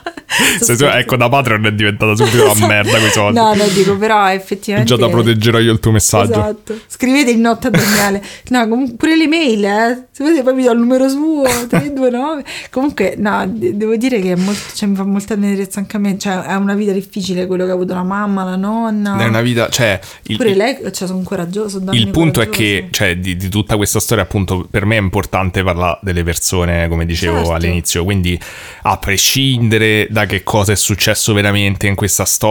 [0.61, 3.39] Se tu, ecco, da Patreon è diventata subito una merda quei soldi.
[3.39, 4.95] No, no, dico, però effettivamente...
[4.95, 6.33] Già da proteggerò io il tuo messaggio.
[6.33, 6.79] Esatto.
[6.87, 8.23] Scrivete il notte a Daniele.
[8.49, 10.07] No, comunque pure l'email, eh.
[10.11, 12.45] Se volete poi vi do il numero suo, 329.
[12.71, 16.19] comunque, no, devo dire che molto, cioè, mi fa molta tenerezza anche a me.
[16.19, 19.19] Cioè, è una vita difficile quello che ha avuto la mamma, la nonna.
[19.19, 20.01] È una vita, cioè...
[20.25, 21.83] Il, pure lei, cioè, sono coraggioso.
[21.93, 25.63] Il punto è che, cioè, di, di, tutta questa storia, appunto, per me è importante
[25.63, 27.53] parlare delle persone, come dicevo certo.
[27.53, 28.05] all'inizio.
[28.05, 28.39] Quindi,
[28.83, 32.48] a prescindere da che cosa è successo veramente in questa storia,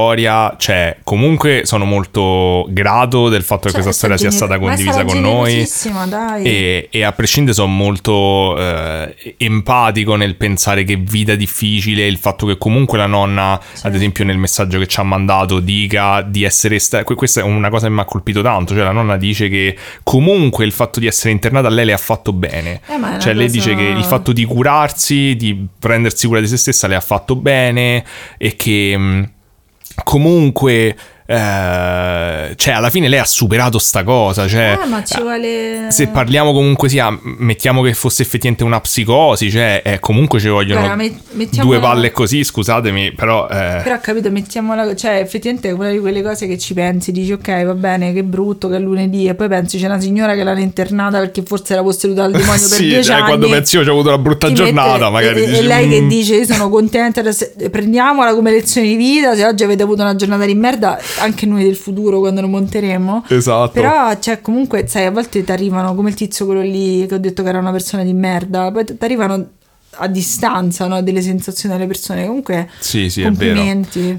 [0.58, 5.20] cioè, comunque sono molto grato del fatto che cioè, questa storia sia stata condivisa con
[5.20, 5.66] noi.
[6.44, 12.46] E, e, a prescindere sono molto eh, empatico nel pensare che vita difficile, il fatto
[12.46, 13.88] che comunque la nonna, sì.
[13.88, 16.80] ad esempio nel messaggio che ci ha mandato, dica di essere...
[16.80, 19.78] Sta- questa è una cosa che mi ha colpito tanto, cioè la nonna dice che
[20.04, 22.82] comunque il fatto di essere internata a lei le ha fatto bene.
[22.88, 26.88] Eh, cioè lei dice che il fatto di curarsi, di prendersi cura di se stessa
[26.88, 28.04] le ha fatto bene
[28.38, 29.24] e che mm,
[30.06, 30.96] comunque
[31.30, 35.88] eh, cioè alla fine lei ha superato sta cosa cioè, ci vuole...
[35.90, 40.86] se parliamo comunque sia mettiamo che fosse effettivamente una psicosi cioè eh, comunque ci vogliono
[40.86, 43.82] Guarda, met- due palle così scusatemi però eh...
[43.84, 47.66] però capito mettiamola cioè effettivamente è una di quelle cose che ci pensi dici ok
[47.66, 50.62] va bene che brutto che è lunedì e poi pensi c'è una signora che l'hanno
[50.62, 53.82] internata perché forse era posseduta dal demonio sì, per dieci cioè, anni quando pensi io
[53.82, 55.90] ho avuto una brutta giornata mette, magari e, dici, e lei mm.
[55.90, 57.22] che dice io sono contenta
[57.70, 61.64] prendiamola come lezione di vita se oggi avete avuto una giornata di merda anche noi
[61.64, 63.26] del futuro quando lo monteremo.
[63.28, 63.72] Esatto.
[63.72, 67.20] Però, cioè, comunque, sai, a volte ti arrivano come il tizio quello lì che ho
[67.20, 69.50] detto che era una persona di merda, poi ti arrivano
[69.98, 71.02] a distanza no?
[71.02, 72.26] delle sensazioni delle persone.
[72.26, 73.22] Comunque, sì, sì.
[73.22, 73.62] È vero.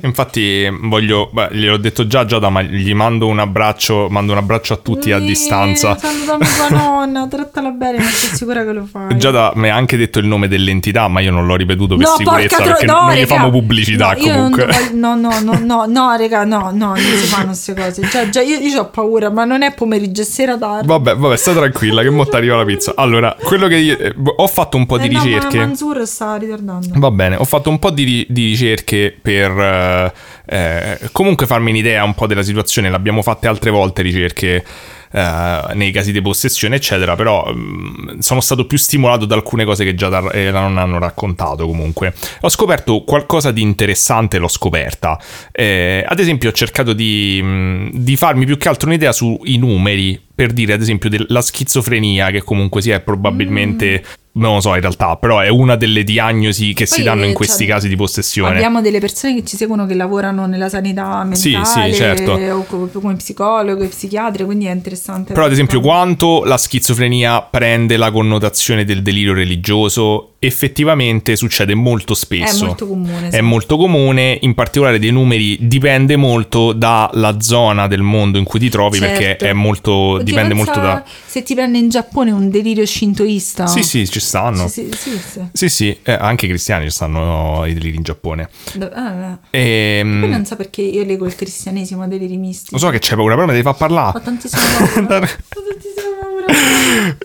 [0.02, 4.74] Infatti, voglio, beh, gliel'ho detto già, Giada, ma gli mando un abbraccio, mando un abbraccio
[4.74, 5.96] a tutti sì, a distanza.
[5.96, 9.18] Salutami tua nonna, trattala bene, ma sono sicura che lo fai.
[9.18, 12.14] Giada mi ha anche detto il nome dell'entità, ma io non l'ho ripetuto per no,
[12.16, 14.66] sicurezza tro- perché no, non gli famo pubblicità no, comunque.
[14.92, 18.08] No, no, no, no, no, raga, no, no, non si fanno queste cose.
[18.08, 20.86] Già, già io, io ho paura, ma non è pomeriggio, è sera tardi.
[20.86, 22.92] Vabbè, vabbè, sta tranquilla, che mo' arriva la pizza.
[22.96, 25.58] Allora, quello che io, eh, ho fatto un po' di eh ricerche.
[25.58, 26.88] No, ma Manzur sta ritardando.
[26.94, 30.12] Va bene, ho fatto un po' di, di ricerche per eh,
[30.46, 32.90] eh, comunque farmi un'idea un po' della situazione.
[32.90, 34.64] L'abbiamo fatte altre volte ricerche.
[35.10, 37.16] Uh, nei casi di possessione, eccetera.
[37.16, 40.98] Però um, sono stato più stimolato da alcune cose che già da, eh, non hanno
[40.98, 41.66] raccontato.
[41.66, 42.12] Comunque,
[42.42, 45.18] ho scoperto qualcosa di interessante, l'ho scoperta.
[45.50, 50.22] Eh, ad esempio, ho cercato di, mh, di farmi più che altro un'idea sui numeri.
[50.34, 54.80] Per dire, ad esempio, della schizofrenia, che comunque sia probabilmente mm non lo so in
[54.80, 57.96] realtà, però è una delle diagnosi che Poi si danno in questi cioè, casi di
[57.96, 58.54] possessione.
[58.54, 62.32] Abbiamo delle persone che ci seguono che lavorano nella sanità mentale sì, sì, certo.
[62.32, 65.32] o come psicologo e psichiatre, quindi è interessante.
[65.32, 72.14] Però ad esempio quanto la schizofrenia prende la connotazione del delirio religioso effettivamente succede molto
[72.14, 72.64] spesso.
[72.64, 73.30] È molto comune.
[73.30, 73.36] Sì.
[73.36, 78.60] È molto comune, in particolare dei numeri dipende molto dalla zona del mondo in cui
[78.60, 79.18] ti trovi certo.
[79.18, 83.66] perché è molto Oddio, dipende molto da se ti prende in Giappone un delirio shintoista.
[83.66, 84.68] Sì, sì, ci stanno.
[84.68, 85.68] Sì, sì, sì, sì.
[85.68, 88.48] sì eh, anche i cristiani ci stanno i deliri in Giappone.
[88.92, 92.68] Ah, e, ehm, Poi non so perché io leggo il cristianesimo a deliri misti.
[92.72, 94.18] Lo so che c'è paura, però mi devi far parlare.
[94.18, 94.62] Ho tantissima
[95.06, 95.28] paura.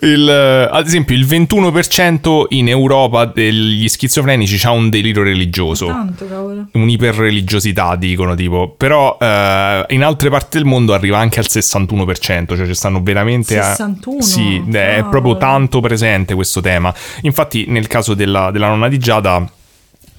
[0.00, 5.86] Il, eh, ad esempio il 21% in Europa degli schizofrenici ha un delirio religioso.
[5.86, 6.66] Tanto, cavolo.
[6.72, 12.66] Un'iperreligiosità dicono tipo, però eh, in altre parti del mondo arriva anche al 61%, cioè
[12.66, 14.18] ci stanno veramente 61?
[14.18, 16.92] A, sì, è proprio tanto presente questo tema.
[17.22, 19.48] Infatti nel caso della, della nonna di Giada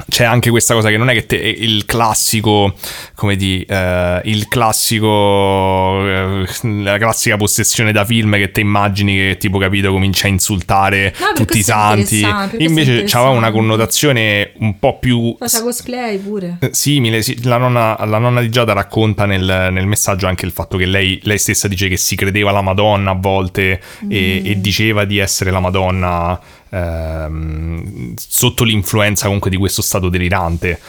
[0.07, 2.75] c'è anche questa cosa che non è che te, il classico,
[3.15, 6.45] come di, uh, il classico, uh,
[6.83, 11.31] la classica possessione da film che te immagini che tipo capito comincia a insultare no,
[11.33, 12.25] tutti i santi.
[12.57, 15.35] Invece c'aveva una connotazione un po' più...
[15.39, 16.57] Cosa cosplay pure.
[16.59, 20.51] Eh, simile, sì, la, nonna, la nonna di Giada racconta nel, nel, messaggio anche il
[20.51, 24.11] fatto che lei, lei, stessa dice che si credeva la Madonna a volte mm.
[24.11, 26.39] e, e diceva di essere la Madonna
[26.75, 30.79] ehm, sotto l'influenza comunque di questo stato delirante.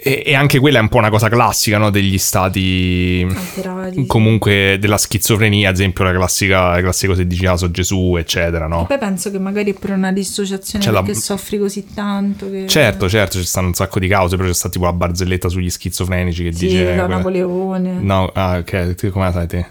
[0.00, 1.90] E, e, anche quella è un po' una cosa classica no?
[1.90, 4.06] degli stati Alterati.
[4.06, 8.68] comunque della schizofrenia, ad esempio la classica, la classica cosa dici ah, so Gesù, eccetera.
[8.68, 8.82] No?
[8.82, 11.18] E poi penso che magari è per una dissociazione c'è perché la...
[11.18, 12.48] soffri così tanto.
[12.48, 12.68] Che...
[12.68, 15.68] Certo, certo, ci stanno un sacco di cause, però c'è stata tipo la barzelletta sugli
[15.68, 16.92] schizofrenici che sì, dice...
[16.92, 17.98] Sì, Napoleone.
[17.98, 19.66] No, ah, ok, come la sai te?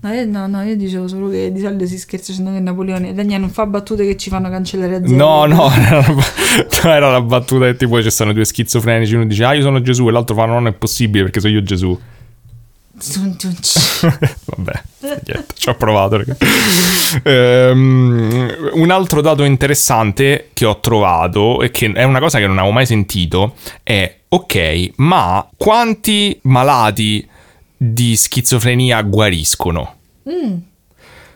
[0.00, 3.14] No io, no, no, io dicevo solo che di solito si scherza dicendo che Napoleone.
[3.14, 5.24] Daniele non fa battute che ci fanno cancellare azienda.
[5.24, 9.14] No, no, era, era la battuta che tipo ci stanno due schizofrenici.
[9.14, 11.52] Uno dice, ah, io sono Gesù, e l'altro fa, no, non è possibile perché sono
[11.52, 11.98] io Gesù.
[14.44, 16.22] Vabbè, niente, ci ho provato.
[17.24, 22.58] um, un altro dato interessante che ho trovato e che è una cosa che non
[22.58, 27.26] avevo mai sentito è, ok, ma quanti malati
[27.80, 29.94] di schizofrenia guariscono.
[30.28, 30.56] Mm.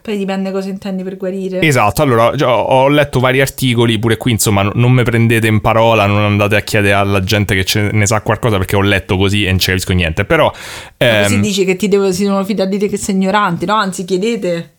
[0.03, 1.61] Poi dipende cosa intendi per guarire.
[1.61, 6.25] Esatto, allora ho letto vari articoli, pure qui insomma non mi prendete in parola, non
[6.25, 9.61] andate a chiedere alla gente che ne sa qualcosa perché ho letto così e non
[9.61, 10.53] ci capisco niente, però...
[10.97, 11.23] Ehm...
[11.23, 13.75] Così dici che ti devo, si devono fidare di te che sei ignorante, no?
[13.75, 14.71] Anzi chiedete.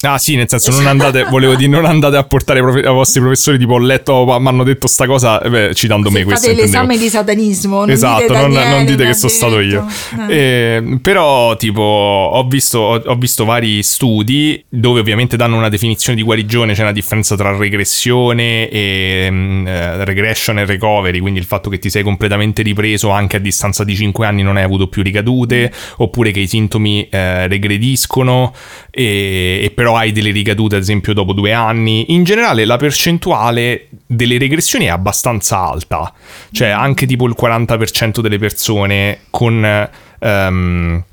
[0.00, 3.20] Ah sì, nel senso non andate, volevo dire, non andate a portare profe- ai vostri
[3.20, 6.48] professori tipo ho letto, mi hanno detto sta cosa, eh, beh, citando me questo.
[6.48, 9.84] Fate l'esame di satanismo, non esatto, dite non, non, dite che sono stato io.
[10.28, 10.36] Eh.
[10.36, 16.16] Eh, però tipo ho visto, ho, ho visto, vari studi dove ovviamente danno una definizione
[16.16, 21.46] di guarigione, c'è una differenza tra regressione e mm, eh, regression e recovery, quindi il
[21.46, 24.86] fatto che ti sei completamente ripreso anche a distanza di 5 anni non hai avuto
[24.86, 28.54] più ricadute, oppure che i sintomi eh, regrediscono
[28.92, 32.12] e, e però però hai delle ricadute ad esempio dopo due anni.
[32.12, 36.12] In generale la percentuale delle regressioni è abbastanza alta,
[36.52, 36.78] cioè mm.
[36.78, 39.88] anche tipo il 40% delle persone con...
[40.20, 41.04] Um,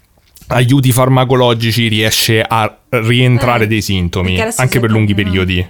[0.48, 5.68] aiuti farmacologici riesce a rientrare eh, dei sintomi anche per lunghi periodi.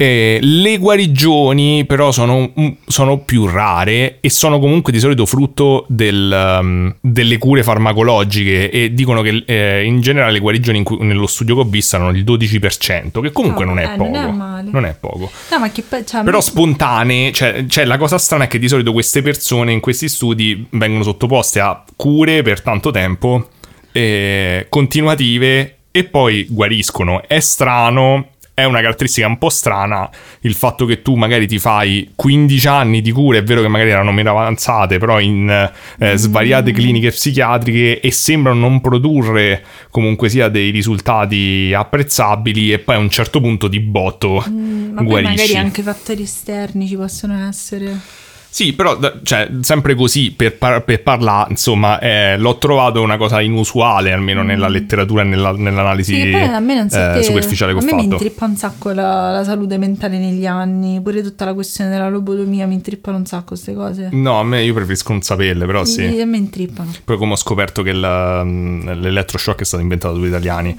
[0.00, 2.52] Eh, le guarigioni però sono,
[2.86, 8.94] sono, più rare e sono comunque di solito frutto del, um, delle cure farmacologiche e
[8.94, 12.22] dicono che eh, in generale le guarigioni cui, nello studio che ho visto erano il
[12.22, 15.32] 12%, che comunque oh, non, è eh, poco, non, è non è poco.
[15.50, 19.20] No, pe- cioè, però spontanee, cioè, cioè, la cosa strana è che di solito queste
[19.20, 23.48] persone in questi studi vengono sottoposte a cure per tanto tempo,
[23.90, 27.26] eh, continuative e poi guariscono.
[27.26, 30.10] È strano è una caratteristica un po' strana
[30.40, 33.90] il fatto che tu magari ti fai 15 anni di cure, è vero che magari
[33.90, 36.74] erano meno avanzate, però in eh, svariate mm.
[36.74, 43.10] cliniche psichiatriche e sembrano non produrre comunque sia dei risultati apprezzabili e poi a un
[43.10, 45.36] certo punto di botto mm, ma guarisci.
[45.36, 48.26] magari anche fattori esterni ci possono essere.
[48.50, 53.40] Sì, però cioè, sempre così per, par- per parlare, insomma, eh, l'ho trovato una cosa
[53.40, 54.46] inusuale, almeno mm.
[54.46, 57.94] nella letteratura e nella, nell'analisi sì, a me non so eh, superficiale che ho fatto.
[57.94, 61.54] A me mi intrippa un sacco la, la, salute mentale negli anni, pure tutta la
[61.54, 64.08] questione della lobotomia mi intrippano un sacco queste cose.
[64.12, 66.08] No, a me io preferisco non saperle, però sì.
[66.08, 66.20] sì.
[66.20, 66.90] A me intrippano.
[67.04, 70.76] Poi come ho scoperto che la, l'elettroshock è stato inventato dagli italiani.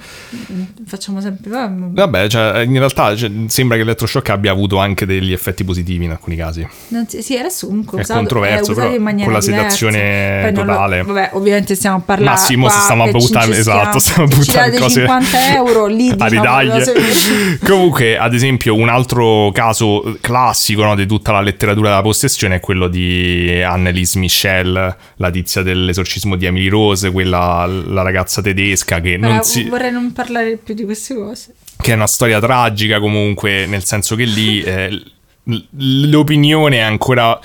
[0.52, 1.50] Mm, facciamo sempre...
[1.50, 6.10] Vabbè, cioè, in realtà cioè, sembra che l'elettroshock abbia avuto anche degli effetti positivi in
[6.10, 6.66] alcuni casi.
[6.88, 10.98] Non, sì, adesso comunque è usato, controverso, però con la sedazione totale.
[10.98, 12.30] Lo, vabbè, ovviamente stiamo a parlare.
[12.30, 15.00] Massimo, se stiamo a buttare, esatto, stiamo a buttare cose.
[15.00, 21.40] 50 euro lì diciamo, Comunque, ad esempio, un altro caso classico no, di tutta la
[21.40, 27.66] letteratura della possessione è quello di Annelise Michel, la tizia dell'esorcismo di Emily Rose, quella
[27.66, 29.68] la ragazza tedesca che non si...
[29.68, 31.54] Vorrei non parlare più di queste cose.
[31.80, 35.02] Che è una storia tragica comunque, nel senso che lì eh,
[35.44, 37.38] l'opinione è ancora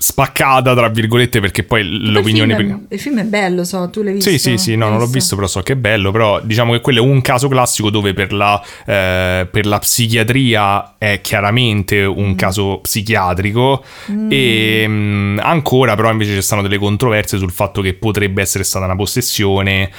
[0.00, 4.00] spaccata tra virgolette perché poi l'opinione il film, è, il film è bello so tu
[4.02, 6.40] l'hai visto sì sì sì no non l'ho visto però so che è bello però
[6.40, 11.20] diciamo che quello è un caso classico dove per la, eh, per la psichiatria è
[11.20, 12.34] chiaramente un mm.
[12.34, 14.28] caso psichiatrico mm.
[14.32, 18.64] e mh, mm, ancora però invece ci stanno delle controversie sul fatto che potrebbe essere
[18.64, 19.90] stata una possessione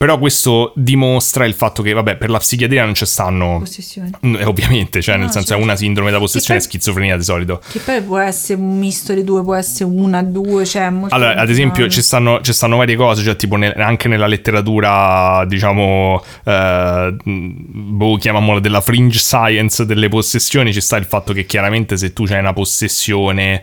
[0.00, 3.58] Però questo dimostra il fatto che, vabbè, per la psichiatria non ci stanno...
[3.58, 4.10] Possessioni.
[4.22, 5.62] Eh, ovviamente, cioè, no, nel senso certo.
[5.62, 7.60] è una sindrome da possessione e schizofrenia di solito.
[7.70, 10.90] Che poi può essere un misto di due, può essere una, due, cioè...
[11.10, 15.44] Allora, ad esempio, ci stanno, ci stanno, varie cose, cioè tipo ne, anche nella letteratura,
[15.46, 21.98] diciamo, eh, boh, chiamiamola della fringe science delle possessioni, ci sta il fatto che chiaramente
[21.98, 23.62] se tu hai una possessione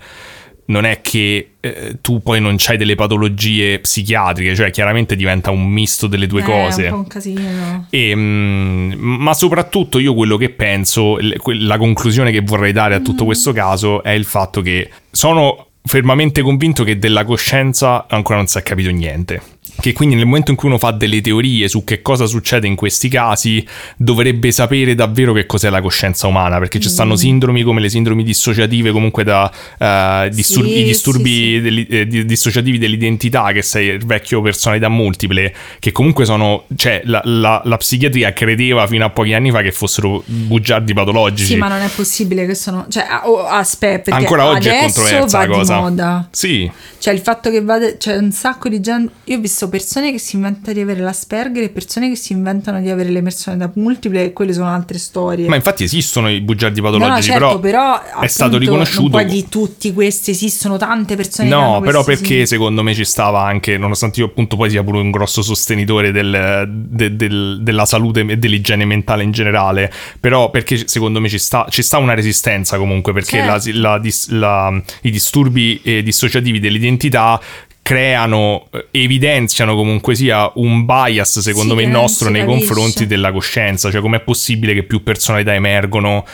[0.67, 5.65] non è che eh, tu poi non hai delle patologie psichiatriche, cioè chiaramente diventa un
[5.67, 6.81] misto delle due eh, cose.
[6.83, 7.87] È un po' un casino.
[7.89, 12.99] E, mh, mm, ma soprattutto io quello che penso, la conclusione che vorrei dare a
[12.99, 13.25] tutto mm.
[13.25, 18.57] questo caso è il fatto che sono fermamente convinto che della coscienza ancora non si
[18.57, 19.41] è capito niente
[19.79, 22.75] che quindi nel momento in cui uno fa delle teorie su che cosa succede in
[22.75, 23.65] questi casi
[23.95, 27.17] dovrebbe sapere davvero che cos'è la coscienza umana perché ci stanno mm.
[27.17, 31.61] sindromi come le sindromi dissociative comunque da uh, disturbi, sì, i disturbi sì, sì.
[31.61, 37.21] Deli, eh, dissociativi dell'identità che sei il vecchio personalità multiple che comunque sono cioè la,
[37.25, 41.67] la, la, psichiatria credeva fino a pochi anni fa che fossero bugiardi patologici sì ma
[41.67, 46.27] non è possibile che sono cioè oh, aspetta ancora oggi è controversa la cosa moda.
[46.31, 46.69] sì
[46.99, 50.19] cioè il fatto che vada c'è un sacco di gente io ho visto persone che
[50.19, 54.25] si inventano di avere l'Asperger e persone che si inventano di avere l'emozioni da multiple
[54.25, 55.47] e quelle sono altre storie.
[55.47, 59.09] Ma infatti esistono i bugiardi patologici, no, certo, però, però è appunto, stato riconosciuto.
[59.09, 62.45] Puoi di tutti questi, esistono tante persone No, però perché sì.
[62.45, 66.65] secondo me ci stava anche, nonostante io appunto poi sia pure un grosso sostenitore del,
[66.67, 71.65] de, del, della salute e dell'igiene mentale in generale, però perché secondo me ci sta,
[71.69, 73.71] ci sta una resistenza comunque, perché certo.
[73.79, 77.39] la, la, la, i disturbi eh, dissociativi dell'identità
[77.87, 82.67] creano, eh, evidenziano comunque sia un bias, secondo sì, me, nostro nei capisce.
[82.67, 83.89] confronti della coscienza.
[83.89, 86.25] Cioè, com'è possibile che più personalità emergono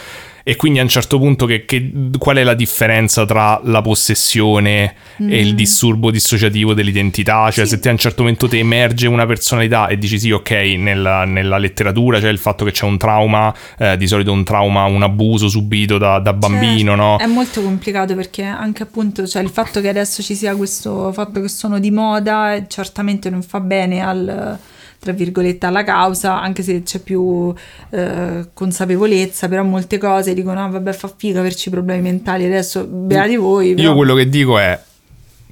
[0.44, 4.94] e quindi a un certo punto che, che, qual è la differenza tra la possessione
[5.22, 5.32] mm.
[5.32, 5.56] e il mm.
[5.56, 7.50] disturbo dissociativo dell'identità?
[7.50, 7.72] Cioè sì.
[7.72, 11.24] se te a un certo momento ti emerge una personalità e dici sì ok nella,
[11.24, 15.02] nella letteratura c'è il fatto che c'è un trauma, eh, di solito un trauma, un
[15.02, 16.96] abuso subito da, da bambino, certo.
[16.96, 17.18] no?
[17.20, 21.40] È molto complicato perché anche appunto cioè, il fatto che adesso ci sia questo fatto
[21.40, 24.60] che sono di moda certamente non fa bene al
[25.04, 27.54] tra virgolette alla causa, anche se c'è più
[27.90, 33.36] eh, consapevolezza, però molte cose dicono ah, vabbè fa figa averci problemi mentali, adesso beati
[33.36, 33.74] voi.
[33.74, 33.90] Però...
[33.90, 34.80] Io quello che dico è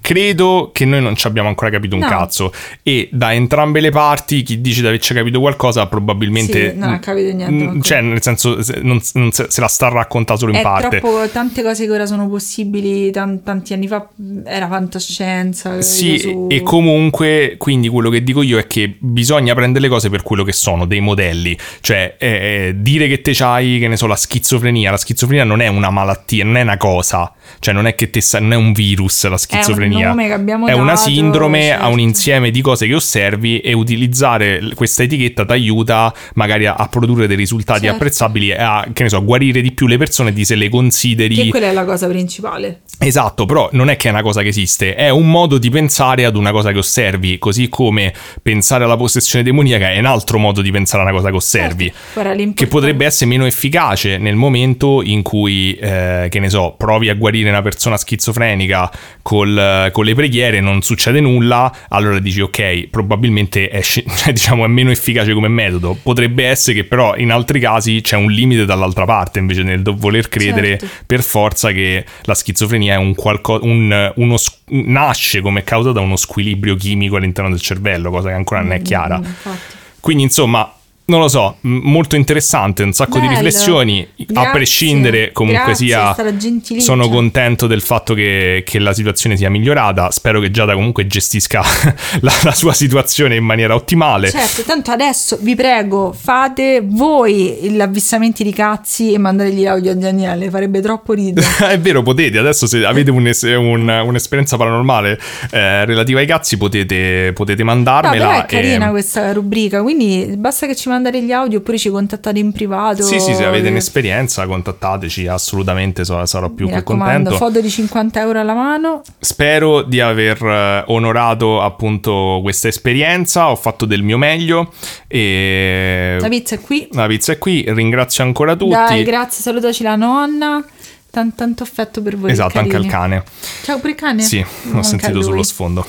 [0.01, 2.07] credo che noi non ci abbiamo ancora capito un no.
[2.07, 2.51] cazzo.
[2.83, 6.99] E da entrambe le parti chi dice di averci capito qualcosa probabilmente sì, non ha
[6.99, 10.59] capito niente n- cioè nel senso non, non se, se, la sta raccontando solo in
[10.59, 10.99] è parte.
[10.99, 14.07] troppo, tante cose che ora sono possibili t- tanti anni fa
[14.45, 16.47] era fantascienza sì su...
[16.49, 20.43] e comunque quindi quello che dico io è che bisogna prendere le cose per quello
[20.43, 21.57] che sono dei modelli.
[21.81, 24.91] Cioè eh, dire che te c'hai che ne so la schizofrenia.
[24.91, 27.31] La schizofrenia non è una malattia non è una cosa.
[27.59, 30.67] Cioè non è che te sa- non è un virus la schizofrenia schizofrenia.
[30.67, 31.83] È una sindrome, certo.
[31.83, 36.75] ha un insieme di cose che osservi e utilizzare questa etichetta ti aiuta magari a,
[36.75, 37.95] a, produrre dei risultati certo.
[37.95, 40.69] apprezzabili e a, che ne so, a guarire di più le persone di se le
[40.69, 41.35] consideri.
[41.35, 42.81] Che quella è la cosa principale.
[42.99, 46.25] Esatto, però non è che è una cosa che esiste, è un modo di pensare
[46.25, 50.61] ad una cosa che osservi, così come pensare alla possessione demoniaca è un altro modo
[50.61, 55.01] di pensare a una cosa che osservi, certo, che potrebbe essere meno efficace nel momento
[55.01, 58.91] in cui, eh, che ne so, provi a guarire una persona schizofrenica
[59.21, 64.67] col, con le preghiere, non succede nulla, allora dici ok, probabilmente è, cioè, diciamo, è
[64.67, 69.05] meno efficace come metodo, potrebbe essere che però in altri casi c'è un limite dall'altra
[69.05, 70.87] parte, invece nel voler credere certo.
[71.05, 74.35] per forza che la schizofrenia è un qualcosa, un, uno,
[74.67, 78.79] nasce come causa da uno squilibrio chimico all'interno del cervello, cosa che ancora non è
[78.79, 79.19] mm, chiara.
[79.19, 79.51] Mm,
[79.99, 80.71] Quindi, insomma,
[81.05, 83.27] non lo so, molto interessante, un sacco Bello.
[83.27, 84.49] di riflessioni, Grazie.
[84.49, 90.09] a prescindere comunque Grazie, sia, sono contento del fatto che, che, la situazione sia migliorata,
[90.11, 91.61] spero che Giada comunque gestisca
[92.21, 94.29] la, la, sua situazione in maniera ottimale.
[94.29, 99.95] Certo, tanto adesso vi prego, fate voi gli avvissamenti di cazzi e mandategli audio a
[99.95, 101.45] Daniele, farebbe troppo ridere.
[101.71, 105.19] è vero, potete, adesso se avete un, un, un'esperienza paranormale
[105.51, 108.31] eh, relativa ai cazzi potete, potete mandarmela.
[108.31, 108.91] No, è carina e...
[108.91, 113.03] questa rubrica, quindi basta che ci mandare gli audio oppure ci contattate in privato.
[113.03, 117.31] Sì, sì, se avete un'esperienza contattateci, assolutamente sarò più Mi che contento.
[117.31, 119.01] foto di 50 euro alla mano.
[119.19, 124.71] Spero di aver eh, onorato appunto questa esperienza, ho fatto del mio meglio
[125.07, 126.17] e...
[126.19, 126.87] La pizza è qui.
[126.91, 128.71] La pizza è qui, ringrazio ancora tutti.
[128.71, 130.63] Dai, grazie, salutaci la nonna.
[131.09, 132.31] Tant- tanto affetto per voi.
[132.31, 133.23] Esatto, anche al cane.
[133.63, 134.21] Ciao il cane?
[134.21, 135.85] Sì, l'ho sentito sullo sfondo.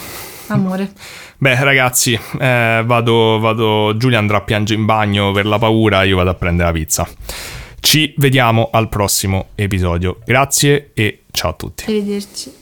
[0.48, 0.93] Amore.
[1.39, 3.97] Beh, ragazzi, eh, vado, vado.
[3.97, 7.09] Giulia andrà a piangere in bagno per la paura, io vado a prendere la pizza.
[7.81, 10.19] Ci vediamo al prossimo episodio.
[10.24, 11.85] Grazie e ciao a tutti.
[11.89, 12.61] Arrivederci.